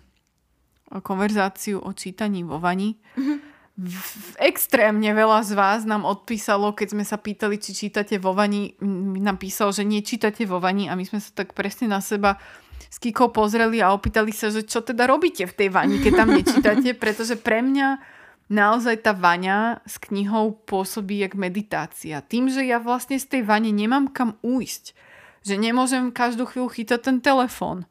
konverzáciu 1.01 1.81
o 1.83 1.91
čítaní 1.91 2.45
vo 2.45 2.59
vani. 2.63 2.99
Mm-hmm. 3.17 3.39
V, 3.75 4.39
extrémne 4.39 5.11
veľa 5.11 5.43
z 5.43 5.59
vás 5.59 5.83
nám 5.83 6.07
odpísalo, 6.07 6.79
keď 6.79 6.95
sme 6.95 7.03
sa 7.03 7.19
pýtali, 7.19 7.59
či 7.59 7.75
čítate 7.75 8.23
vo 8.23 8.31
vani, 8.31 8.79
nám 9.19 9.35
písal, 9.43 9.75
že 9.75 9.83
nečítate 9.83 10.47
vo 10.47 10.63
vani 10.63 10.87
a 10.87 10.95
my 10.95 11.03
sme 11.03 11.19
sa 11.19 11.35
tak 11.35 11.59
presne 11.59 11.91
na 11.91 11.99
seba 11.99 12.39
s 12.87 13.03
Kikou 13.03 13.35
pozreli 13.35 13.83
a 13.83 13.91
opýtali 13.91 14.31
sa, 14.31 14.55
že 14.55 14.63
čo 14.63 14.79
teda 14.79 15.11
robíte 15.11 15.51
v 15.51 15.55
tej 15.59 15.69
vani, 15.75 15.99
keď 15.99 16.13
tam 16.15 16.31
nečítate, 16.31 16.95
pretože 17.03 17.35
pre 17.35 17.67
mňa 17.67 17.99
naozaj 18.47 19.03
tá 19.03 19.11
vaňa 19.11 19.83
s 19.83 19.99
knihou 19.99 20.55
pôsobí 20.63 21.27
jak 21.27 21.35
meditácia. 21.35 22.23
Tým, 22.23 22.47
že 22.53 22.63
ja 22.63 22.79
vlastne 22.79 23.19
z 23.19 23.27
tej 23.27 23.43
vane 23.43 23.75
nemám 23.75 24.13
kam 24.15 24.39
újsť, 24.47 24.95
že 25.43 25.55
nemôžem 25.59 26.15
každú 26.15 26.47
chvíľu 26.47 26.71
chytať 26.71 27.01
ten 27.03 27.19
telefón, 27.19 27.91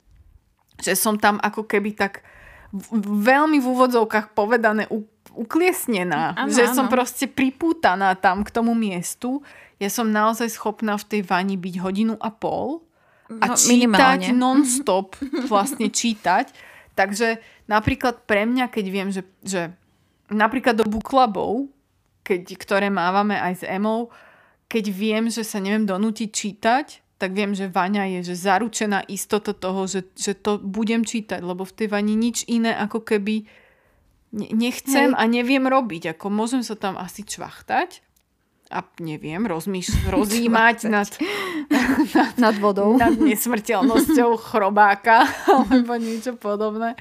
že 0.80 0.96
som 0.96 1.20
tam 1.20 1.44
ako 1.44 1.68
keby 1.68 1.94
tak 1.94 2.24
veľmi 3.06 3.62
v 3.62 3.68
úvodzovkách 3.70 4.34
povedané 4.34 4.90
ukliesnená. 5.34 6.34
Ano, 6.34 6.50
že 6.50 6.66
ano. 6.66 6.74
som 6.74 6.86
proste 6.90 7.30
pripútaná 7.30 8.18
tam 8.18 8.42
k 8.42 8.50
tomu 8.50 8.74
miestu. 8.74 9.46
Ja 9.78 9.94
som 9.94 10.10
naozaj 10.10 10.50
schopná 10.50 10.98
v 10.98 11.06
tej 11.06 11.22
vani 11.26 11.58
byť 11.58 11.76
hodinu 11.82 12.16
a 12.18 12.34
pol 12.34 12.82
a 13.30 13.54
no, 13.54 13.56
čítať 13.58 14.34
non-stop, 14.42 15.18
vlastne 15.46 15.90
čítať. 15.90 16.50
Takže 16.94 17.42
napríklad 17.70 18.26
pre 18.26 18.46
mňa, 18.46 18.70
keď 18.70 18.86
viem, 18.90 19.10
že, 19.10 19.26
že 19.42 19.74
napríklad 20.30 20.78
do 20.78 20.86
book 20.86 21.06
clubov, 21.06 21.70
keď, 22.26 22.58
ktoré 22.58 22.88
mávame 22.90 23.36
aj 23.38 23.54
s 23.62 23.64
Emou, 23.66 24.14
keď 24.70 24.90
viem, 24.90 25.24
že 25.30 25.46
sa 25.46 25.62
neviem 25.62 25.86
donútiť 25.86 26.30
čítať, 26.30 27.03
tak 27.22 27.32
viem, 27.38 27.56
že 27.56 27.72
vaňa 27.72 28.20
je 28.20 28.34
že 28.34 28.36
zaručená 28.36 29.06
istota 29.08 29.56
toho, 29.56 29.88
že, 29.88 30.10
že 30.18 30.36
to 30.36 30.60
budem 30.60 31.06
čítať, 31.08 31.40
lebo 31.40 31.64
v 31.64 31.76
tej 31.76 31.88
vani 31.88 32.14
nič 32.18 32.44
iné 32.50 32.76
ako 32.76 33.06
keby 33.06 33.48
nechcem 34.34 35.14
Hej. 35.14 35.20
a 35.20 35.24
neviem 35.30 35.64
robiť. 35.64 36.18
Ako 36.18 36.34
môžem 36.34 36.66
sa 36.66 36.74
tam 36.74 36.98
asi 36.98 37.22
čvachtať 37.22 38.02
a 38.74 38.82
neviem, 38.98 39.46
rozmýš, 39.46 39.94
rozímať 40.16 40.90
nad, 40.90 41.10
nad, 42.18 42.34
nad 42.42 42.56
vodou. 42.58 42.98
Nad 42.98 43.22
nesmrteľnosťou 43.22 44.34
chrobáka 44.50 45.30
alebo 45.46 45.94
niečo 46.02 46.34
podobné. 46.34 46.98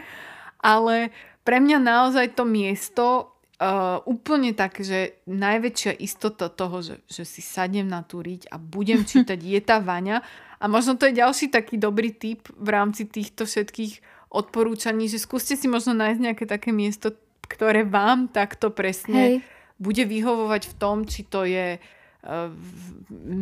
Ale 0.61 1.11
pre 1.42 1.59
mňa 1.59 1.79
naozaj 1.81 2.37
to 2.38 2.44
miesto 2.46 3.32
uh, 3.62 4.03
úplne 4.11 4.51
tak, 4.59 4.83
že 4.83 5.22
najväčšia 5.31 5.94
istota 6.03 6.51
toho, 6.51 6.83
že, 6.83 6.98
že 7.07 7.22
si 7.22 7.38
sadnem 7.38 7.87
na 7.87 8.03
tú 8.03 8.18
riť 8.18 8.51
a 8.51 8.59
budem 8.59 9.07
čítať, 9.11 9.38
je 9.38 9.61
tá 9.62 9.79
vaňa. 9.79 10.18
A 10.59 10.64
možno 10.66 10.98
to 10.98 11.07
je 11.07 11.22
ďalší 11.22 11.55
taký 11.55 11.79
dobrý 11.79 12.11
tip 12.11 12.51
v 12.59 12.68
rámci 12.75 13.07
týchto 13.07 13.46
všetkých 13.46 14.27
odporúčaní, 14.35 15.07
že 15.07 15.22
skúste 15.22 15.55
si 15.55 15.70
možno 15.70 15.94
nájsť 15.94 16.20
nejaké 16.20 16.44
také 16.51 16.75
miesto, 16.75 17.14
ktoré 17.46 17.87
vám 17.87 18.31
takto 18.35 18.75
presne 18.75 19.38
Hej 19.38 19.53
bude 19.83 20.07
vyhovovať 20.07 20.62
v 20.70 20.75
tom, 20.79 20.96
či 21.03 21.27
to 21.27 21.42
je 21.42 21.75
uh, 21.75 22.48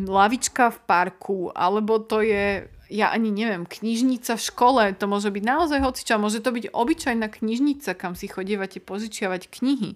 lavička 0.08 0.72
v 0.72 0.78
parku, 0.88 1.38
alebo 1.52 2.00
to 2.00 2.24
je, 2.24 2.64
ja 2.90 3.14
ani 3.14 3.30
neviem, 3.30 3.64
knižnica 3.64 4.34
v 4.34 4.42
škole, 4.42 4.82
to 4.98 5.06
môže 5.06 5.30
byť 5.30 5.44
naozaj 5.46 5.78
hocičo, 5.78 6.18
môže 6.18 6.42
to 6.42 6.50
byť 6.50 6.74
obyčajná 6.74 7.30
knižnica, 7.30 7.94
kam 7.94 8.18
si 8.18 8.26
chodievate 8.26 8.82
požičiavať 8.82 9.46
knihy. 9.46 9.94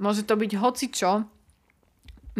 Môže 0.00 0.24
to 0.24 0.34
byť 0.34 0.52
hocičo, 0.56 1.28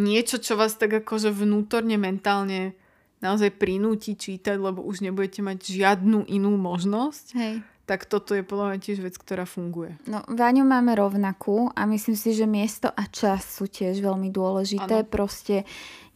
niečo, 0.01 0.41
čo 0.41 0.57
vás 0.57 0.75
tak 0.81 1.05
akože 1.05 1.29
vnútorne, 1.29 2.01
mentálne 2.01 2.73
naozaj 3.21 3.61
prinúti 3.61 4.17
čítať, 4.17 4.57
lebo 4.57 4.81
už 4.81 5.05
nebudete 5.05 5.45
mať 5.45 5.59
žiadnu 5.69 6.25
inú 6.33 6.57
možnosť. 6.57 7.27
Hej 7.37 7.55
tak 7.89 8.05
toto 8.05 8.37
je 8.37 8.45
podľa 8.45 8.77
mňa 8.77 8.79
tiež 8.85 9.01
vec, 9.01 9.17
ktorá 9.17 9.49
funguje. 9.49 9.97
No, 10.05 10.21
Váňu 10.29 10.69
máme 10.69 10.93
rovnakú 10.93 11.73
a 11.73 11.89
myslím 11.89 12.21
si, 12.21 12.37
že 12.37 12.45
miesto 12.45 12.93
a 12.93 13.09
čas 13.09 13.49
sú 13.49 13.65
tiež 13.65 14.05
veľmi 14.05 14.29
dôležité. 14.29 15.01
Ano. 15.01 15.09
Proste 15.09 15.65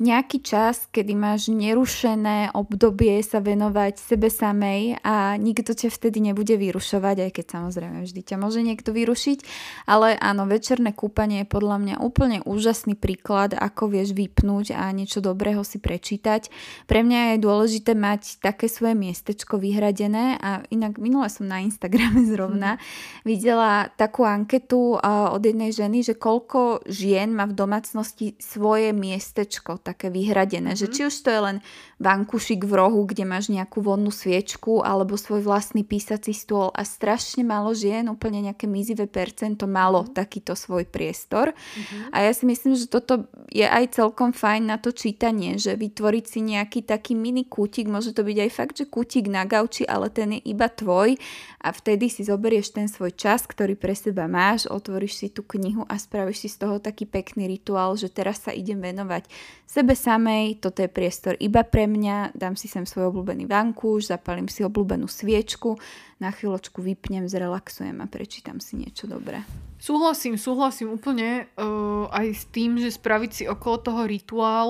nejaký 0.02 0.42
čas, 0.42 0.90
kedy 0.90 1.14
máš 1.14 1.46
nerušené 1.54 2.50
obdobie 2.58 3.22
sa 3.22 3.38
venovať 3.38 4.02
sebe 4.02 4.26
samej 4.26 4.98
a 5.06 5.38
nikto 5.38 5.78
ťa 5.78 5.94
vtedy 5.94 6.18
nebude 6.18 6.58
vyrušovať, 6.58 7.16
aj 7.22 7.30
keď 7.30 7.46
samozrejme 7.46 8.02
vždy 8.02 8.20
ťa 8.26 8.36
môže 8.42 8.66
niekto 8.66 8.90
vyrušiť. 8.90 9.38
Ale 9.86 10.18
áno, 10.18 10.50
večerné 10.50 10.90
kúpanie 10.90 11.46
je 11.46 11.52
podľa 11.54 11.76
mňa 11.78 11.96
úplne 12.02 12.42
úžasný 12.42 12.98
príklad, 12.98 13.54
ako 13.54 13.94
vieš 13.94 14.18
vypnúť 14.18 14.74
a 14.74 14.90
niečo 14.90 15.22
dobrého 15.22 15.62
si 15.62 15.78
prečítať. 15.78 16.50
Pre 16.90 17.00
mňa 17.06 17.38
je 17.38 17.44
dôležité 17.46 17.94
mať 17.94 18.42
také 18.42 18.66
svoje 18.66 18.98
miestečko 18.98 19.62
vyhradené 19.62 20.42
a 20.42 20.66
inak 20.74 20.98
minule 20.98 21.30
som 21.30 21.46
na 21.46 21.62
Instagrame 21.62 22.26
zrovna 22.32 22.74
hmm. 22.74 22.82
videla 23.22 23.86
takú 23.94 24.26
anketu 24.26 24.98
od 25.02 25.42
jednej 25.42 25.70
ženy, 25.70 26.02
že 26.02 26.18
koľko 26.18 26.82
žien 26.90 27.30
má 27.30 27.46
v 27.46 27.54
domácnosti 27.54 28.34
svoje 28.42 28.90
miestečko, 28.90 29.78
také 29.92 30.08
vyhradené. 30.08 30.72
Mm-hmm. 30.72 30.80
Že 30.80 30.86
mhm. 30.88 30.94
či 30.96 31.00
už 31.06 31.14
to 31.20 31.28
je 31.28 31.40
len 31.40 31.56
vankušik 32.02 32.66
v 32.66 32.72
rohu, 32.74 33.06
kde 33.06 33.22
máš 33.28 33.52
nejakú 33.52 33.78
vonnú 33.84 34.10
sviečku 34.10 34.82
alebo 34.82 35.14
svoj 35.14 35.44
vlastný 35.44 35.86
písací 35.86 36.34
stôl 36.34 36.72
a 36.74 36.82
strašne 36.82 37.46
málo 37.46 37.76
žien, 37.76 38.10
úplne 38.10 38.42
nejaké 38.42 38.66
mizivé 38.66 39.06
percento 39.06 39.70
malo 39.70 40.02
mm-hmm. 40.02 40.16
takýto 40.16 40.56
svoj 40.56 40.88
priestor. 40.88 41.52
Mm-hmm. 41.52 42.10
A 42.10 42.16
ja 42.26 42.32
si 42.32 42.48
myslím, 42.48 42.74
že 42.74 42.90
toto 42.90 43.30
je 43.52 43.68
aj 43.68 44.00
celkom 44.00 44.32
fajn 44.32 44.62
na 44.72 44.80
to 44.80 44.90
čítanie, 44.90 45.60
že 45.60 45.76
vytvoriť 45.76 46.24
si 46.24 46.40
nejaký 46.40 46.82
taký 46.82 47.12
mini 47.12 47.44
kútik, 47.46 47.86
môže 47.86 48.16
to 48.16 48.24
byť 48.24 48.38
aj 48.48 48.50
fakt, 48.50 48.74
že 48.80 48.88
kútik 48.88 49.28
na 49.28 49.44
gauči, 49.44 49.84
ale 49.84 50.08
ten 50.08 50.34
je 50.34 50.40
iba 50.48 50.66
tvoj 50.66 51.14
a 51.62 51.68
vtedy 51.70 52.08
si 52.08 52.26
zoberieš 52.26 52.74
ten 52.74 52.88
svoj 52.90 53.14
čas, 53.14 53.44
ktorý 53.46 53.76
pre 53.76 53.94
seba 53.94 54.26
máš, 54.26 54.66
otvoríš 54.66 55.20
si 55.20 55.26
tú 55.28 55.44
knihu 55.46 55.86
a 55.86 56.00
spravíš 56.00 56.46
si 56.46 56.48
z 56.50 56.66
toho 56.66 56.82
taký 56.82 57.04
pekný 57.06 57.46
rituál, 57.46 57.94
že 57.94 58.08
teraz 58.08 58.42
sa 58.42 58.50
idem 58.50 58.80
venovať 58.80 59.28
sebe 59.72 59.96
samej, 59.96 60.60
toto 60.60 60.84
je 60.84 60.92
priestor 60.92 61.32
iba 61.40 61.64
pre 61.64 61.88
mňa, 61.88 62.36
dám 62.36 62.60
si 62.60 62.68
sem 62.68 62.84
svoj 62.84 63.08
obľúbený 63.08 63.48
vankúš, 63.48 64.12
zapalím 64.12 64.52
si 64.52 64.60
obľúbenú 64.60 65.08
sviečku, 65.08 65.80
na 66.20 66.28
chvíľočku 66.28 66.84
vypnem, 66.84 67.24
zrelaxujem 67.24 67.96
a 68.04 68.06
prečítam 68.06 68.60
si 68.60 68.76
niečo 68.76 69.08
dobré. 69.08 69.40
Súhlasím, 69.80 70.36
súhlasím 70.36 70.92
úplne 70.92 71.48
uh, 71.56 72.04
aj 72.12 72.26
s 72.36 72.44
tým, 72.52 72.76
že 72.76 72.92
spraviť 72.92 73.30
si 73.32 73.44
okolo 73.48 73.76
toho 73.80 74.02
rituál 74.04 74.68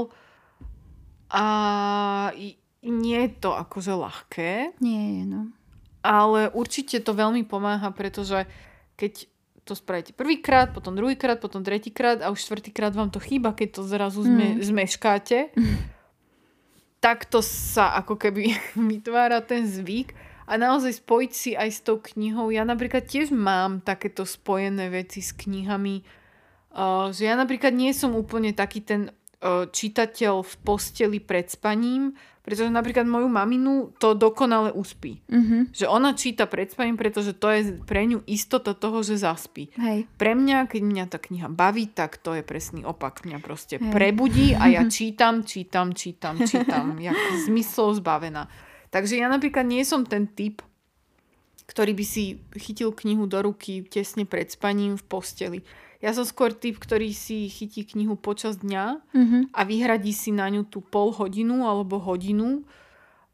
a 1.34 1.44
nie 2.86 3.18
je 3.26 3.30
to 3.42 3.58
akože 3.58 3.92
ľahké. 3.98 4.78
Nie 4.78 5.02
je, 5.18 5.24
no 5.26 5.42
ale 6.02 6.50
určite 6.50 6.98
to 6.98 7.14
veľmi 7.14 7.46
pomáha, 7.46 7.94
pretože 7.94 8.44
keď 8.98 9.31
to 9.64 9.78
spravíte 9.78 10.12
prvýkrát, 10.12 10.74
potom 10.74 10.98
druhýkrát, 10.98 11.38
potom 11.38 11.62
tretíkrát 11.62 12.18
a 12.22 12.34
už 12.34 12.42
štvrtýkrát 12.42 12.94
vám 12.94 13.14
to 13.14 13.22
chýba, 13.22 13.54
keď 13.54 13.78
to 13.78 13.82
zrazu 13.86 14.26
zme, 14.26 14.58
mm. 14.58 14.62
zmeškáte, 14.62 15.54
mm. 15.54 15.76
tak 17.04 17.30
to 17.30 17.38
sa 17.42 17.94
ako 18.02 18.18
keby 18.18 18.58
vytvára 18.90 19.38
ten 19.38 19.66
zvyk 19.66 20.14
a 20.50 20.58
naozaj 20.58 20.98
spojiť 20.98 21.32
si 21.32 21.50
aj 21.54 21.70
s 21.70 21.80
tou 21.86 22.02
knihou. 22.02 22.50
Ja 22.50 22.66
napríklad 22.66 23.06
tiež 23.06 23.30
mám 23.30 23.78
takéto 23.78 24.26
spojené 24.26 24.90
veci 24.90 25.22
s 25.22 25.30
knihami, 25.30 26.02
uh, 26.74 27.14
že 27.14 27.30
ja 27.30 27.38
napríklad 27.38 27.70
nie 27.70 27.94
som 27.94 28.18
úplne 28.18 28.50
taký 28.50 28.82
ten 28.82 29.14
čitateľ 29.50 30.46
v 30.46 30.54
posteli 30.62 31.18
pred 31.18 31.50
spaním, 31.50 32.14
pretože 32.42 32.74
napríklad 32.74 33.06
moju 33.06 33.30
maminu 33.30 33.94
to 34.02 34.18
dokonale 34.18 34.74
uspí. 34.74 35.22
Mm-hmm. 35.30 35.70
Že 35.70 35.86
ona 35.86 36.10
číta 36.14 36.50
pred 36.50 36.70
spaním, 36.70 36.98
pretože 36.98 37.38
to 37.38 37.46
je 37.54 37.78
pre 37.86 38.02
ňu 38.02 38.26
istota 38.26 38.74
toho, 38.74 39.02
že 39.06 39.22
zaspí. 39.22 39.70
Hej. 39.78 40.10
Pre 40.18 40.32
mňa, 40.34 40.66
keď 40.66 40.82
mňa 40.82 41.04
tá 41.06 41.22
kniha 41.22 41.46
baví, 41.46 41.86
tak 41.86 42.18
to 42.18 42.34
je 42.34 42.42
presný 42.42 42.82
opak. 42.82 43.22
Mňa 43.22 43.38
proste 43.38 43.78
Hej. 43.78 43.94
prebudí 43.94 44.58
a 44.58 44.66
ja 44.66 44.82
čítam, 44.90 45.46
čítam, 45.46 45.94
čítam, 45.94 46.42
čítam. 46.42 46.98
jak 46.98 47.14
zmyslov 47.46 48.02
zbavená. 48.02 48.50
Takže 48.90 49.22
ja 49.22 49.30
napríklad 49.30 49.62
nie 49.62 49.86
som 49.86 50.02
ten 50.02 50.26
typ, 50.26 50.66
ktorý 51.70 51.94
by 51.94 52.04
si 52.04 52.42
chytil 52.58 52.90
knihu 52.90 53.30
do 53.30 53.38
ruky 53.38 53.86
tesne 53.86 54.26
pred 54.26 54.50
spaním 54.50 54.98
v 54.98 55.04
posteli. 55.06 55.58
Ja 56.02 56.10
som 56.10 56.26
skôr 56.26 56.50
typ, 56.50 56.82
ktorý 56.82 57.14
si 57.14 57.46
chytí 57.46 57.86
knihu 57.86 58.18
počas 58.18 58.58
dňa 58.58 59.06
mm-hmm. 59.14 59.42
a 59.54 59.60
vyhradí 59.62 60.10
si 60.10 60.34
na 60.34 60.50
ňu 60.50 60.66
tú 60.66 60.82
pol 60.82 61.14
hodinu 61.14 61.62
alebo 61.62 62.02
hodinu 62.02 62.66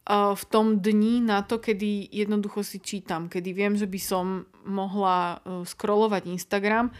uh, 0.04 0.36
v 0.36 0.44
tom 0.52 0.76
dni 0.76 1.24
na 1.24 1.40
to, 1.40 1.56
kedy 1.56 2.12
jednoducho 2.12 2.60
si 2.60 2.76
čítam, 2.76 3.32
kedy 3.32 3.56
viem, 3.56 3.72
že 3.72 3.88
by 3.88 3.96
som 3.96 4.44
mohla 4.68 5.40
uh, 5.40 5.64
scrollovať 5.64 6.28
Instagram. 6.28 6.92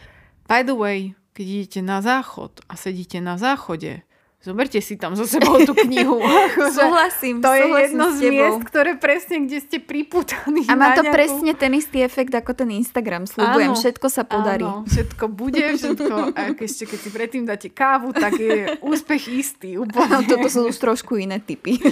By 0.49 0.65
the 0.65 0.73
way, 0.73 1.13
keď 1.37 1.45
idete 1.45 1.81
na 1.85 2.01
záchod 2.01 2.65
a 2.65 2.73
sedíte 2.73 3.21
na 3.21 3.37
záchode, 3.37 4.08
Zoberte 4.39 4.79
si 4.79 4.95
tam 4.95 5.19
zo 5.19 5.27
sebou 5.27 5.59
tú 5.67 5.75
knihu. 5.75 6.23
súhlasím, 6.79 7.43
To 7.43 7.51
je 7.51 7.67
jedno 7.91 8.15
z 8.15 8.19
miest, 8.31 8.63
ktoré 8.71 8.95
presne, 8.95 9.43
kde 9.43 9.59
ste 9.59 9.77
priputaní. 9.83 10.63
A 10.71 10.79
má 10.79 10.95
to 10.95 11.03
nejakú... 11.03 11.15
presne 11.15 11.53
ten 11.59 11.75
istý 11.75 12.07
efekt 12.07 12.31
ako 12.31 12.55
ten 12.55 12.71
Instagram. 12.71 13.27
Sľubujem, 13.27 13.75
všetko 13.75 14.07
sa 14.07 14.23
podarí. 14.23 14.63
Áno, 14.63 14.87
všetko 14.87 15.25
bude, 15.27 15.75
všetko. 15.75 16.39
A 16.39 16.55
ešte 16.55 16.87
keď 16.87 16.99
si 17.03 17.11
predtým 17.11 17.45
dáte 17.51 17.67
kávu, 17.67 18.15
tak 18.15 18.39
je 18.39 18.79
úspech 18.79 19.27
istý. 19.27 19.75
Úplne. 19.75 20.31
Toto 20.31 20.47
sú 20.47 20.71
trošku 20.71 21.19
iné 21.19 21.43
typy. 21.43 21.79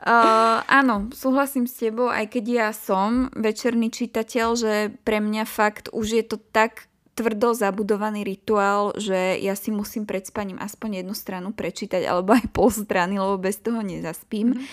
Uh, 0.00 0.64
áno, 0.64 1.12
súhlasím 1.12 1.68
s 1.68 1.76
tebou, 1.76 2.08
aj 2.08 2.32
keď 2.32 2.44
ja 2.48 2.68
som 2.72 3.28
večerný 3.36 3.92
čitateľ, 3.92 4.48
že 4.56 4.72
pre 5.04 5.20
mňa 5.20 5.44
fakt 5.44 5.92
už 5.92 6.16
je 6.16 6.24
to 6.24 6.40
tak 6.40 6.88
tvrdo 7.20 7.52
zabudovaný 7.52 8.24
rituál, 8.24 8.96
že 8.96 9.36
ja 9.44 9.52
si 9.52 9.68
musím 9.68 10.08
pred 10.08 10.24
spaním 10.24 10.56
aspoň 10.56 11.04
jednu 11.04 11.12
stranu 11.12 11.52
prečítať, 11.52 12.08
alebo 12.08 12.32
aj 12.32 12.48
pol 12.48 12.72
strany, 12.72 13.20
lebo 13.20 13.36
bez 13.36 13.60
toho 13.60 13.84
nezaspím. 13.84 14.56
Mm-hmm. 14.56 14.66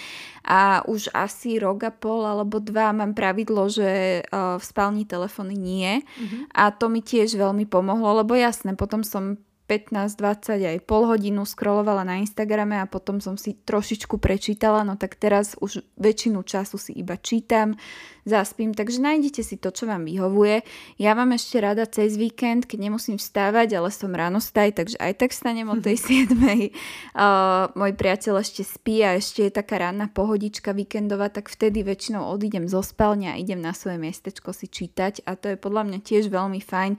A 0.48 0.80
už 0.88 1.12
asi 1.12 1.60
rok 1.60 1.84
a 1.84 1.92
pol 1.92 2.24
alebo 2.24 2.64
dva 2.64 2.96
mám 2.96 3.12
pravidlo, 3.12 3.68
že 3.68 4.24
uh, 4.24 4.56
v 4.56 4.64
spálni 4.64 5.04
telefóny 5.04 5.60
nie. 5.60 6.00
Mm-hmm. 6.00 6.56
A 6.56 6.72
to 6.72 6.88
mi 6.88 7.04
tiež 7.04 7.36
veľmi 7.36 7.68
pomohlo, 7.68 8.24
lebo 8.24 8.32
jasné, 8.32 8.80
potom 8.80 9.04
som 9.04 9.36
15, 9.68 10.16
20 10.16 10.64
aj 10.64 10.80
pol 10.88 11.04
hodinu 11.04 11.44
scrollovala 11.44 12.08
na 12.08 12.24
Instagrame 12.24 12.80
a 12.80 12.88
potom 12.88 13.20
som 13.20 13.36
si 13.36 13.52
trošičku 13.52 14.16
prečítala, 14.16 14.88
no 14.88 14.96
tak 14.96 15.20
teraz 15.20 15.60
už 15.60 15.84
väčšinu 16.00 16.40
času 16.48 16.80
si 16.80 16.96
iba 16.96 17.20
čítam, 17.20 17.76
zaspím, 18.24 18.72
takže 18.72 19.04
nájdete 19.04 19.44
si 19.44 19.56
to, 19.60 19.76
čo 19.76 19.88
vám 19.88 20.08
vyhovuje. 20.08 20.64
Ja 21.00 21.16
mám 21.20 21.36
ešte 21.36 21.60
rada 21.60 21.84
cez 21.84 22.16
víkend, 22.16 22.64
keď 22.64 22.92
nemusím 22.92 23.20
vstávať, 23.20 23.76
ale 23.76 23.92
som 23.92 24.16
ráno 24.16 24.40
staj, 24.40 24.80
takže 24.80 25.00
aj 25.04 25.14
tak 25.20 25.32
stanem 25.36 25.68
o 25.68 25.76
tej 25.76 26.00
7. 26.32 26.32
Uh, 26.32 27.68
môj 27.76 27.92
priateľ 27.96 28.40
ešte 28.40 28.64
spí 28.64 29.04
a 29.04 29.20
ešte 29.20 29.48
je 29.48 29.52
taká 29.52 29.84
ranná 29.84 30.08
pohodička 30.08 30.72
víkendová, 30.72 31.28
tak 31.28 31.52
vtedy 31.52 31.84
väčšinou 31.84 32.24
odídem 32.32 32.72
zo 32.72 32.80
spálne 32.80 33.32
a 33.32 33.40
idem 33.40 33.60
na 33.60 33.76
svoje 33.76 34.00
miestečko 34.00 34.56
si 34.56 34.72
čítať 34.72 35.28
a 35.28 35.36
to 35.36 35.52
je 35.52 35.58
podľa 35.60 35.92
mňa 35.92 36.00
tiež 36.04 36.32
veľmi 36.32 36.64
fajn 36.64 36.96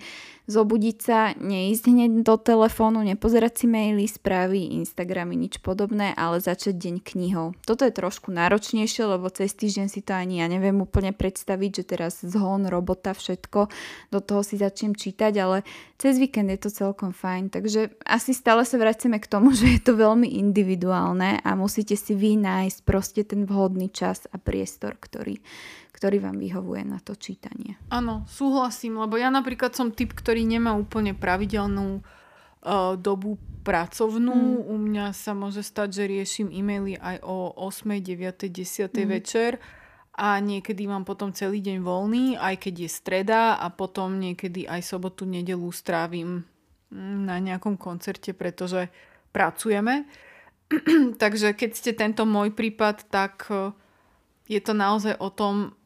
zobudiť 0.48 0.96
sa, 0.96 1.36
neísť 1.36 1.84
hneď 1.92 2.12
do 2.24 2.40
telefónu, 2.40 3.04
nepozerať 3.04 3.62
si 3.62 3.66
maily, 3.68 4.08
správy, 4.08 4.80
Instagramy, 4.80 5.36
nič 5.36 5.60
podobné, 5.60 6.16
ale 6.16 6.40
začať 6.40 6.72
deň 6.74 6.96
knihou. 7.04 7.52
Toto 7.68 7.84
je 7.84 7.92
trošku 7.92 8.32
náročnejšie, 8.32 9.04
lebo 9.04 9.28
cez 9.28 9.52
týždeň 9.52 9.86
si 9.92 10.00
to 10.00 10.16
ani 10.16 10.40
ja 10.40 10.48
neviem 10.48 10.80
úplne 10.80 11.12
predstaviť, 11.12 11.70
že 11.70 11.84
teraz 11.84 12.24
zhon, 12.24 12.64
robota, 12.72 13.12
všetko, 13.12 13.68
do 14.08 14.18
toho 14.24 14.40
si 14.40 14.56
začnem 14.56 14.96
čítať, 14.96 15.32
ale 15.36 15.68
cez 16.00 16.16
víkend 16.16 16.48
je 16.48 16.58
to 16.64 16.70
celkom 16.72 17.12
fajn. 17.12 17.52
Takže 17.52 17.92
asi 18.08 18.32
stále 18.32 18.64
sa 18.64 18.80
vraceme 18.80 19.20
k 19.20 19.28
tomu, 19.28 19.52
že 19.58 19.76
je 19.76 19.80
to 19.84 20.00
veľmi 20.00 20.32
individuálne 20.40 21.44
a 21.44 21.50
musíte 21.52 21.92
si 21.92 22.16
vy 22.16 22.40
nájsť 22.40 22.78
proste 22.88 23.20
ten 23.20 23.44
vhodný 23.44 23.92
čas 23.92 24.24
a 24.32 24.40
priestor, 24.40 24.96
ktorý, 24.96 25.44
ktorý 25.98 26.22
vám 26.22 26.38
vyhovuje 26.38 26.86
na 26.86 27.02
to 27.02 27.18
čítanie. 27.18 27.74
Áno, 27.90 28.22
súhlasím, 28.30 29.02
lebo 29.02 29.18
ja 29.18 29.34
napríklad 29.34 29.74
som 29.74 29.90
typ, 29.90 30.14
ktorý 30.14 30.46
nemá 30.46 30.78
úplne 30.78 31.10
pravidelnú 31.10 31.98
uh, 31.98 32.94
dobu 32.94 33.34
pracovnú. 33.66 34.62
Mm. 34.62 34.70
U 34.70 34.74
mňa 34.78 35.06
sa 35.10 35.34
môže 35.34 35.66
stať, 35.66 35.98
že 35.98 36.04
riešim 36.06 36.54
e-maily 36.54 36.94
aj 36.94 37.26
o 37.26 37.50
8, 37.66 37.98
9, 37.98 38.46
10 38.46 38.94
mm. 38.94 39.08
večer 39.10 39.58
a 40.18 40.42
niekedy 40.42 40.86
mám 40.90 41.06
potom 41.06 41.30
celý 41.30 41.62
deň 41.62 41.78
voľný, 41.82 42.34
aj 42.38 42.58
keď 42.58 42.74
je 42.86 42.90
streda 42.90 43.40
a 43.54 43.70
potom 43.70 44.18
niekedy 44.18 44.66
aj 44.66 44.82
sobotu, 44.82 45.22
nedelu 45.22 45.70
strávim 45.70 46.42
mm, 46.90 47.18
na 47.26 47.38
nejakom 47.38 47.78
koncerte, 47.78 48.34
pretože 48.34 48.90
pracujeme. 49.30 50.10
Takže 51.22 51.54
keď 51.54 51.70
ste 51.74 51.94
tento 51.94 52.26
môj 52.26 52.50
prípad, 52.50 53.06
tak 53.10 53.46
uh, 53.50 53.70
je 54.50 54.58
to 54.58 54.74
naozaj 54.74 55.14
o 55.22 55.30
tom 55.30 55.77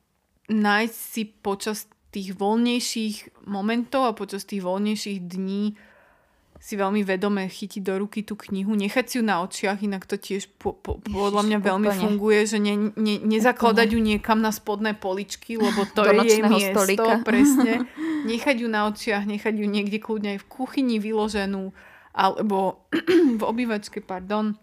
nájsť 0.53 0.95
si 0.95 1.23
počas 1.29 1.89
tých 2.13 2.37
voľnejších 2.37 3.49
momentov 3.49 4.05
a 4.05 4.13
počas 4.13 4.45
tých 4.45 4.61
voľnejších 4.61 5.19
dní 5.25 5.75
si 6.63 6.79
veľmi 6.79 7.03
vedome 7.03 7.51
chytiť 7.51 7.83
do 7.83 8.07
ruky 8.07 8.23
tú 8.23 8.39
knihu, 8.39 8.79
nechať 8.79 9.05
si 9.11 9.15
ju 9.19 9.27
na 9.27 9.43
očiach, 9.43 9.83
inak 9.83 10.07
to 10.07 10.15
tiež 10.15 10.47
po, 10.63 10.71
po, 10.79 11.03
podľa 11.03 11.43
mňa 11.43 11.59
veľmi 11.59 11.89
úplne. 11.91 12.03
funguje, 12.07 12.41
že 12.47 12.63
ne, 12.63 12.95
ne, 12.95 13.19
nezakladať 13.19 13.89
ju 13.91 13.99
niekam 13.99 14.39
na 14.39 14.55
spodné 14.55 14.95
poličky, 14.95 15.59
lebo 15.59 15.83
to 15.91 16.07
do 16.07 16.23
je 16.23 16.39
jej 16.39 16.43
miesto, 16.47 16.87
stolika. 16.87 17.19
presne. 17.27 17.83
Nechať 18.31 18.57
ju 18.63 18.69
na 18.71 18.87
očiach, 18.87 19.27
nechať 19.27 19.59
ju 19.59 19.67
niekde 19.67 19.99
kľudne 19.99 20.39
aj 20.39 20.47
v 20.47 20.51
kuchyni 20.55 21.03
vyloženú, 21.03 21.75
alebo 22.15 22.87
v 23.41 23.43
obývačke, 23.43 23.99
pardon. 23.99 24.55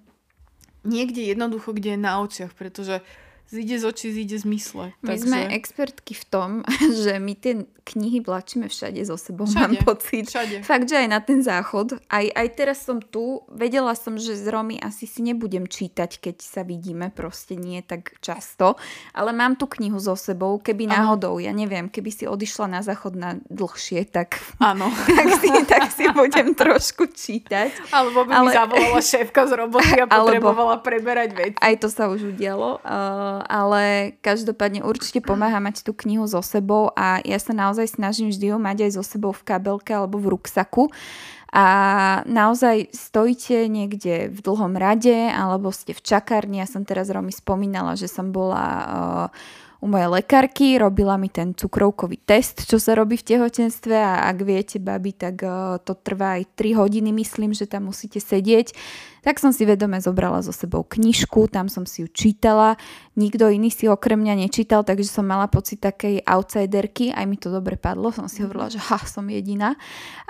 Niekde 0.87 1.27
jednoducho, 1.27 1.75
kde 1.75 1.99
je 1.99 1.99
na 1.99 2.23
očiach, 2.23 2.55
pretože 2.55 3.03
zíde 3.49 3.79
z 3.79 3.85
očí, 3.85 4.13
zíde 4.13 4.39
z 4.39 4.45
mysle. 4.45 4.85
My 5.01 5.17
takže... 5.17 5.25
sme 5.25 5.39
expertky 5.53 6.13
v 6.13 6.25
tom, 6.29 6.49
že 7.03 7.17
my 7.17 7.33
tie 7.35 7.65
knihy 7.89 8.21
vlačíme 8.21 8.69
všade 8.69 9.01
so 9.01 9.17
sebou, 9.17 9.49
všade, 9.49 9.57
mám 9.57 9.73
pocit. 9.81 10.29
Všade. 10.29 10.61
Fakt, 10.61 10.85
že 10.85 11.01
aj 11.01 11.07
na 11.09 11.19
ten 11.25 11.41
záchod. 11.41 11.97
Aj, 12.05 12.25
aj 12.29 12.47
teraz 12.53 12.85
som 12.85 13.01
tu, 13.01 13.41
vedela 13.49 13.97
som, 13.97 14.13
že 14.21 14.37
z 14.37 14.45
Romy 14.53 14.77
asi 14.77 15.09
si 15.09 15.25
nebudem 15.25 15.65
čítať, 15.65 16.21
keď 16.21 16.37
sa 16.45 16.61
vidíme, 16.61 17.09
proste 17.09 17.57
nie 17.57 17.81
tak 17.81 18.21
často. 18.21 18.77
Ale 19.17 19.33
mám 19.33 19.57
tú 19.57 19.65
knihu 19.65 19.97
so 19.97 20.13
sebou, 20.13 20.61
keby 20.61 20.85
ano. 20.85 20.93
náhodou, 20.93 21.41
ja 21.41 21.49
neviem, 21.49 21.89
keby 21.89 22.13
si 22.13 22.29
odišla 22.29 22.77
na 22.77 22.81
záchod 22.85 23.17
na 23.17 23.41
dlhšie, 23.49 24.05
tak, 24.05 24.37
ano. 24.61 24.93
tak, 25.17 25.27
si, 25.41 25.49
tak 25.65 25.83
si 25.89 26.05
budem 26.13 26.53
trošku 26.53 27.09
čítať. 27.09 27.89
Alebo 27.89 28.29
by 28.29 28.31
ale... 28.37 28.45
mi 28.45 28.53
zavolala 28.53 29.01
šéfka 29.01 29.49
z 29.49 29.51
roboty 29.65 29.97
a 29.97 30.05
potrebovala 30.21 30.77
preberať 30.85 31.29
veci. 31.33 31.57
Aj 31.57 31.73
to 31.81 31.89
sa 31.89 32.05
už 32.05 32.37
udialo. 32.37 32.77
Uh, 32.85 33.38
ale 33.45 34.15
každopádne 34.19 34.83
určite 34.83 35.23
pomáha 35.23 35.61
mať 35.63 35.87
tú 35.87 35.95
knihu 35.95 36.27
so 36.27 36.43
sebou 36.43 36.91
a 36.97 37.23
ja 37.23 37.39
sa 37.39 37.55
naozaj 37.55 37.95
snažím 37.95 38.33
vždy 38.33 38.51
ju 38.51 38.57
mať 38.57 38.77
aj 38.89 38.91
so 38.99 39.03
sebou 39.03 39.31
v 39.31 39.45
kabelke 39.45 39.95
alebo 39.95 40.19
v 40.19 40.35
ruksaku. 40.35 40.91
A 41.49 41.65
naozaj 42.29 42.93
stojíte 42.93 43.65
niekde 43.65 44.29
v 44.29 44.39
dlhom 44.39 44.77
rade 44.77 45.33
alebo 45.33 45.73
ste 45.73 45.97
v 45.97 46.01
čakárni. 46.05 46.61
Ja 46.61 46.69
som 46.69 46.85
teraz 46.85 47.09
Romy 47.09 47.33
spomínala, 47.33 47.97
že 47.97 48.05
som 48.05 48.29
bola 48.29 48.65
uh, 48.69 49.27
u 49.81 49.87
mojej 49.87 50.11
lekárky, 50.11 50.77
robila 50.77 51.15
mi 51.15 51.31
ten 51.31 51.55
cukrovkový 51.55 52.19
test, 52.21 52.67
čo 52.67 52.77
sa 52.77 52.93
robí 52.93 53.15
v 53.15 53.33
tehotenstve 53.33 53.95
a 53.95 54.27
ak 54.27 54.37
viete, 54.43 54.77
babi, 54.77 55.15
tak 55.15 55.39
uh, 55.41 55.79
to 55.79 55.95
trvá 55.95 56.37
aj 56.37 56.53
3 56.53 56.75
hodiny, 56.75 57.09
myslím, 57.15 57.55
že 57.55 57.65
tam 57.65 57.87
musíte 57.89 58.19
sedieť 58.19 58.75
tak 59.25 59.41
som 59.41 59.51
si 59.51 59.67
vedome 59.67 59.99
zobrala 59.99 60.39
so 60.43 60.55
sebou 60.55 60.85
knižku, 60.87 61.51
tam 61.51 61.67
som 61.67 61.83
si 61.83 62.03
ju 62.03 62.07
čítala, 62.07 62.79
nikto 63.19 63.51
iný 63.51 63.67
si 63.67 63.91
okrem 63.91 64.19
mňa 64.19 64.47
nečítal, 64.47 64.87
takže 64.87 65.11
som 65.11 65.27
mala 65.27 65.51
pocit 65.51 65.83
takej 65.83 66.23
outsiderky, 66.23 67.11
aj 67.11 67.25
mi 67.27 67.35
to 67.35 67.51
dobre 67.51 67.75
padlo, 67.75 68.15
som 68.15 68.31
si 68.31 68.39
hovorila, 68.39 68.71
že 68.71 68.79
ha, 68.79 68.99
som 69.03 69.27
jediná. 69.27 69.75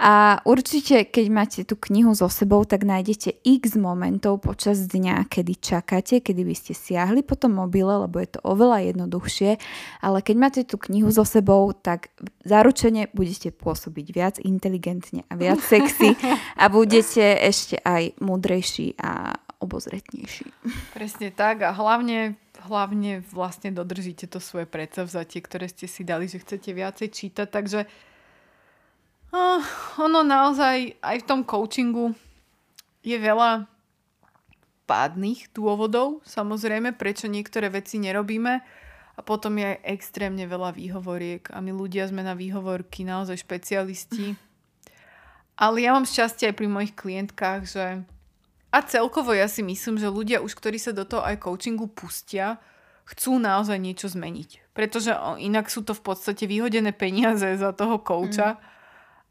A 0.02 0.42
určite, 0.48 1.06
keď 1.06 1.26
máte 1.30 1.60
tú 1.62 1.78
knihu 1.78 2.18
so 2.18 2.26
sebou, 2.32 2.66
tak 2.66 2.88
nájdete 2.88 3.46
x 3.46 3.78
momentov 3.78 4.42
počas 4.42 4.82
dňa, 4.90 5.30
kedy 5.30 5.54
čakáte, 5.62 6.26
kedy 6.26 6.42
by 6.42 6.56
ste 6.58 6.74
siahli 6.74 7.22
po 7.22 7.38
tom 7.38 7.54
mobile, 7.54 8.10
lebo 8.10 8.18
je 8.18 8.34
to 8.34 8.40
oveľa 8.42 8.90
jednoduchšie, 8.90 9.62
ale 10.02 10.26
keď 10.26 10.36
máte 10.36 10.62
tú 10.66 10.82
knihu 10.90 11.14
so 11.14 11.28
sebou, 11.28 11.70
tak 11.78 12.10
zaručene 12.42 13.14
budete 13.14 13.54
pôsobiť 13.54 14.08
viac 14.10 14.36
inteligentne 14.42 15.28
a 15.30 15.38
viac 15.38 15.62
sexy 15.62 16.18
a 16.62 16.66
budete 16.72 17.38
ešte 17.38 17.78
aj 17.86 18.18
múdrejší 18.24 18.89
a 18.98 19.38
obozretnejší. 19.60 20.48
Presne 20.96 21.30
tak 21.36 21.68
a 21.68 21.76
hlavne, 21.76 22.40
hlavne 22.64 23.20
vlastne 23.30 23.76
dodržíte 23.76 24.26
to 24.32 24.40
svoje 24.40 24.64
predsavzatie, 24.66 25.44
ktoré 25.44 25.68
ste 25.68 25.86
si 25.86 26.08
dali, 26.08 26.32
že 26.32 26.40
chcete 26.40 26.72
viacej 26.72 27.08
čítať, 27.12 27.48
takže 27.52 27.84
oh, 29.36 29.64
ono 30.00 30.24
naozaj 30.24 30.98
aj 31.04 31.18
v 31.22 31.28
tom 31.28 31.44
coachingu 31.44 32.16
je 33.04 33.20
veľa 33.20 33.68
pádnych 34.90 35.54
dôvodov, 35.54 36.26
samozrejme, 36.26 36.98
prečo 36.98 37.30
niektoré 37.30 37.70
veci 37.70 38.02
nerobíme 38.02 38.54
a 39.14 39.22
potom 39.22 39.60
je 39.60 39.76
aj 39.76 39.86
extrémne 39.86 40.48
veľa 40.48 40.74
výhovoriek 40.74 41.52
a 41.54 41.62
my 41.62 41.76
ľudia 41.76 42.08
sme 42.08 42.26
na 42.26 42.34
výhovorky 42.34 43.06
naozaj 43.06 43.44
špecialisti. 43.44 44.34
Ale 45.60 45.84
ja 45.84 45.92
mám 45.92 46.08
šťastie 46.08 46.50
aj 46.50 46.56
pri 46.56 46.68
mojich 46.72 46.94
klientkách, 46.96 47.62
že 47.68 47.86
a 48.70 48.86
celkovo 48.86 49.34
ja 49.34 49.50
si 49.50 49.66
myslím, 49.66 49.98
že 49.98 50.14
ľudia 50.14 50.46
už, 50.46 50.54
ktorí 50.54 50.78
sa 50.78 50.94
do 50.94 51.02
toho 51.02 51.26
aj 51.26 51.42
coachingu 51.42 51.90
pustia, 51.90 52.62
chcú 53.10 53.42
naozaj 53.42 53.82
niečo 53.82 54.06
zmeniť. 54.06 54.74
Pretože 54.78 55.18
inak 55.42 55.74
sú 55.74 55.82
to 55.82 55.98
v 55.98 56.06
podstate 56.06 56.46
vyhodené 56.46 56.94
peniaze 56.94 57.58
za 57.58 57.74
toho 57.74 57.98
kouča 57.98 58.56
mm. 58.56 58.60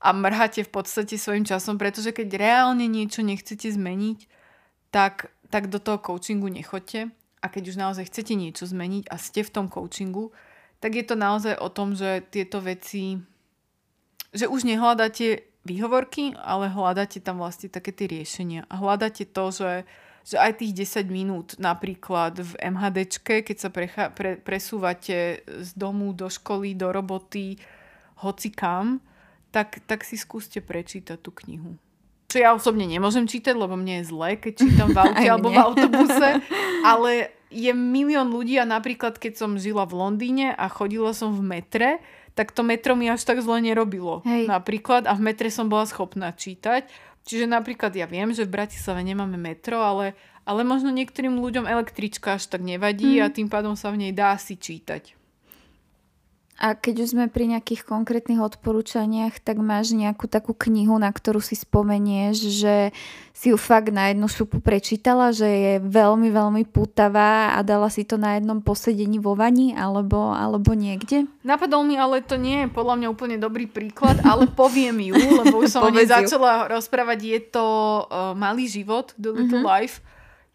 a 0.03 0.09
mrháte 0.11 0.67
v 0.67 0.71
podstate 0.75 1.15
svojim 1.15 1.47
časom, 1.47 1.79
pretože 1.79 2.11
keď 2.11 2.35
reálne 2.35 2.91
niečo 2.91 3.23
nechcete 3.23 3.71
zmeniť, 3.71 4.27
tak, 4.91 5.31
tak 5.55 5.71
do 5.71 5.79
toho 5.79 6.03
coachingu 6.03 6.51
nechoďte. 6.51 7.15
A 7.39 7.47
keď 7.47 7.71
už 7.71 7.77
naozaj 7.79 8.11
chcete 8.11 8.35
niečo 8.35 8.67
zmeniť 8.67 9.07
a 9.07 9.15
ste 9.15 9.47
v 9.47 9.55
tom 9.55 9.67
coachingu, 9.71 10.35
tak 10.83 10.99
je 10.99 11.07
to 11.07 11.15
naozaj 11.15 11.55
o 11.63 11.71
tom, 11.71 11.95
že 11.95 12.27
tieto 12.35 12.59
veci, 12.59 13.23
že 14.35 14.51
už 14.51 14.67
nehľadáte 14.67 15.47
výhovorky, 15.69 16.33
ale 16.41 16.73
hľadáte 16.73 17.21
tam 17.21 17.45
vlastne 17.45 17.69
také 17.69 17.93
tie 17.93 18.09
riešenia. 18.09 18.65
A 18.73 18.81
hľadáte 18.81 19.29
to, 19.29 19.53
že, 19.53 19.73
že 20.25 20.41
aj 20.41 20.65
tých 20.65 20.89
10 21.05 21.13
minút 21.13 21.49
napríklad 21.61 22.41
v 22.41 22.53
MHDčke, 22.57 23.45
keď 23.45 23.57
sa 23.61 23.69
precha- 23.69 24.11
pre- 24.17 24.41
presúvate 24.41 25.45
z 25.45 25.71
domu 25.77 26.17
do 26.17 26.33
školy, 26.33 26.73
do 26.73 26.89
roboty, 26.89 27.61
hoci 28.25 28.49
kam, 28.49 29.05
tak, 29.53 29.85
tak 29.85 30.09
si 30.09 30.17
skúste 30.17 30.65
prečítať 30.65 31.21
tú 31.21 31.31
knihu. 31.45 31.77
Čo 32.29 32.45
ja 32.45 32.53
osobne 32.53 32.85
nemôžem 32.85 33.25
čítať, 33.25 33.57
lebo 33.57 33.73
mne 33.73 34.05
je 34.05 34.13
zle, 34.13 34.37
keď 34.37 34.53
čítam 34.57 34.89
v 34.93 35.01
aute 35.05 35.27
alebo 35.29 35.49
v 35.49 35.61
autobuse, 35.61 36.29
ale 36.93 37.33
je 37.49 37.73
milión 37.73 38.29
ľudí 38.29 38.61
a 38.61 38.69
napríklad 38.69 39.17
keď 39.17 39.41
som 39.41 39.57
žila 39.57 39.89
v 39.89 39.97
Londýne 39.97 40.53
a 40.53 40.69
chodila 40.69 41.17
som 41.17 41.33
v 41.33 41.41
metre, 41.41 41.91
tak 42.39 42.55
to 42.55 42.63
metro 42.63 42.95
mi 42.95 43.11
až 43.11 43.27
tak 43.27 43.43
zle 43.43 43.59
nerobilo. 43.59 44.23
Hej. 44.23 44.47
Napríklad 44.47 45.11
a 45.11 45.19
v 45.19 45.27
metre 45.27 45.51
som 45.51 45.67
bola 45.67 45.83
schopná 45.91 46.31
čítať. 46.31 46.87
Čiže 47.27 47.51
napríklad 47.51 47.91
ja 47.99 48.07
viem, 48.07 48.31
že 48.31 48.47
v 48.47 48.55
Bratislave 48.55 49.03
nemáme 49.03 49.35
metro, 49.35 49.83
ale, 49.83 50.15
ale 50.47 50.63
možno 50.63 50.95
niektorým 50.95 51.35
ľuďom 51.35 51.67
električka 51.67 52.39
až 52.39 52.47
tak 52.47 52.63
nevadí 52.63 53.19
mm. 53.19 53.23
a 53.27 53.35
tým 53.35 53.51
pádom 53.51 53.75
sa 53.75 53.91
v 53.91 54.07
nej 54.07 54.13
dá 54.15 54.39
si 54.39 54.55
čítať. 54.55 55.18
A 56.59 56.75
keď 56.75 57.07
už 57.07 57.15
sme 57.15 57.31
pri 57.31 57.55
nejakých 57.55 57.87
konkrétnych 57.87 58.43
odporúčaniach, 58.43 59.39
tak 59.39 59.63
máš 59.63 59.95
nejakú 59.95 60.27
takú 60.27 60.51
knihu, 60.59 60.99
na 60.99 61.07
ktorú 61.15 61.39
si 61.39 61.55
spomenieš, 61.55 62.51
že 62.51 62.91
si 63.31 63.55
ju 63.55 63.59
fakt 63.59 63.95
na 63.95 64.11
jednu 64.11 64.27
šupu 64.27 64.59
prečítala, 64.59 65.31
že 65.31 65.47
je 65.47 65.75
veľmi, 65.79 66.35
veľmi 66.35 66.67
putavá 66.67 67.55
a 67.55 67.63
dala 67.63 67.87
si 67.87 68.03
to 68.03 68.19
na 68.19 68.35
jednom 68.35 68.59
posedení 68.59 69.23
vo 69.23 69.39
vani 69.39 69.79
alebo, 69.79 70.35
alebo 70.35 70.75
niekde? 70.75 71.31
Napadol 71.47 71.87
mi, 71.87 71.95
ale 71.95 72.27
to 72.27 72.35
nie 72.35 72.67
je 72.67 72.75
podľa 72.75 73.07
mňa 73.07 73.09
úplne 73.15 73.37
dobrý 73.39 73.71
príklad, 73.71 74.19
ale 74.27 74.51
poviem 74.59 75.15
ju, 75.15 75.15
lebo 75.15 75.63
už 75.63 75.71
som 75.71 75.87
o 75.87 75.95
nej 75.95 76.11
začala 76.11 76.67
rozprávať. 76.67 77.19
Je 77.23 77.41
to 77.55 77.67
uh, 78.11 78.35
Malý 78.35 78.67
život, 78.67 79.15
The 79.15 79.31
Little 79.31 79.63
mm-hmm. 79.63 79.79
Life. 79.79 80.03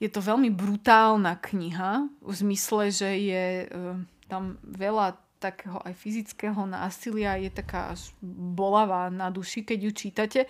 Je 0.03 0.11
to 0.11 0.19
veľmi 0.19 0.51
brutálna 0.51 1.39
kniha, 1.39 2.11
v 2.19 2.33
zmysle, 2.35 2.91
že 2.91 3.07
je 3.07 3.71
uh, 3.71 3.95
tam 4.27 4.59
veľa 4.67 5.22
takého 5.43 5.83
aj 5.83 5.91
fyzického 5.99 6.63
násilia 6.63 7.35
je 7.35 7.51
taká 7.51 7.91
až 7.91 8.15
bolavá 8.55 9.11
na 9.11 9.27
duši, 9.27 9.67
keď 9.67 9.79
ju 9.83 9.91
čítate. 9.91 10.41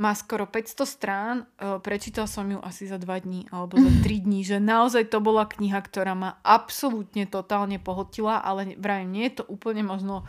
má 0.00 0.16
skoro 0.16 0.48
500 0.48 0.88
strán, 0.88 1.36
e, 1.60 1.76
prečítal 1.82 2.24
som 2.24 2.48
ju 2.48 2.56
asi 2.64 2.88
za 2.88 2.96
2 2.96 3.26
dní 3.28 3.40
alebo 3.52 3.76
za 3.76 3.92
3 4.00 4.24
dní, 4.24 4.40
že 4.40 4.56
naozaj 4.56 5.12
to 5.12 5.20
bola 5.20 5.44
kniha, 5.44 5.76
ktorá 5.84 6.16
ma 6.16 6.40
absolútne 6.40 7.28
totálne 7.28 7.76
pohltila, 7.76 8.40
ale 8.40 8.78
vravím, 8.80 9.12
nie 9.12 9.24
je 9.28 9.42
to 9.42 9.44
úplne 9.52 9.84
možno... 9.84 10.24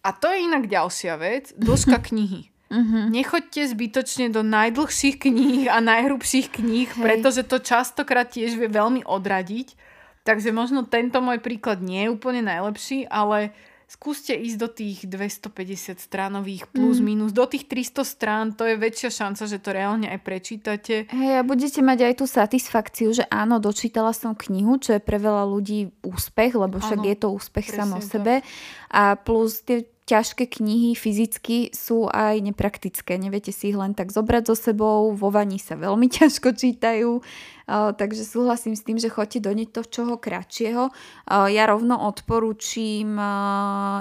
A 0.00 0.14
to 0.16 0.32
je 0.32 0.40
inak 0.40 0.70
ďalšia 0.72 1.20
vec, 1.20 1.52
dĺžka 1.58 2.00
knihy. 2.08 2.48
Uh-huh. 2.68 3.08
Nechoďte 3.08 3.72
zbytočne 3.72 4.28
do 4.28 4.44
najdlhších 4.44 5.16
kníh 5.24 5.72
a 5.72 5.80
najhrubších 5.80 6.52
kníh, 6.52 6.88
Hej. 6.88 7.00
pretože 7.00 7.42
to 7.48 7.60
častokrát 7.64 8.28
tiež 8.28 8.60
vie 8.60 8.68
veľmi 8.68 9.08
odradiť. 9.08 9.87
Takže 10.28 10.52
možno 10.52 10.84
tento 10.84 11.24
môj 11.24 11.40
príklad 11.40 11.80
nie 11.80 12.04
je 12.04 12.12
úplne 12.12 12.44
najlepší, 12.44 13.08
ale 13.08 13.56
skúste 13.88 14.36
ísť 14.36 14.58
do 14.60 14.68
tých 14.68 15.08
250 15.08 15.96
stránových 15.96 16.68
plus 16.68 17.00
mm. 17.00 17.04
minus, 17.08 17.32
do 17.32 17.48
tých 17.48 17.64
300 17.64 18.04
strán, 18.04 18.46
to 18.52 18.68
je 18.68 18.76
väčšia 18.76 19.08
šanca, 19.08 19.48
že 19.48 19.56
to 19.56 19.72
reálne 19.72 20.04
aj 20.04 20.20
prečítate. 20.20 21.08
Hej, 21.08 21.40
a 21.40 21.42
budete 21.48 21.80
mať 21.80 22.12
aj 22.12 22.14
tú 22.20 22.28
satisfakciu, 22.28 23.16
že 23.16 23.24
áno, 23.32 23.56
dočítala 23.56 24.12
som 24.12 24.36
knihu, 24.36 24.76
čo 24.76 25.00
je 25.00 25.00
pre 25.00 25.16
veľa 25.16 25.48
ľudí 25.48 25.96
úspech, 26.04 26.52
lebo 26.60 26.76
však 26.76 27.00
áno, 27.00 27.08
je 27.08 27.16
to 27.16 27.28
úspech 27.32 27.72
sám 27.72 27.96
o 27.96 28.04
sebe. 28.04 28.44
A 28.92 29.16
plus 29.16 29.64
tie 29.64 29.88
ťažké 30.08 30.48
knihy 30.48 30.96
fyzicky 30.96 31.68
sú 31.76 32.08
aj 32.08 32.40
nepraktické. 32.40 33.20
Neviete 33.20 33.52
si 33.52 33.68
ich 33.68 33.76
len 33.76 33.92
tak 33.92 34.08
zobrať 34.08 34.48
so 34.48 34.56
sebou, 34.56 35.12
vo 35.12 35.28
vani 35.28 35.60
sa 35.60 35.76
veľmi 35.76 36.08
ťažko 36.16 36.56
čítajú, 36.56 37.20
takže 37.68 38.24
súhlasím 38.24 38.72
s 38.72 38.82
tým, 38.82 38.96
že 38.96 39.12
chodte 39.12 39.44
do 39.44 39.52
niečo 39.52 39.84
čoho 39.84 40.16
kratšieho. 40.16 40.88
Ja 41.28 41.64
rovno 41.68 42.00
odporúčim 42.08 43.20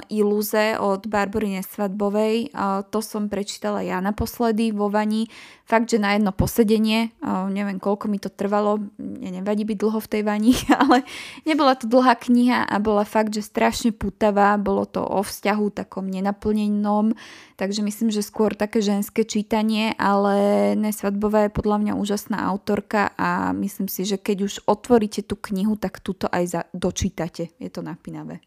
Ilúze 0.08 0.80
od 0.80 1.03
Barbory 1.12 1.60
Nesvadbovej. 1.60 2.56
To 2.88 2.99
som 3.03 3.27
prečítala 3.27 3.84
ja 3.84 3.99
naposledy 3.99 4.71
vo 4.71 4.88
vani. 4.88 5.27
Fakt, 5.67 5.91
že 5.91 5.99
na 5.99 6.15
jedno 6.15 6.32
posedenie, 6.32 7.12
neviem 7.51 7.75
koľko 7.75 8.08
mi 8.08 8.23
to 8.23 8.32
trvalo, 8.32 8.88
mne 8.95 9.43
nevadí 9.43 9.67
byť 9.67 9.75
dlho 9.75 9.99
v 9.99 10.12
tej 10.15 10.21
vani, 10.23 10.56
ale 10.80 11.03
nebola 11.43 11.75
to 11.75 11.91
dlhá 11.91 12.15
kniha 12.15 12.63
a 12.63 12.75
bola 12.80 13.03
fakt, 13.03 13.36
že 13.36 13.43
strašne 13.43 13.91
putavá. 13.91 14.56
Bolo 14.56 14.88
to 14.88 15.03
o 15.03 15.19
vzťahu 15.19 15.75
takom 15.75 16.08
nenaplnenom, 16.08 17.12
takže 17.60 17.84
myslím, 17.84 18.15
že 18.15 18.23
skôr 18.23 18.56
také 18.56 18.80
ženské 18.80 19.27
čítanie, 19.27 19.91
ale 19.99 20.71
Nesvadbová 20.80 21.51
je 21.51 21.58
podľa 21.60 21.77
mňa 21.84 21.93
úžasná 21.99 22.47
autorka 22.47 23.12
a 23.19 23.51
myslím 23.58 23.89
si, 23.89 24.06
že 24.06 24.22
keď 24.22 24.38
už 24.46 24.54
otvoríte 24.70 25.26
tú 25.26 25.36
knihu, 25.52 25.76
tak 25.76 26.00
túto 26.00 26.30
aj 26.30 26.43
za, 26.46 26.62
dočítate. 26.72 27.52
Je 27.58 27.70
to 27.74 27.82
napínavé. 27.82 28.39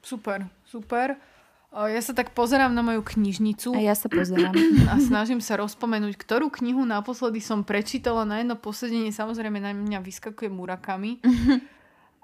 Super, 0.00 0.48
super. 0.64 1.20
Ja 1.74 1.98
sa 1.98 2.14
tak 2.14 2.38
pozerám 2.38 2.70
na 2.70 2.86
moju 2.86 3.02
knižnicu. 3.02 3.74
A 3.74 3.82
ja 3.82 3.98
sa 3.98 4.06
pozerám. 4.06 4.54
A 4.94 5.02
snažím 5.02 5.42
sa 5.42 5.58
rozpomenúť, 5.58 6.14
ktorú 6.14 6.46
knihu 6.54 6.86
naposledy 6.86 7.42
som 7.42 7.66
prečítala 7.66 8.22
na 8.22 8.38
jedno 8.38 8.54
posedenie. 8.54 9.10
Samozrejme 9.10 9.58
na 9.58 9.74
mňa 9.74 9.98
vyskakuje 9.98 10.54
Murakami. 10.54 11.18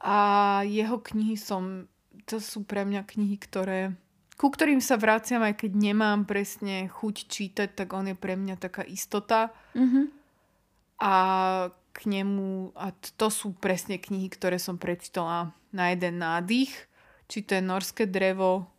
A 0.00 0.16
jeho 0.64 1.02
knihy 1.02 1.34
som... 1.34 1.90
To 2.30 2.38
sú 2.38 2.62
pre 2.62 2.86
mňa 2.86 3.02
knihy, 3.10 3.36
ktoré 3.42 3.98
ku 4.40 4.48
ktorým 4.48 4.80
sa 4.80 4.96
vraciam, 4.96 5.44
aj 5.44 5.60
keď 5.60 5.72
nemám 5.76 6.24
presne 6.24 6.88
chuť 6.88 7.28
čítať, 7.28 7.68
tak 7.76 7.92
on 7.92 8.08
je 8.08 8.16
pre 8.16 8.40
mňa 8.40 8.56
taká 8.56 8.80
istota. 8.88 9.52
Mm-hmm. 9.76 10.04
A 11.04 11.12
k 12.00 12.08
nemu, 12.08 12.72
a 12.72 12.96
to 13.20 13.28
sú 13.28 13.52
presne 13.52 14.00
knihy, 14.00 14.32
ktoré 14.32 14.56
som 14.56 14.80
prečítala 14.80 15.52
na 15.68 15.92
jeden 15.92 16.24
nádych, 16.24 16.72
či 17.28 17.44
to 17.44 17.60
je 17.60 17.62
Norské 17.62 18.08
drevo, 18.08 18.72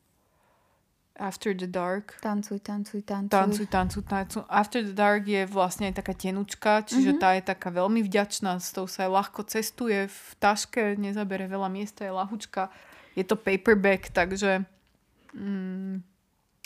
After 1.22 1.54
the 1.54 1.70
Dark. 1.70 2.18
Tancuj, 2.18 2.66
tancuj, 2.66 3.06
tancuj. 3.06 3.30
Tancuj, 3.30 3.68
tancuj, 3.70 4.04
tancuj. 4.10 4.42
After 4.50 4.82
the 4.82 4.96
Dark 4.96 5.30
je 5.30 5.46
vlastne 5.46 5.94
aj 5.94 6.02
taká 6.02 6.18
tenučka, 6.18 6.82
čiže 6.82 7.14
mm-hmm. 7.14 7.22
tá 7.22 7.30
je 7.38 7.44
taká 7.46 7.70
veľmi 7.70 8.02
vďačná, 8.02 8.58
s 8.58 8.74
tou 8.74 8.90
sa 8.90 9.06
aj 9.06 9.12
ľahko 9.22 9.46
cestuje, 9.46 10.10
v 10.10 10.32
taške 10.42 10.98
nezabere 10.98 11.46
veľa 11.46 11.70
miesta, 11.70 12.10
je 12.10 12.16
lahučka. 12.16 12.74
Je 13.14 13.22
to 13.22 13.38
paperback, 13.38 14.10
takže... 14.10 14.66
Mm, 15.38 16.02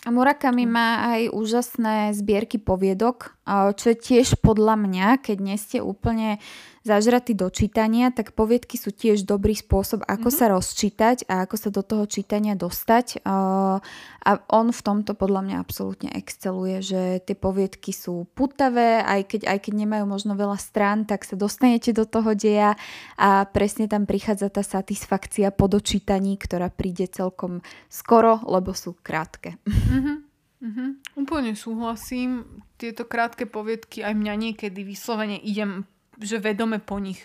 a 0.06 0.14
Murakami 0.14 0.70
má 0.70 1.18
aj 1.18 1.34
úžasné 1.34 2.14
zbierky 2.14 2.62
poviedok, 2.62 3.34
čo 3.74 3.86
je 3.90 3.98
tiež 3.98 4.38
podľa 4.38 4.78
mňa, 4.78 5.18
keď 5.18 5.36
nie 5.42 5.58
ste 5.58 5.82
úplne 5.82 6.38
zažratí 6.86 7.34
do 7.34 7.50
čítania, 7.50 8.14
tak 8.14 8.38
poviedky 8.38 8.78
sú 8.78 8.94
tiež 8.94 9.26
dobrý 9.26 9.58
spôsob, 9.58 10.06
ako 10.06 10.30
mm-hmm. 10.30 10.38
sa 10.38 10.52
rozčítať 10.54 11.16
a 11.26 11.42
ako 11.42 11.56
sa 11.58 11.68
do 11.74 11.82
toho 11.82 12.06
čítania 12.06 12.54
dostať. 12.54 13.26
A 13.26 14.30
on 14.46 14.70
v 14.70 14.80
tomto 14.80 15.18
podľa 15.18 15.42
mňa 15.42 15.56
absolútne 15.58 16.10
exceluje, 16.14 16.78
že 16.86 17.18
tie 17.26 17.34
poviedky 17.34 17.90
sú 17.90 18.30
putavé, 18.38 19.02
aj 19.02 19.26
keď, 19.26 19.40
aj 19.50 19.58
keď 19.66 19.72
nemajú 19.82 20.04
možno 20.06 20.38
veľa 20.38 20.58
strán, 20.62 21.02
tak 21.10 21.26
sa 21.26 21.34
dostanete 21.34 21.90
do 21.90 22.06
toho 22.06 22.38
deja 22.38 22.78
a 23.18 23.50
presne 23.50 23.90
tam 23.90 24.06
prichádza 24.06 24.54
tá 24.54 24.62
satisfakcia 24.62 25.50
po 25.50 25.66
dočítaní, 25.66 26.38
ktorá 26.38 26.70
príde 26.70 27.10
celkom 27.10 27.66
skoro, 27.90 28.38
lebo 28.46 28.70
sú 28.70 28.94
krátke. 29.02 29.58
Mm-hmm. 29.66 30.16
Mm-hmm. 30.56 30.88
Úplne 31.20 31.52
súhlasím. 31.52 32.62
Tieto 32.80 33.04
krátke 33.04 33.44
poviedky 33.44 34.00
aj 34.00 34.14
mňa 34.16 34.34
niekedy 34.34 34.82
vyslovene 34.82 35.36
idem 35.38 35.84
že 36.20 36.40
vedome 36.40 36.80
po 36.80 36.96
nich. 37.00 37.20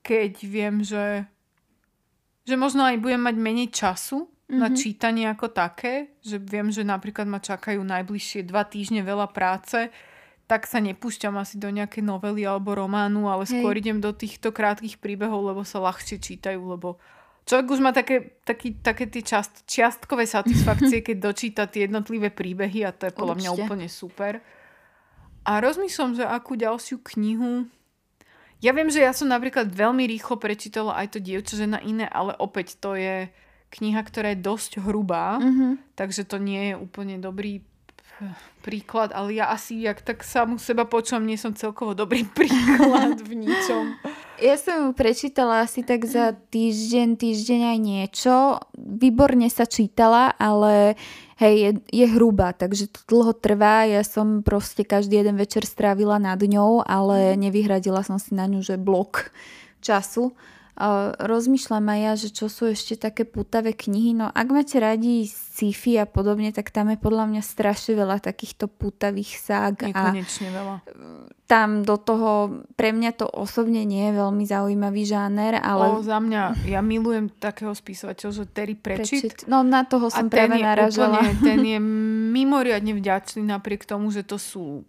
Keď 0.00 0.32
viem, 0.48 0.80
že, 0.80 1.28
že 2.48 2.56
možno 2.56 2.88
aj 2.88 2.96
budem 3.00 3.20
mať 3.20 3.36
menej 3.36 3.68
času 3.68 4.24
mm-hmm. 4.24 4.58
na 4.58 4.68
mhm. 4.72 4.76
čítanie 4.76 5.26
ako 5.28 5.52
také, 5.52 6.16
že 6.24 6.40
viem, 6.40 6.72
že 6.72 6.82
napríklad 6.82 7.28
ma 7.28 7.38
čakajú 7.38 7.80
najbližšie 7.80 8.48
dva 8.48 8.64
týždne 8.64 9.04
veľa 9.04 9.30
práce, 9.30 9.92
tak 10.50 10.66
sa 10.66 10.82
nepúšťam 10.82 11.38
asi 11.38 11.62
do 11.62 11.70
nejakej 11.70 12.02
novely 12.02 12.42
alebo 12.42 12.74
románu, 12.74 13.30
ale 13.30 13.46
skôr 13.46 13.78
Hej. 13.78 13.86
idem 13.86 13.98
do 14.02 14.10
týchto 14.10 14.50
krátkých 14.50 14.98
príbehov, 14.98 15.46
lebo 15.46 15.62
sa 15.62 15.78
ľahšie 15.78 16.18
čítajú, 16.18 16.58
lebo 16.58 16.98
človek 17.46 17.70
už 17.70 17.78
má 17.78 17.94
také, 17.94 18.34
taký, 18.42 18.82
také 18.82 19.06
tie 19.06 19.22
čast, 19.22 19.62
čiastkové 19.70 20.26
satisfakcie, 20.26 21.02
keď 21.06 21.16
dočíta 21.22 21.62
tie 21.70 21.86
jednotlivé 21.86 22.34
príbehy 22.34 22.82
a 22.82 22.90
to 22.90 23.06
je 23.06 23.14
podľa 23.14 23.38
mňa 23.38 23.50
úplne 23.62 23.86
super. 23.86 24.42
A 25.46 25.62
rozmýšľam, 25.62 26.18
že 26.18 26.26
akú 26.26 26.58
ďalšiu 26.58 26.98
knihu 27.14 27.70
ja 28.60 28.70
viem, 28.76 28.92
že 28.92 29.00
ja 29.00 29.16
som 29.16 29.28
napríklad 29.28 29.72
veľmi 29.72 30.04
rýchlo 30.04 30.36
prečítala 30.36 30.96
aj 31.00 31.16
to 31.16 31.18
dievča 31.18 31.56
žena 31.56 31.80
iné, 31.80 32.04
ale 32.04 32.36
opäť 32.36 32.76
to 32.76 32.92
je 32.92 33.32
kniha, 33.72 34.00
ktorá 34.04 34.36
je 34.36 34.44
dosť 34.44 34.84
hrubá, 34.84 35.40
mm-hmm. 35.40 35.96
takže 35.96 36.28
to 36.28 36.36
nie 36.36 36.72
je 36.72 36.74
úplne 36.76 37.16
dobrý 37.22 37.64
príklad, 38.60 39.16
ale 39.16 39.40
ja 39.40 39.48
asi, 39.48 39.88
jak 39.88 40.04
tak 40.04 40.20
samu 40.20 40.60
seba 40.60 40.84
počujem, 40.84 41.24
nie 41.24 41.40
som 41.40 41.56
celkovo 41.56 41.96
dobrý 41.96 42.28
príklad 42.36 43.16
v 43.16 43.32
ničom. 43.32 43.96
Ja 44.40 44.56
som 44.56 44.88
ju 44.88 44.90
prečítala 44.96 45.68
asi 45.68 45.84
tak 45.84 46.08
za 46.08 46.32
týždeň, 46.32 47.20
týždeň 47.20 47.60
aj 47.76 47.78
niečo. 47.78 48.34
Výborne 48.72 49.52
sa 49.52 49.68
čítala, 49.68 50.32
ale 50.32 50.96
hej, 51.36 51.54
je, 51.60 51.70
je 51.92 52.06
hrubá, 52.08 52.56
takže 52.56 52.88
to 52.88 53.04
dlho 53.04 53.36
trvá. 53.36 53.84
Ja 53.84 54.00
som 54.00 54.40
proste 54.40 54.80
každý 54.80 55.20
jeden 55.20 55.36
večer 55.36 55.68
strávila 55.68 56.16
nad 56.16 56.40
ňou, 56.40 56.80
ale 56.80 57.36
nevyhradila 57.36 58.00
som 58.00 58.16
si 58.16 58.32
na 58.32 58.48
ňu, 58.48 58.64
že 58.64 58.80
blok 58.80 59.28
času. 59.84 60.32
Rozmýšľam 61.20 61.92
aj 61.92 62.00
ja, 62.00 62.12
že 62.16 62.28
čo 62.32 62.48
sú 62.48 62.72
ešte 62.72 62.96
také 62.96 63.28
putavé 63.28 63.76
knihy. 63.76 64.16
No 64.16 64.32
ak 64.32 64.48
máte 64.48 64.80
radi 64.80 65.28
sci-fi 65.28 66.00
a 66.00 66.08
podobne, 66.08 66.56
tak 66.56 66.72
tam 66.72 66.88
je 66.88 66.96
podľa 66.96 67.28
mňa 67.28 67.42
strašne 67.44 68.00
veľa 68.00 68.16
takýchto 68.24 68.64
putavých 68.64 69.36
ság. 69.36 69.76
Nekonečne 69.76 70.48
a 70.48 70.54
veľa. 70.56 70.76
Tam 71.44 71.84
do 71.84 72.00
toho, 72.00 72.64
pre 72.80 72.96
mňa 72.96 73.12
to 73.12 73.28
osobne 73.28 73.84
nie 73.84 74.08
je 74.08 74.24
veľmi 74.24 74.44
zaujímavý 74.48 75.04
žáner, 75.04 75.60
ale... 75.60 76.00
O, 76.00 76.00
za 76.00 76.16
mňa, 76.16 76.64
ja 76.64 76.80
milujem 76.80 77.28
takého 77.28 77.76
spisovateľa, 77.76 78.32
že 78.32 78.44
Terry. 78.48 78.72
Pratchett. 78.72 79.44
No 79.44 79.60
na 79.60 79.84
toho 79.84 80.08
som 80.08 80.32
práve 80.32 80.56
naražala. 80.56 81.20
Úplne, 81.20 81.44
ten 81.44 81.60
je 81.60 81.78
mimoriadne 82.40 82.96
vďačný 82.96 83.44
napriek 83.44 83.84
tomu, 83.84 84.08
že 84.08 84.24
to 84.24 84.40
sú 84.40 84.88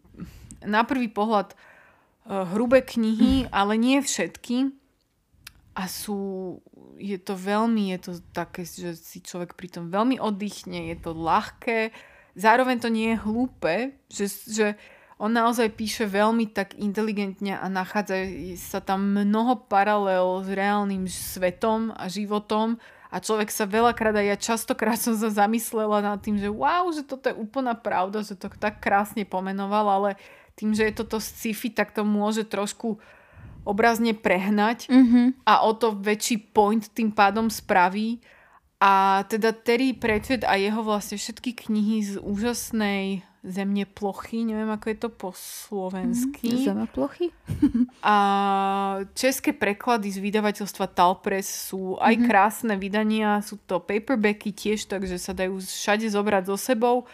na 0.64 0.88
prvý 0.88 1.12
pohľad 1.12 1.52
uh, 1.52 2.48
hrubé 2.56 2.80
knihy, 2.80 3.52
ale 3.52 3.76
nie 3.76 4.00
všetky 4.00 4.81
a 5.72 5.88
sú, 5.88 6.60
je 7.00 7.16
to 7.16 7.34
veľmi, 7.40 7.96
je 7.96 8.00
to 8.00 8.12
také, 8.36 8.68
že 8.68 9.00
si 9.00 9.24
človek 9.24 9.56
pri 9.56 9.72
tom 9.72 9.88
veľmi 9.88 10.20
oddychne, 10.20 10.92
je 10.92 10.98
to 11.00 11.16
ľahké, 11.16 11.96
zároveň 12.36 12.78
to 12.84 12.90
nie 12.92 13.16
je 13.16 13.24
hlúpe, 13.24 13.74
že, 14.12 14.26
že 14.28 14.68
on 15.22 15.32
naozaj 15.32 15.78
píše 15.78 16.10
veľmi 16.10 16.50
tak 16.50 16.74
inteligentne 16.82 17.54
a 17.54 17.70
nachádza 17.70 18.26
sa 18.58 18.82
tam 18.82 19.14
mnoho 19.14 19.70
paralel 19.70 20.42
s 20.42 20.50
reálnym 20.50 21.06
svetom 21.06 21.94
a 21.94 22.10
životom. 22.10 22.82
A 23.14 23.22
človek 23.22 23.54
sa 23.54 23.70
veľakrát 23.70 24.18
aj 24.18 24.26
ja 24.26 24.38
častokrát 24.40 24.98
som 24.98 25.14
sa 25.14 25.30
zamyslela 25.30 26.02
nad 26.02 26.18
tým, 26.24 26.42
že 26.42 26.50
wow, 26.50 26.90
že 26.90 27.06
toto 27.06 27.30
je 27.30 27.38
úplná 27.38 27.78
pravda, 27.78 28.26
že 28.26 28.34
to 28.34 28.50
tak 28.50 28.82
krásne 28.82 29.22
pomenoval, 29.22 29.86
ale 29.94 30.10
tým, 30.58 30.74
že 30.74 30.90
je 30.90 31.04
toto 31.06 31.22
sci-fi, 31.22 31.70
tak 31.70 31.94
to 31.94 32.02
môže 32.02 32.50
trošku 32.50 32.98
obrazne 33.64 34.18
prehnať 34.18 34.90
mm-hmm. 34.90 35.46
a 35.46 35.54
o 35.66 35.72
to 35.78 35.94
väčší 35.98 36.52
point 36.52 36.90
tým 36.92 37.14
pádom 37.14 37.50
spraví. 37.50 38.22
A 38.82 39.22
teda 39.30 39.54
Terry 39.54 39.94
Pratchett 39.94 40.42
a 40.42 40.58
jeho 40.58 40.82
vlastne 40.82 41.14
všetky 41.14 41.54
knihy 41.54 42.02
z 42.02 42.14
úžasnej 42.18 43.22
Zemne 43.42 43.90
plochy, 43.90 44.46
neviem 44.46 44.70
ako 44.70 44.86
je 44.86 44.98
to 45.02 45.10
po 45.10 45.34
slovensky. 45.34 46.54
Mm, 46.54 46.62
zeme 46.62 46.86
plochy. 46.86 47.34
A 48.06 48.16
české 49.18 49.50
preklady 49.50 50.14
z 50.14 50.22
vydavateľstva 50.22 50.86
Talpress 50.94 51.74
sú 51.74 51.98
aj 51.98 52.22
mm-hmm. 52.22 52.30
krásne 52.30 52.78
vydania, 52.78 53.42
sú 53.42 53.58
to 53.66 53.82
paperbacky 53.82 54.54
tiež, 54.54 54.86
takže 54.86 55.18
sa 55.18 55.34
dajú 55.34 55.58
všade 55.58 56.06
zobrať 56.14 56.54
so 56.54 56.58
sebou 56.58 57.10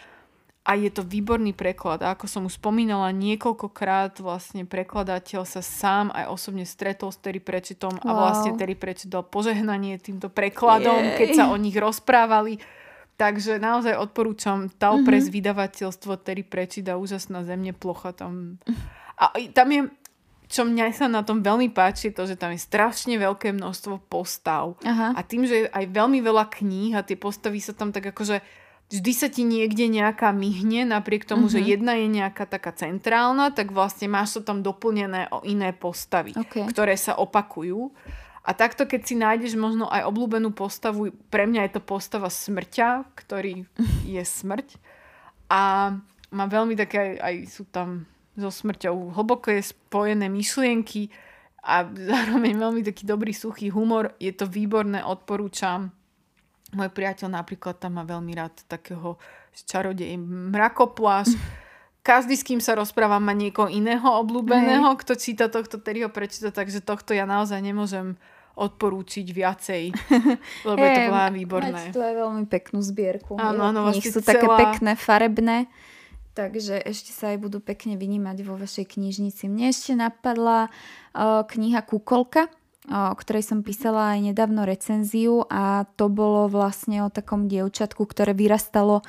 a 0.68 0.76
je 0.76 0.92
to 0.92 1.08
výborný 1.08 1.56
preklad. 1.56 2.04
A 2.04 2.12
ako 2.12 2.28
som 2.28 2.44
už 2.44 2.60
spomínala 2.60 3.16
niekoľkokrát, 3.16 4.20
vlastne 4.20 4.68
prekladateľ 4.68 5.48
sa 5.48 5.64
sám 5.64 6.12
aj 6.12 6.28
osobne 6.28 6.68
stretol 6.68 7.08
s 7.08 7.24
Terry 7.24 7.40
Prečitom 7.40 7.96
wow. 7.96 8.04
a 8.04 8.12
vlastne 8.12 8.60
Terry 8.60 8.76
Prečit 8.76 9.08
dal 9.08 9.24
požehnanie 9.24 9.96
týmto 9.96 10.28
prekladom, 10.28 11.00
Jej. 11.00 11.16
keď 11.16 11.30
sa 11.32 11.46
o 11.48 11.56
nich 11.56 11.80
rozprávali. 11.80 12.60
Takže 13.16 13.64
naozaj 13.64 13.96
odporúčam 13.96 14.68
Talpress 14.76 15.32
mm-hmm. 15.32 15.40
vydavateľstvo 15.40 16.12
Terry 16.20 16.44
Prečida, 16.44 17.00
úžasná 17.00 17.48
zemne 17.48 17.72
plocha 17.72 18.12
tam. 18.12 18.60
A 19.18 19.34
tam 19.56 19.68
je, 19.72 19.82
čo 20.52 20.68
mňa 20.68 20.94
sa 20.94 21.08
na 21.08 21.24
tom 21.24 21.42
veľmi 21.42 21.72
páči, 21.72 22.12
to, 22.12 22.28
že 22.28 22.36
tam 22.36 22.52
je 22.52 22.60
strašne 22.62 23.16
veľké 23.16 23.56
množstvo 23.56 24.04
postav. 24.12 24.76
Aha. 24.84 25.16
A 25.16 25.20
tým, 25.24 25.48
že 25.48 25.66
je 25.66 25.72
aj 25.72 25.86
veľmi 25.96 26.20
veľa 26.20 26.46
kníh 26.52 26.94
a 26.94 27.08
tie 27.08 27.16
postavy 27.16 27.64
sa 27.64 27.72
tam 27.72 27.96
tak 27.96 28.12
akože 28.12 28.67
vždy 28.88 29.12
sa 29.12 29.28
ti 29.28 29.44
niekde 29.44 29.92
nejaká 29.92 30.32
myhne, 30.32 30.88
napriek 30.88 31.28
tomu, 31.28 31.48
uh-huh. 31.48 31.60
že 31.60 31.62
mhm. 31.64 31.68
jedna 31.68 31.94
je 32.00 32.08
nejaká 32.08 32.44
taká 32.48 32.72
centrálna, 32.72 33.52
tak 33.52 33.76
vlastne 33.76 34.08
máš 34.08 34.40
to 34.40 34.42
tam 34.48 34.64
doplnené 34.64 35.28
o 35.32 35.44
iné 35.44 35.76
postavy, 35.76 36.36
okay. 36.36 36.68
ktoré 36.72 36.96
sa 36.96 37.20
opakujú. 37.20 37.92
A 38.48 38.56
takto, 38.56 38.88
keď 38.88 39.02
si 39.04 39.16
nájdeš 39.20 39.60
možno 39.60 39.92
aj 39.92 40.08
obľúbenú 40.08 40.56
postavu, 40.56 41.12
pre 41.28 41.44
mňa 41.44 41.68
je 41.68 41.72
to 41.76 41.82
postava 41.84 42.32
smrťa, 42.32 43.12
ktorý 43.12 43.68
je 44.16 44.24
smrť. 44.24 44.80
A 45.52 45.92
má 46.32 46.46
veľmi 46.48 46.76
také, 46.76 47.20
aj 47.20 47.36
sú 47.48 47.68
tam 47.68 48.08
so 48.38 48.54
smrťou 48.54 49.18
hlboko 49.18 49.50
je 49.50 49.74
spojené 49.74 50.30
myšlienky 50.30 51.10
a 51.66 51.84
zároveň 51.90 52.54
veľmi 52.54 52.82
taký 52.86 53.04
dobrý 53.10 53.34
suchý 53.34 53.74
humor. 53.74 54.14
Je 54.22 54.30
to 54.30 54.46
výborné, 54.46 55.02
odporúčam. 55.02 55.90
Môj 56.76 56.92
priateľ 56.92 57.32
napríklad 57.32 57.80
tam 57.80 57.96
má 57.96 58.04
veľmi 58.04 58.36
rád 58.36 58.56
takého 58.68 59.16
čarodej 59.56 60.20
mrakopláš. 60.20 61.32
Každý, 62.08 62.40
s 62.40 62.44
kým 62.48 62.64
sa 62.64 62.76
rozprávam, 62.76 63.20
má 63.20 63.36
niekoho 63.36 63.68
iného 63.68 64.04
obľúbeného, 64.04 64.96
Hej. 64.96 65.00
kto 65.04 65.14
číta 65.20 65.46
tohto, 65.52 65.76
ktorý 65.76 66.08
ho 66.08 66.12
prečíta, 66.12 66.56
takže 66.56 66.80
tohto 66.80 67.12
ja 67.12 67.28
naozaj 67.28 67.60
nemôžem 67.60 68.16
odporúčiť 68.58 69.28
viacej, 69.28 69.84
lebo 70.68 70.82
hey, 70.82 70.96
to 70.96 71.02
veľmi 71.14 71.38
výborné. 71.44 71.82
To 71.92 72.02
je 72.02 72.14
veľmi 72.16 72.46
peknú 72.48 72.80
zbierku. 72.80 73.36
Áno, 73.38 73.70
áno, 73.70 73.86
vlastne 73.86 74.08
sú 74.08 74.24
celá... 74.24 74.34
také 74.34 74.48
pekné, 74.48 74.92
farebné, 74.96 75.58
takže 76.34 76.80
ešte 76.82 77.14
sa 77.14 77.36
aj 77.36 77.44
budú 77.44 77.60
pekne 77.60 78.00
vynímať 78.00 78.38
vo 78.48 78.58
vašej 78.58 78.98
knižnici. 78.98 79.46
Mne 79.46 79.70
ešte 79.70 79.94
napadla 79.94 80.72
uh, 81.14 81.44
kniha 81.44 81.86
Kukolka, 81.86 82.50
o 82.88 83.16
ktorej 83.20 83.44
som 83.44 83.60
písala 83.68 84.16
aj 84.16 84.32
nedávno 84.32 84.64
recenziu 84.64 85.44
a 85.52 85.84
to 86.00 86.08
bolo 86.08 86.48
vlastne 86.48 87.04
o 87.04 87.12
takom 87.12 87.52
dievčatku, 87.52 88.08
ktoré 88.08 88.32
vyrastalo 88.32 89.04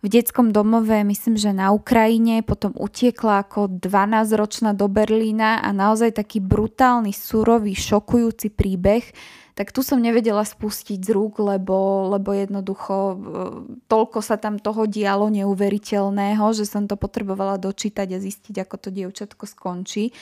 v 0.00 0.08
detskom 0.08 0.48
domove, 0.48 1.04
myslím, 1.04 1.36
že 1.36 1.52
na 1.52 1.76
Ukrajine, 1.76 2.40
potom 2.40 2.72
utiekla 2.72 3.44
ako 3.44 3.68
12-ročná 3.68 4.72
do 4.72 4.88
Berlína 4.88 5.60
a 5.60 5.68
naozaj 5.76 6.16
taký 6.16 6.40
brutálny, 6.40 7.12
surový, 7.12 7.76
šokujúci 7.76 8.48
príbeh, 8.48 9.04
tak 9.52 9.76
tu 9.76 9.84
som 9.84 10.00
nevedela 10.00 10.40
spustiť 10.40 11.04
z 11.04 11.12
rúk, 11.12 11.44
lebo, 11.44 12.08
lebo 12.16 12.32
jednoducho 12.32 12.96
e, 12.96 13.14
toľko 13.92 14.24
sa 14.24 14.40
tam 14.40 14.56
toho 14.56 14.88
dialo 14.88 15.28
neuveriteľného, 15.28 16.48
že 16.56 16.64
som 16.64 16.88
to 16.88 16.96
potrebovala 16.96 17.60
dočítať 17.60 18.08
a 18.08 18.22
zistiť, 18.24 18.56
ako 18.56 18.76
to 18.80 18.88
dievčatko 18.88 19.44
skončí. 19.44 20.16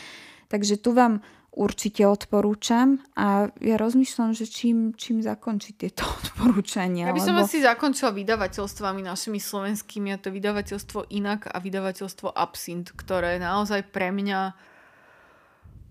Takže 0.51 0.83
tu 0.83 0.91
vám 0.91 1.23
určite 1.59 2.07
odporúčam 2.07 3.03
a 3.19 3.51
ja 3.59 3.75
rozmýšľam, 3.75 4.31
že 4.31 4.47
čím, 4.47 4.95
čím 4.95 5.19
zakončiť 5.19 5.75
tieto 5.75 6.07
odporúčania. 6.23 7.11
Ja 7.11 7.17
by 7.17 7.21
som 7.21 7.35
lebo... 7.35 7.51
asi 7.51 7.59
zakončila 7.59 8.15
vydavateľstvami 8.15 9.03
našimi 9.03 9.43
slovenskými 9.43 10.15
a 10.15 10.23
to 10.23 10.31
vydavateľstvo 10.31 11.11
Inak 11.11 11.51
a 11.51 11.59
vydavateľstvo 11.59 12.31
Absint, 12.31 12.95
ktoré 12.95 13.43
naozaj 13.43 13.91
pre 13.91 14.15
mňa 14.15 14.55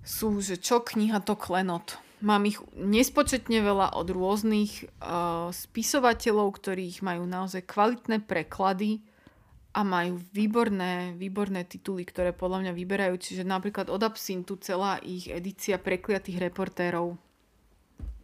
sú, 0.08 0.40
že 0.40 0.56
čo 0.56 0.80
kniha 0.80 1.20
to 1.28 1.36
klenot. 1.36 2.00
Mám 2.24 2.50
ich 2.50 2.58
nespočetne 2.74 3.62
veľa 3.62 3.94
od 3.94 4.08
rôznych 4.10 4.90
uh, 5.04 5.54
spisovateľov, 5.54 6.56
ktorých 6.58 7.06
majú 7.06 7.30
naozaj 7.30 7.68
kvalitné 7.68 8.26
preklady 8.26 9.06
a 9.78 9.86
majú 9.86 10.18
výborné, 10.34 11.14
výborné 11.14 11.62
tituly, 11.70 12.02
ktoré 12.02 12.34
podľa 12.34 12.66
mňa 12.66 12.74
vyberajú. 12.74 13.14
Čiže 13.22 13.46
napríklad 13.46 13.94
od 13.94 14.02
Absintu 14.02 14.58
celá 14.58 14.98
ich 15.06 15.30
edícia 15.30 15.78
prekliatých 15.78 16.42
reportérov. 16.50 17.14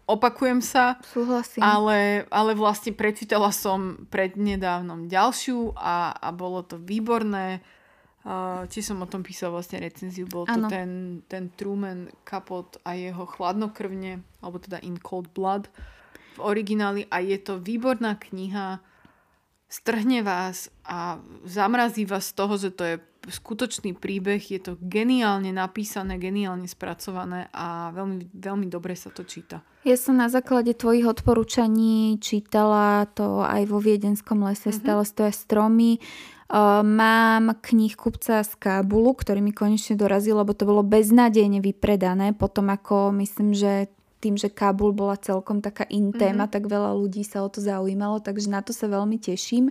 Opakujem 0.09 0.65
sa, 0.65 0.97
Súhlasím. 1.05 1.61
Ale, 1.61 2.25
ale 2.33 2.57
vlastne 2.57 2.91
prečítala 2.91 3.53
som 3.53 4.09
prednedávnom 4.09 5.05
ďalšiu 5.05 5.77
a, 5.77 6.17
a 6.17 6.29
bolo 6.33 6.65
to 6.65 6.81
výborné. 6.81 7.61
Či 8.67 8.79
som 8.83 9.03
o 9.03 9.07
tom 9.07 9.21
písal 9.23 9.53
vlastne 9.53 9.83
recenziu, 9.83 10.25
bol 10.25 10.47
to 10.47 10.67
ten, 10.71 11.21
ten 11.29 11.51
Truman 11.53 12.07
Capote 12.23 12.79
a 12.87 12.97
jeho 12.97 13.23
chladnokrvne, 13.27 14.25
alebo 14.41 14.57
teda 14.59 14.81
In 14.81 14.97
Cold 14.99 15.31
Blood 15.31 15.69
v 16.33 16.39
origináli 16.39 17.05
a 17.13 17.21
je 17.21 17.37
to 17.39 17.61
výborná 17.61 18.17
kniha, 18.17 18.81
strhne 19.73 20.21
vás 20.21 20.69
a 20.85 21.17
zamrazí 21.49 22.05
vás 22.05 22.29
z 22.29 22.33
toho, 22.37 22.53
že 22.61 22.69
to 22.69 22.83
je 22.85 22.95
skutočný 23.23 23.97
príbeh, 23.97 24.37
je 24.37 24.61
to 24.61 24.77
geniálne 24.77 25.49
napísané, 25.49 26.21
geniálne 26.21 26.69
spracované 26.69 27.49
a 27.55 27.89
veľmi, 27.95 28.29
veľmi 28.35 28.67
dobre 28.69 28.93
sa 28.93 29.09
to 29.09 29.25
číta. 29.25 29.65
Ja 29.87 29.97
som 29.97 30.19
na 30.19 30.29
základe 30.29 30.77
tvojich 30.77 31.07
odporúčaní 31.07 32.21
čítala 32.21 33.07
to 33.17 33.41
aj 33.41 33.65
vo 33.65 33.81
Viedenskom 33.81 34.45
lese 34.45 34.69
mm-hmm. 34.69 34.83
stále 34.83 35.03
stoja 35.07 35.33
stromy. 35.33 35.97
Uh, 36.53 36.85
mám 36.85 37.57
knih 37.65 37.97
kupca 37.97 38.45
z 38.45 38.51
Kábulu, 38.61 39.17
ktorý 39.17 39.41
mi 39.41 39.55
konečne 39.55 39.97
dorazil, 39.97 40.37
lebo 40.37 40.53
to 40.53 40.69
bolo 40.69 40.85
beznádejne 40.85 41.63
vypredané. 41.63 42.35
Potom 42.37 42.69
ako 42.69 43.09
myslím, 43.17 43.57
že 43.57 43.89
tým, 44.23 44.39
že 44.39 44.47
Kabul 44.47 44.95
bola 44.95 45.19
celkom 45.19 45.59
taká 45.59 45.83
in 45.91 46.15
téma, 46.15 46.47
mm-hmm. 46.47 46.55
tak 46.55 46.71
veľa 46.71 46.95
ľudí 46.95 47.27
sa 47.27 47.43
o 47.43 47.51
to 47.51 47.59
zaujímalo, 47.59 48.23
takže 48.23 48.47
na 48.47 48.63
to 48.63 48.71
sa 48.71 48.87
veľmi 48.87 49.19
teším. 49.19 49.67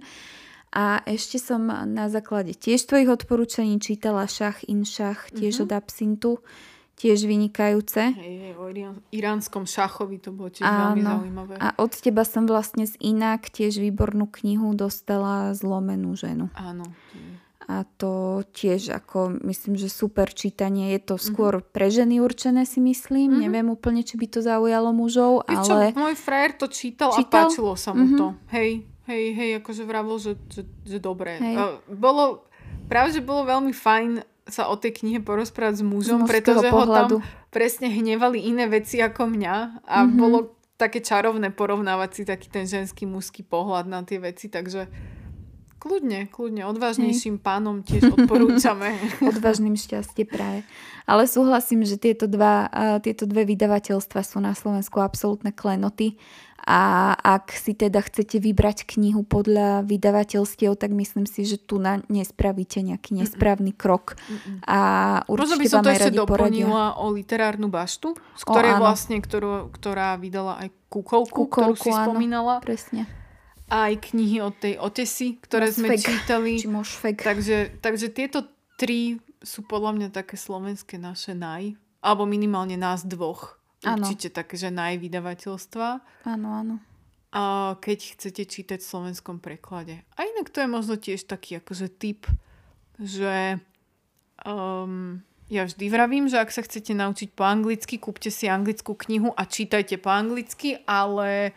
A 0.72 1.00
ešte 1.08 1.40
som 1.40 1.68
na 1.68 2.12
základe 2.12 2.52
tiež 2.52 2.84
tvojich 2.84 3.08
odporúčaní 3.08 3.80
čítala 3.80 4.28
Šach 4.28 4.64
in 4.68 4.84
Šach, 4.84 5.32
tiež 5.32 5.60
mm-hmm. 5.60 5.72
od 5.72 5.76
Absintu, 5.76 6.32
tiež 6.96 7.24
vynikajúce. 7.24 8.14
Hej, 8.14 8.36
hej, 8.46 8.54
o 8.54 8.70
iránskom 9.10 9.64
šachovi 9.64 10.20
to 10.20 10.30
bolo 10.30 10.52
tiež 10.52 10.64
Áno. 10.64 10.94
veľmi 10.94 11.02
zaujímavé. 11.02 11.54
A 11.58 11.74
od 11.80 11.92
teba 11.98 12.22
som 12.22 12.44
vlastne 12.46 12.86
z 12.86 12.94
Inak 13.02 13.50
tiež 13.50 13.80
výbornú 13.80 14.28
knihu 14.28 14.76
dostala 14.76 15.50
Zlomenú 15.56 16.14
ženu. 16.14 16.52
Áno. 16.54 16.86
A 17.70 17.86
to 17.98 18.42
tiež 18.50 18.90
ako 18.90 19.38
myslím, 19.46 19.78
že 19.78 19.86
super 19.86 20.30
čítanie. 20.34 20.94
Je 20.96 21.00
to 21.02 21.14
mhm. 21.18 21.22
skôr 21.22 21.52
mm-hmm. 21.60 21.72
pre 21.74 21.86
ženy 21.92 22.18
určené 22.18 22.62
si 22.66 22.82
myslím. 22.82 23.38
Mm-hmm. 23.38 23.44
Neviem 23.46 23.68
úplne, 23.70 24.02
či 24.02 24.18
by 24.18 24.26
to 24.26 24.40
zaujalo 24.42 24.90
mužov, 24.90 25.46
Víš 25.46 25.70
ale... 25.70 25.84
Čo, 25.94 25.98
môj 25.98 26.14
frajer 26.18 26.52
to 26.58 26.66
čítal, 26.70 27.10
čítal? 27.14 27.46
a 27.46 27.50
páčilo 27.50 27.72
sa 27.78 27.90
mu 27.94 28.04
mm-hmm. 28.06 28.18
to. 28.18 28.26
Hej, 28.50 28.70
hej, 29.06 29.24
hej, 29.34 29.50
akože 29.62 29.82
vravil, 29.86 30.16
že, 30.18 30.32
že, 30.50 30.62
že 30.86 30.98
dobré. 30.98 31.38
Hej. 31.38 31.56
Uh, 31.56 31.78
bolo, 31.92 32.46
práve, 32.90 33.14
že 33.14 33.22
bolo 33.22 33.46
veľmi 33.46 33.70
fajn 33.70 34.26
sa 34.42 34.66
o 34.66 34.74
tej 34.74 34.98
knihe 35.02 35.22
porozprávať 35.22 35.80
s 35.80 35.84
mužom, 35.86 36.26
pretože 36.26 36.66
pohľadu. 36.66 37.22
ho 37.22 37.22
tam 37.22 37.50
presne 37.54 37.86
hnevali 37.86 38.42
iné 38.42 38.66
veci 38.66 38.98
ako 38.98 39.30
mňa 39.30 39.86
a 39.86 39.96
mm-hmm. 40.02 40.18
bolo 40.18 40.58
také 40.74 40.98
čarovné 40.98 41.54
porovnávať 41.54 42.10
si 42.10 42.22
taký 42.26 42.50
ten 42.50 42.66
ženský 42.66 43.06
mužský 43.06 43.46
pohľad 43.46 43.86
na 43.86 44.02
tie 44.02 44.18
veci, 44.18 44.50
takže 44.50 44.90
Kľudne, 45.82 46.30
kľudne. 46.30 46.62
Odvážnejším 46.70 47.42
Hej. 47.42 47.42
pánom 47.42 47.82
tiež 47.82 48.14
odporúčame. 48.14 48.94
Odvážnym 49.34 49.74
šťastie 49.74 50.22
práve. 50.30 50.62
Ale 51.10 51.26
súhlasím, 51.26 51.82
že 51.82 51.98
tieto, 51.98 52.30
dva, 52.30 52.70
tieto 53.02 53.26
dve 53.26 53.42
vydavateľstva 53.42 54.22
sú 54.22 54.38
na 54.38 54.54
Slovensku 54.54 55.02
absolútne 55.02 55.50
klenoty. 55.50 56.14
A 56.62 57.10
ak 57.18 57.50
si 57.50 57.74
teda 57.74 57.98
chcete 57.98 58.38
vybrať 58.38 58.86
knihu 58.94 59.26
podľa 59.26 59.82
vydavateľstiev, 59.82 60.78
tak 60.78 60.94
myslím 60.94 61.26
si, 61.26 61.42
že 61.42 61.58
tu 61.58 61.82
na 61.82 61.98
nespravíte 62.06 62.78
nejaký 62.78 63.18
nesprávny 63.18 63.74
krok. 63.74 64.14
A 64.62 64.78
určite 65.26 65.58
Možno 65.58 65.58
by 65.58 65.66
som 65.66 65.82
to 65.82 65.90
ešte 65.90 66.14
doplnila 66.14 66.94
poradia. 66.94 67.02
o 67.02 67.06
literárnu 67.10 67.66
baštu, 67.66 68.14
z 68.14 68.42
ktorej 68.46 68.78
o, 68.78 68.86
vlastne, 68.86 69.18
ktorú, 69.18 69.74
ktorá 69.74 70.14
vydala 70.14 70.62
aj 70.62 70.70
Kukolku, 70.86 71.50
Kukolku 71.50 71.50
ktorú 71.50 71.74
si 71.74 71.90
áno, 71.90 72.14
spomínala. 72.14 72.62
Presne 72.62 73.21
aj 73.72 74.12
knihy 74.12 74.44
od 74.44 74.52
tej 74.60 74.76
Otesy, 74.76 75.40
ktoré 75.40 75.72
sme 75.72 75.96
čítali. 75.96 76.60
Či 76.60 76.68
takže, 77.16 77.80
takže 77.80 78.12
tieto 78.12 78.44
tri 78.76 79.16
sú 79.40 79.64
podľa 79.64 79.96
mňa 79.96 80.08
také 80.12 80.36
slovenské 80.36 81.00
naše 81.00 81.32
naj, 81.32 81.72
alebo 82.04 82.28
minimálne 82.28 82.76
nás 82.76 83.08
dvoch. 83.08 83.56
Ano. 83.82 84.04
Určite 84.04 84.30
také, 84.30 84.60
že 84.60 84.68
najvydavateľstva. 84.70 85.88
Áno, 86.28 86.48
áno. 86.52 86.74
A 87.32 87.74
keď 87.80 88.14
chcete 88.14 88.44
čítať 88.44 88.78
v 88.78 88.90
slovenskom 88.92 89.40
preklade. 89.40 90.04
A 90.20 90.28
inak 90.28 90.52
to 90.52 90.60
je 90.60 90.68
možno 90.68 91.00
tiež 91.00 91.24
taký 91.24 91.58
akože 91.58 91.88
typ 91.88 92.28
že 93.02 93.58
um, 94.46 95.20
ja 95.50 95.66
vždy 95.66 95.86
vravím, 95.90 96.30
že 96.30 96.40
ak 96.40 96.54
sa 96.54 96.64
chcete 96.64 96.94
naučiť 96.94 97.34
po 97.34 97.44
anglicky, 97.44 97.98
kúpte 97.98 98.30
si 98.30 98.48
anglickú 98.48 98.94
knihu 99.08 99.34
a 99.34 99.42
čítajte 99.44 99.98
po 100.00 100.08
anglicky, 100.14 100.80
ale 100.86 101.52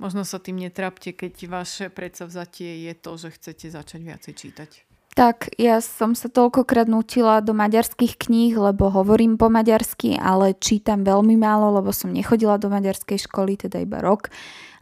možno 0.00 0.24
sa 0.24 0.40
tým 0.40 0.56
netrapte, 0.56 1.12
keď 1.12 1.34
vaše 1.46 1.86
predsavzatie 1.92 2.88
je 2.88 2.92
to, 2.96 3.12
že 3.20 3.28
chcete 3.36 3.66
začať 3.68 4.00
viacej 4.00 4.34
čítať. 4.34 4.70
Tak, 5.10 5.58
ja 5.58 5.82
som 5.82 6.14
sa 6.14 6.30
toľkokrát 6.30 6.86
nutila 6.86 7.42
do 7.42 7.50
maďarských 7.50 8.14
kníh, 8.14 8.54
lebo 8.54 8.88
hovorím 8.94 9.34
po 9.34 9.50
maďarsky, 9.50 10.14
ale 10.14 10.54
čítam 10.54 11.02
veľmi 11.02 11.34
málo, 11.34 11.74
lebo 11.76 11.90
som 11.90 12.14
nechodila 12.14 12.62
do 12.62 12.70
maďarskej 12.70 13.26
školy, 13.26 13.58
teda 13.58 13.82
iba 13.82 13.98
rok. 13.98 14.30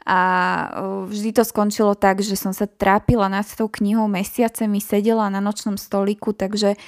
A 0.09 0.21
vždy 1.05 1.37
to 1.37 1.45
skončilo 1.45 1.93
tak, 1.93 2.25
že 2.25 2.33
som 2.33 2.57
sa 2.57 2.65
trápila 2.65 3.29
nad 3.29 3.45
tou 3.45 3.69
knihou 3.69 4.09
mesiace, 4.09 4.65
mi 4.65 4.81
sedela 4.81 5.29
na 5.29 5.45
nočnom 5.45 5.77
stoliku, 5.77 6.33
takže 6.33 6.81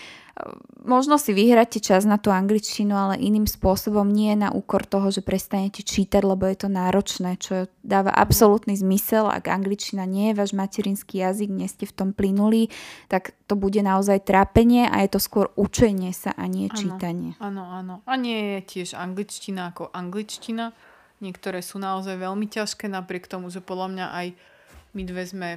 možno 0.88 1.20
si 1.20 1.36
vyhráte 1.36 1.84
čas 1.84 2.08
na 2.08 2.16
tú 2.16 2.32
angličtinu, 2.32 2.96
ale 2.96 3.20
iným 3.20 3.44
spôsobom 3.44 4.08
nie 4.08 4.32
na 4.32 4.48
úkor 4.48 4.88
toho, 4.88 5.12
že 5.12 5.20
prestanete 5.20 5.84
čítať, 5.84 6.24
lebo 6.24 6.48
je 6.48 6.64
to 6.64 6.68
náročné, 6.72 7.36
čo 7.36 7.68
dáva 7.84 8.08
absolútny 8.08 8.72
zmysel. 8.72 9.28
Ak 9.28 9.52
angličtina 9.52 10.08
nie 10.08 10.32
je 10.32 10.38
váš 10.40 10.56
materinský 10.56 11.20
jazyk, 11.20 11.50
nie 11.52 11.68
ste 11.68 11.84
v 11.84 11.92
tom 11.92 12.08
plynulí, 12.16 12.72
tak 13.12 13.36
to 13.44 13.52
bude 13.52 13.84
naozaj 13.84 14.24
trápenie 14.24 14.88
a 14.88 15.04
je 15.04 15.12
to 15.12 15.20
skôr 15.20 15.52
učenie 15.60 16.16
sa 16.16 16.32
a 16.32 16.48
nie 16.48 16.72
čítanie. 16.72 17.36
Áno, 17.36 17.68
áno. 17.68 18.00
A 18.08 18.16
nie 18.16 18.56
je 18.56 18.80
tiež 18.80 18.96
angličtina 18.96 19.76
ako 19.76 19.92
angličtina. 19.92 20.72
Niektoré 21.20 21.60
sú 21.60 21.76
naozaj 21.76 22.16
veľmi 22.16 22.48
ťažké, 22.48 22.88
napriek 22.88 23.28
tomu, 23.28 23.52
že 23.52 23.60
podľa 23.60 23.88
mňa 23.92 24.06
aj 24.08 24.26
my 24.96 25.02
dve 25.04 25.24
sme 25.28 25.48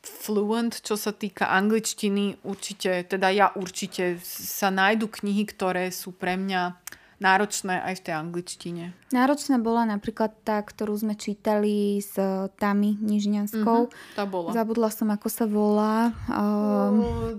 fluent, 0.00 0.72
čo 0.72 0.96
sa 0.96 1.12
týka 1.12 1.50
angličtiny, 1.52 2.40
určite, 2.46 3.04
teda 3.04 3.28
ja 3.28 3.46
určite 3.52 4.16
sa 4.24 4.70
nájdu 4.72 5.10
knihy, 5.10 5.44
ktoré 5.44 5.90
sú 5.90 6.14
pre 6.14 6.38
mňa 6.38 6.78
náročné 7.16 7.80
aj 7.80 7.94
v 8.00 8.04
tej 8.04 8.14
angličtine. 8.14 8.84
Náročná 9.10 9.56
bola 9.56 9.88
napríklad 9.88 10.36
tá, 10.44 10.60
ktorú 10.60 10.94
sme 11.00 11.16
čítali 11.16 12.00
s 12.00 12.12
Tami 12.60 13.00
Nižňanskou. 13.00 13.80
Uh-huh, 13.88 14.14
tá 14.14 14.28
bola. 14.28 14.52
Zabudla 14.52 14.92
som, 14.92 15.08
ako 15.08 15.28
sa 15.32 15.48
volá. 15.48 16.12
Um, 16.28 17.00
oh, 17.00 17.32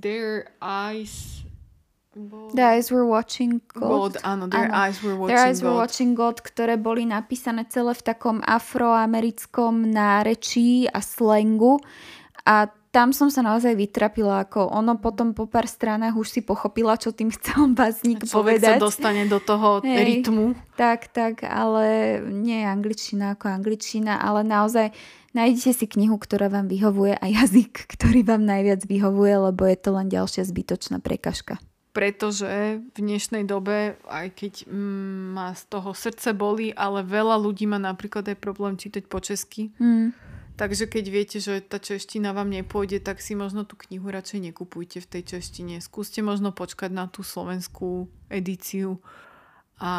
their 0.00 0.48
eyes 0.58 1.41
The 2.52 2.60
Eyes 2.76 2.92
Were 2.92 3.08
Watching 3.08 3.64
God. 3.72 3.88
God 3.88 4.14
áno, 4.20 4.44
Their 4.44 4.68
áno. 4.68 4.84
Eyes 4.84 5.00
Were 5.00 5.16
Watching 5.16 5.32
Their 5.32 5.44
Eyes 5.48 5.60
God. 5.60 5.64
Were 5.64 5.76
Watching 5.80 6.12
God, 6.12 6.36
ktoré 6.44 6.76
boli 6.76 7.08
napísané 7.08 7.64
celé 7.72 7.96
v 7.96 8.02
takom 8.04 8.44
afroamerickom 8.44 9.88
nárečí 9.88 10.84
a 10.92 11.00
slangu. 11.00 11.80
A 12.44 12.68
tam 12.92 13.16
som 13.16 13.32
sa 13.32 13.40
naozaj 13.40 13.72
vytrapila, 13.72 14.44
ako 14.44 14.68
ono 14.68 15.00
potom 15.00 15.32
po 15.32 15.48
pár 15.48 15.64
stranách 15.64 16.12
už 16.12 16.28
si 16.28 16.40
pochopila, 16.44 17.00
čo 17.00 17.16
tým 17.16 17.32
chcel 17.32 17.72
básnik 17.72 18.20
povedať. 18.28 18.76
sa 18.76 18.84
dostane 18.84 19.24
do 19.24 19.40
toho 19.40 19.80
Hej, 19.80 20.28
rytmu. 20.28 20.52
Tak, 20.76 21.08
tak, 21.16 21.48
ale 21.48 22.20
nie 22.28 22.60
je 22.60 22.66
angličtina 22.68 23.40
ako 23.40 23.48
angličtina, 23.48 24.20
ale 24.20 24.44
naozaj 24.44 24.92
nájdete 25.32 25.72
si 25.72 25.86
knihu, 25.88 26.20
ktorá 26.20 26.52
vám 26.52 26.68
vyhovuje 26.68 27.16
a 27.16 27.24
jazyk, 27.24 27.88
ktorý 27.96 28.20
vám 28.20 28.44
najviac 28.44 28.84
vyhovuje, 28.84 29.48
lebo 29.48 29.64
je 29.64 29.76
to 29.80 29.96
len 29.96 30.12
ďalšia 30.12 30.44
zbytočná 30.44 31.00
prekažka 31.00 31.56
pretože 31.92 32.80
v 32.80 32.98
dnešnej 32.98 33.44
dobe, 33.44 34.00
aj 34.08 34.28
keď 34.32 34.52
mm, 34.64 35.36
ma 35.36 35.52
z 35.52 35.62
toho 35.68 35.92
srdce 35.92 36.32
boli, 36.32 36.72
ale 36.72 37.04
veľa 37.04 37.36
ľudí 37.36 37.68
má 37.68 37.76
napríklad 37.76 38.24
aj 38.32 38.40
problém 38.40 38.80
čítať 38.80 39.04
po 39.06 39.20
česky. 39.20 39.76
Mm. 39.76 40.16
Takže 40.56 40.84
keď 40.88 41.04
viete, 41.08 41.38
že 41.40 41.64
tá 41.64 41.80
čeština 41.80 42.36
vám 42.36 42.52
nepôjde, 42.52 43.00
tak 43.00 43.24
si 43.24 43.32
možno 43.32 43.64
tú 43.64 43.76
knihu 43.88 44.08
radšej 44.08 44.52
nekupujte 44.52 45.00
v 45.00 45.10
tej 45.10 45.22
češtine. 45.36 45.80
Skúste 45.80 46.20
možno 46.20 46.52
počkať 46.52 46.92
na 46.92 47.08
tú 47.08 47.24
slovenskú 47.24 48.08
edíciu 48.28 49.00
a 49.82 49.92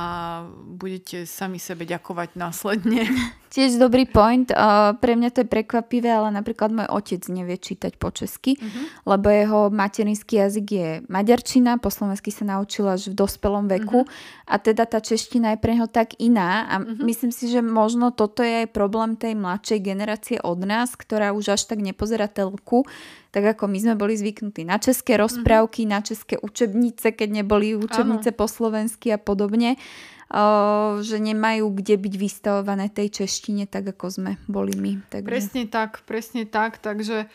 budete 0.53 1.27
sami 1.27 1.57
sebe 1.57 1.83
ďakovať 1.83 2.39
následne. 2.39 3.09
Tiež 3.53 3.77
dobrý 3.77 4.09
point. 4.09 4.49
Uh, 4.49 4.97
pre 4.97 5.13
mňa 5.13 5.29
to 5.29 5.45
je 5.45 5.47
prekvapivé, 5.53 6.09
ale 6.09 6.33
napríklad 6.33 6.73
môj 6.73 6.89
otec 6.89 7.21
nevie 7.29 7.61
čítať 7.61 8.01
po 8.01 8.09
česky, 8.09 8.57
uh-huh. 8.57 9.05
lebo 9.05 9.29
jeho 9.29 9.59
materinský 9.69 10.41
jazyk 10.41 10.67
je 10.73 10.89
maďarčina, 11.05 11.77
po 11.77 11.93
slovensky 11.93 12.33
sa 12.33 12.49
naučil 12.49 12.89
až 12.89 13.13
v 13.13 13.21
dospelom 13.21 13.69
veku 13.69 14.09
uh-huh. 14.09 14.49
a 14.49 14.57
teda 14.57 14.89
tá 14.89 14.97
čeština 14.97 15.53
je 15.53 15.61
pre 15.61 15.77
neho 15.77 15.85
tak 15.85 16.17
iná 16.17 16.65
a 16.65 16.81
uh-huh. 16.81 17.05
myslím 17.05 17.29
si, 17.29 17.45
že 17.45 17.61
možno 17.61 18.09
toto 18.09 18.41
je 18.41 18.65
aj 18.65 18.73
problém 18.73 19.13
tej 19.13 19.37
mladšej 19.37 19.79
generácie 19.85 20.37
od 20.41 20.57
nás, 20.65 20.97
ktorá 20.97 21.29
už 21.37 21.53
až 21.53 21.69
tak 21.69 21.77
nepozerá 21.77 22.25
telku, 22.25 22.89
tak 23.33 23.57
ako 23.57 23.65
my 23.65 23.77
sme 23.81 23.93
boli 23.97 24.13
zvyknutí 24.13 24.61
na 24.61 24.77
české 24.77 25.17
rozprávky, 25.17 25.89
mm-hmm. 25.89 25.95
na 25.97 25.99
české 26.05 26.37
učebnice, 26.37 27.17
keď 27.17 27.41
neboli 27.41 27.73
učebnice 27.73 28.29
ano. 28.29 28.37
po 28.37 28.45
slovensky 28.45 29.09
a 29.09 29.17
podobne, 29.17 29.81
že 31.05 31.17
nemajú 31.21 31.69
kde 31.69 31.95
byť 32.01 32.13
vystavované 32.17 32.89
tej 32.89 33.23
češtine, 33.23 33.69
tak 33.69 33.93
ako 33.93 34.05
sme 34.09 34.31
boli 34.49 34.73
my. 34.73 35.05
Takže... 35.13 35.29
Presne 35.29 35.63
tak, 35.69 36.01
presne 36.09 36.49
tak, 36.49 36.81
takže 36.81 37.29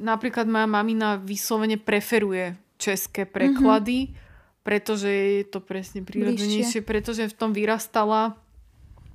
napríklad 0.00 0.50
moja 0.50 0.66
mamina 0.66 1.14
vyslovene 1.20 1.78
preferuje 1.78 2.58
české 2.80 3.22
preklady, 3.22 4.10
mm-hmm. 4.10 4.62
pretože 4.66 5.10
je 5.10 5.44
to 5.46 5.62
presne 5.62 6.02
prírodzenejšie, 6.02 6.82
pretože 6.82 7.30
v 7.30 7.36
tom 7.38 7.54
vyrastala 7.54 8.34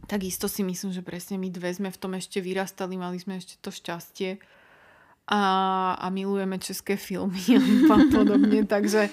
Takisto 0.05 0.45
si 0.45 0.61
myslím, 0.61 0.93
že 0.93 1.01
presne 1.01 1.41
my 1.41 1.49
dve 1.49 1.73
sme 1.73 1.89
v 1.89 1.97
tom 1.97 2.13
ešte 2.13 2.38
vyrastali, 2.38 2.93
mali 2.93 3.17
sme 3.17 3.41
ešte 3.41 3.57
to 3.57 3.73
šťastie, 3.73 4.38
a, 5.25 5.41
a 5.97 6.05
milujeme 6.13 6.61
české 6.61 6.93
filmy 6.93 7.41
a 7.57 7.59
podobne. 8.13 8.61
takže, 8.69 9.09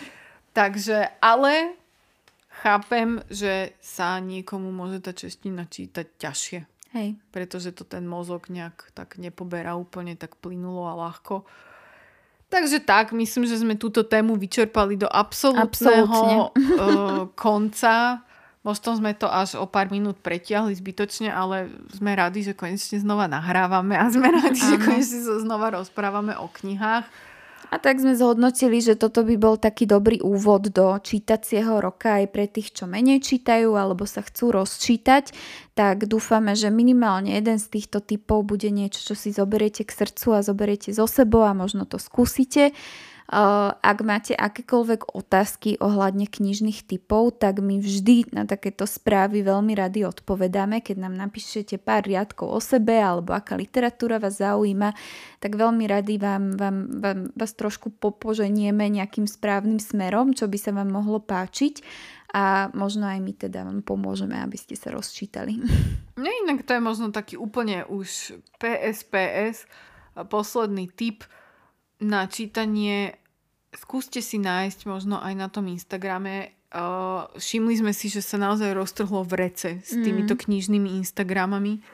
takže, 0.52 1.08
ale 1.24 1.80
chápem, 2.62 3.18
že 3.26 3.74
sa 3.82 4.22
niekomu 4.22 4.70
môže 4.70 5.02
tá 5.02 5.10
čeština 5.10 5.66
čítať 5.66 6.06
ťažšie. 6.14 6.60
Hej. 6.94 7.18
Pretože 7.34 7.74
to 7.74 7.82
ten 7.82 8.06
mozog 8.06 8.46
nejak 8.46 8.94
tak 8.94 9.18
nepoberá 9.18 9.74
úplne 9.74 10.14
tak 10.14 10.38
plynulo 10.38 10.86
a 10.86 10.94
ľahko. 10.94 11.42
Takže 12.52 12.84
tak, 12.84 13.16
myslím, 13.16 13.48
že 13.48 13.56
sme 13.56 13.80
túto 13.80 14.04
tému 14.04 14.36
vyčerpali 14.36 15.00
do 15.00 15.08
absolútneho 15.08 16.52
uh, 16.52 17.24
konca. 17.42 18.20
Možno 18.60 18.94
sme 18.94 19.16
to 19.16 19.26
až 19.26 19.56
o 19.56 19.64
pár 19.64 19.88
minút 19.88 20.20
pretiahli 20.20 20.76
zbytočne, 20.76 21.32
ale 21.32 21.72
sme 21.96 22.12
radi, 22.12 22.44
že 22.44 22.52
konečne 22.52 23.00
znova 23.00 23.24
nahrávame 23.26 23.96
a 23.96 24.06
sme 24.12 24.28
radi, 24.30 24.60
Áno. 24.62 24.68
že 24.68 24.76
konečne 24.84 25.20
sa 25.24 25.36
znova 25.40 25.72
rozprávame 25.80 26.36
o 26.36 26.46
knihách. 26.46 27.31
A 27.72 27.80
tak 27.80 28.04
sme 28.04 28.12
zhodnotili, 28.12 28.84
že 28.84 29.00
toto 29.00 29.24
by 29.24 29.40
bol 29.40 29.56
taký 29.56 29.88
dobrý 29.88 30.20
úvod 30.20 30.68
do 30.76 30.92
čítacieho 31.00 31.80
roka 31.80 32.20
aj 32.20 32.28
pre 32.28 32.44
tých, 32.44 32.76
čo 32.76 32.84
menej 32.84 33.24
čítajú 33.24 33.72
alebo 33.72 34.04
sa 34.04 34.20
chcú 34.20 34.52
rozčítať. 34.52 35.32
Tak 35.72 36.04
dúfame, 36.04 36.52
že 36.52 36.68
minimálne 36.68 37.32
jeden 37.32 37.56
z 37.56 37.72
týchto 37.72 38.04
typov 38.04 38.44
bude 38.44 38.68
niečo, 38.68 39.00
čo 39.00 39.14
si 39.16 39.32
zoberiete 39.32 39.88
k 39.88 39.96
srdcu 40.04 40.36
a 40.36 40.44
zoberiete 40.44 40.92
zo 40.92 41.08
sebou 41.08 41.48
a 41.48 41.56
možno 41.56 41.88
to 41.88 41.96
skúsite. 41.96 42.76
Ak 43.32 44.04
máte 44.04 44.36
akékoľvek 44.36 45.16
otázky 45.16 45.80
ohľadne 45.80 46.28
knižných 46.28 46.84
typov, 46.84 47.40
tak 47.40 47.64
my 47.64 47.80
vždy 47.80 48.28
na 48.28 48.44
takéto 48.44 48.84
správy 48.84 49.40
veľmi 49.40 49.72
rady 49.72 50.04
odpovedáme. 50.04 50.84
Keď 50.84 51.00
nám 51.00 51.16
napíšete 51.16 51.80
pár 51.80 52.04
riadkov 52.04 52.52
o 52.52 52.60
sebe 52.60 53.00
alebo 53.00 53.32
aká 53.32 53.56
literatúra 53.56 54.20
vás 54.20 54.36
zaujíma, 54.36 54.92
tak 55.40 55.56
veľmi 55.56 55.88
rady 55.88 56.20
vám, 56.20 56.60
vám, 56.60 56.76
vám 57.00 57.18
vás 57.32 57.56
trošku 57.56 57.96
popoženieme 57.96 58.84
nejakým 58.92 59.24
správnym 59.24 59.80
smerom, 59.80 60.36
čo 60.36 60.44
by 60.44 60.58
sa 60.60 60.76
vám 60.76 60.92
mohlo 60.92 61.16
páčiť 61.16 61.80
a 62.36 62.68
možno 62.76 63.08
aj 63.08 63.16
my 63.16 63.32
teda 63.32 63.64
vám 63.64 63.80
pomôžeme, 63.80 64.36
aby 64.36 64.60
ste 64.60 64.76
sa 64.76 64.92
rozčítali. 64.92 65.56
Nie, 66.20 66.32
inak 66.44 66.68
to 66.68 66.76
je 66.76 66.84
možno 66.84 67.16
taký 67.16 67.40
úplne 67.40 67.88
už 67.88 68.36
PSPS, 68.60 69.64
posledný 70.28 70.92
tip 70.92 71.24
na 72.02 72.28
čítanie 72.28 73.21
skúste 73.72 74.20
si 74.20 74.36
nájsť 74.36 74.84
možno 74.84 75.18
aj 75.18 75.34
na 75.36 75.48
tom 75.48 75.68
Instagrame. 75.68 76.52
Uh, 76.72 77.28
všimli 77.36 77.84
sme 77.84 77.92
si, 77.92 78.08
že 78.08 78.24
sa 78.24 78.40
naozaj 78.40 78.72
roztrhlo 78.72 79.24
v 79.28 79.48
rece 79.48 79.70
s 79.84 79.92
mm. 79.92 80.02
týmito 80.04 80.34
knižnými 80.36 80.96
Instagramami. 81.04 81.84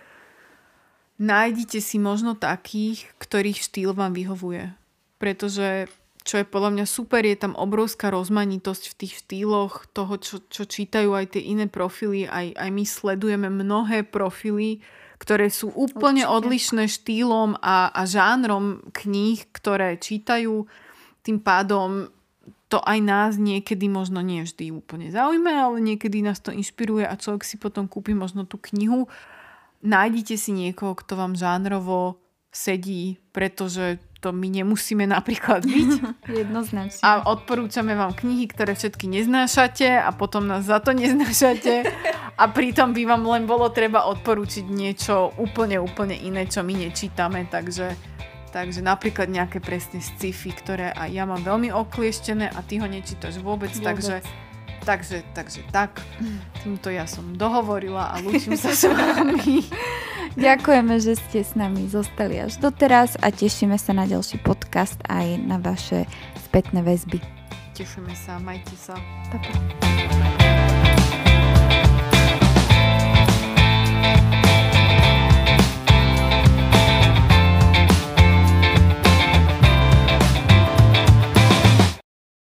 Nájdite 1.18 1.82
si 1.82 1.98
možno 1.98 2.38
takých, 2.38 3.10
ktorých 3.18 3.58
štýl 3.58 3.90
vám 3.90 4.14
vyhovuje. 4.14 4.70
Pretože 5.18 5.90
čo 6.22 6.38
je 6.38 6.46
podľa 6.46 6.76
mňa 6.76 6.86
super, 6.86 7.24
je 7.24 7.40
tam 7.40 7.56
obrovská 7.56 8.12
rozmanitosť 8.12 8.92
v 8.92 8.98
tých 9.00 9.14
štýloch 9.24 9.88
toho, 9.90 10.20
čo, 10.20 10.44
čo 10.46 10.68
čítajú 10.68 11.16
aj 11.16 11.34
tie 11.34 11.42
iné 11.42 11.66
profily. 11.66 12.28
Aj, 12.28 12.52
aj 12.52 12.68
my 12.68 12.84
sledujeme 12.84 13.48
mnohé 13.50 14.04
profily, 14.04 14.84
ktoré 15.16 15.48
sú 15.48 15.72
úplne 15.72 16.28
Určite. 16.28 16.36
odlišné 16.36 16.84
štýlom 16.86 17.56
a, 17.58 17.90
a 17.90 18.02
žánrom 18.04 18.86
kníh, 18.92 19.42
ktoré 19.56 19.96
čítajú 19.96 20.68
tým 21.28 21.44
pádom 21.44 22.08
to 22.72 22.80
aj 22.80 22.98
nás 23.04 23.32
niekedy 23.36 23.84
možno 23.88 24.24
nie 24.24 24.44
vždy 24.44 24.72
úplne 24.72 25.12
zaujíma, 25.12 25.68
ale 25.68 25.84
niekedy 25.84 26.24
nás 26.24 26.40
to 26.40 26.52
inšpiruje 26.52 27.04
a 27.04 27.20
človek 27.20 27.44
si 27.44 27.60
potom 27.60 27.84
kúpi 27.84 28.16
možno 28.16 28.48
tú 28.48 28.56
knihu. 28.72 29.12
Nájdite 29.84 30.40
si 30.40 30.56
niekoho, 30.56 30.96
kto 30.96 31.20
vám 31.20 31.36
žánrovo 31.36 32.16
sedí, 32.48 33.20
pretože 33.32 34.00
to 34.18 34.34
my 34.34 34.50
nemusíme 34.50 35.06
napríklad 35.06 35.62
byť. 35.62 35.90
Jednoznačne. 36.42 37.00
A 37.06 37.28
odporúčame 37.30 37.94
vám 37.94 38.16
knihy, 38.16 38.50
ktoré 38.50 38.74
všetky 38.74 39.06
neznášate 39.06 40.00
a 40.00 40.10
potom 40.10 40.48
nás 40.48 40.66
za 40.66 40.82
to 40.82 40.90
neznášate. 40.90 41.86
A 42.34 42.44
pritom 42.50 42.90
by 42.96 43.02
vám 43.06 43.22
len 43.30 43.44
bolo 43.46 43.70
treba 43.70 44.10
odporúčiť 44.10 44.66
niečo 44.66 45.30
úplne, 45.38 45.78
úplne 45.78 46.18
iné, 46.18 46.50
čo 46.50 46.66
my 46.66 46.74
nečítame. 46.74 47.46
Takže, 47.46 47.94
takže 48.58 48.82
napríklad 48.82 49.30
nejaké 49.30 49.62
presne 49.62 50.02
sci-fi, 50.02 50.50
ktoré 50.50 50.90
aj 50.90 51.10
ja 51.14 51.22
mám 51.22 51.46
veľmi 51.46 51.70
oklieštené 51.70 52.50
a 52.50 52.58
ty 52.66 52.82
ho 52.82 52.86
nečítaš 52.90 53.38
vôbec. 53.38 53.70
vôbec. 53.70 53.86
Takže, 53.86 54.16
takže, 54.82 55.18
takže 55.30 55.60
tak. 55.70 56.02
Týmto 56.66 56.90
ja 56.90 57.06
som 57.06 57.38
dohovorila 57.38 58.10
a 58.10 58.18
lúčim 58.18 58.58
sa 58.58 58.74
s 58.74 58.90
vami. 58.90 59.62
Ďakujeme, 60.34 60.98
že 60.98 61.14
ste 61.14 61.46
s 61.46 61.54
nami 61.54 61.86
zostali 61.86 62.42
až 62.42 62.58
doteraz 62.58 63.14
a 63.22 63.30
tešíme 63.30 63.78
sa 63.78 63.94
na 63.94 64.10
ďalší 64.10 64.42
podcast 64.42 64.98
aj 65.06 65.38
na 65.38 65.62
vaše 65.62 66.10
spätné 66.50 66.82
väzby. 66.82 67.22
Tešíme 67.78 68.10
sa, 68.18 68.42
majte 68.42 68.74
sa. 68.74 68.98
Pa, 69.30 69.38
pa. 69.38 70.37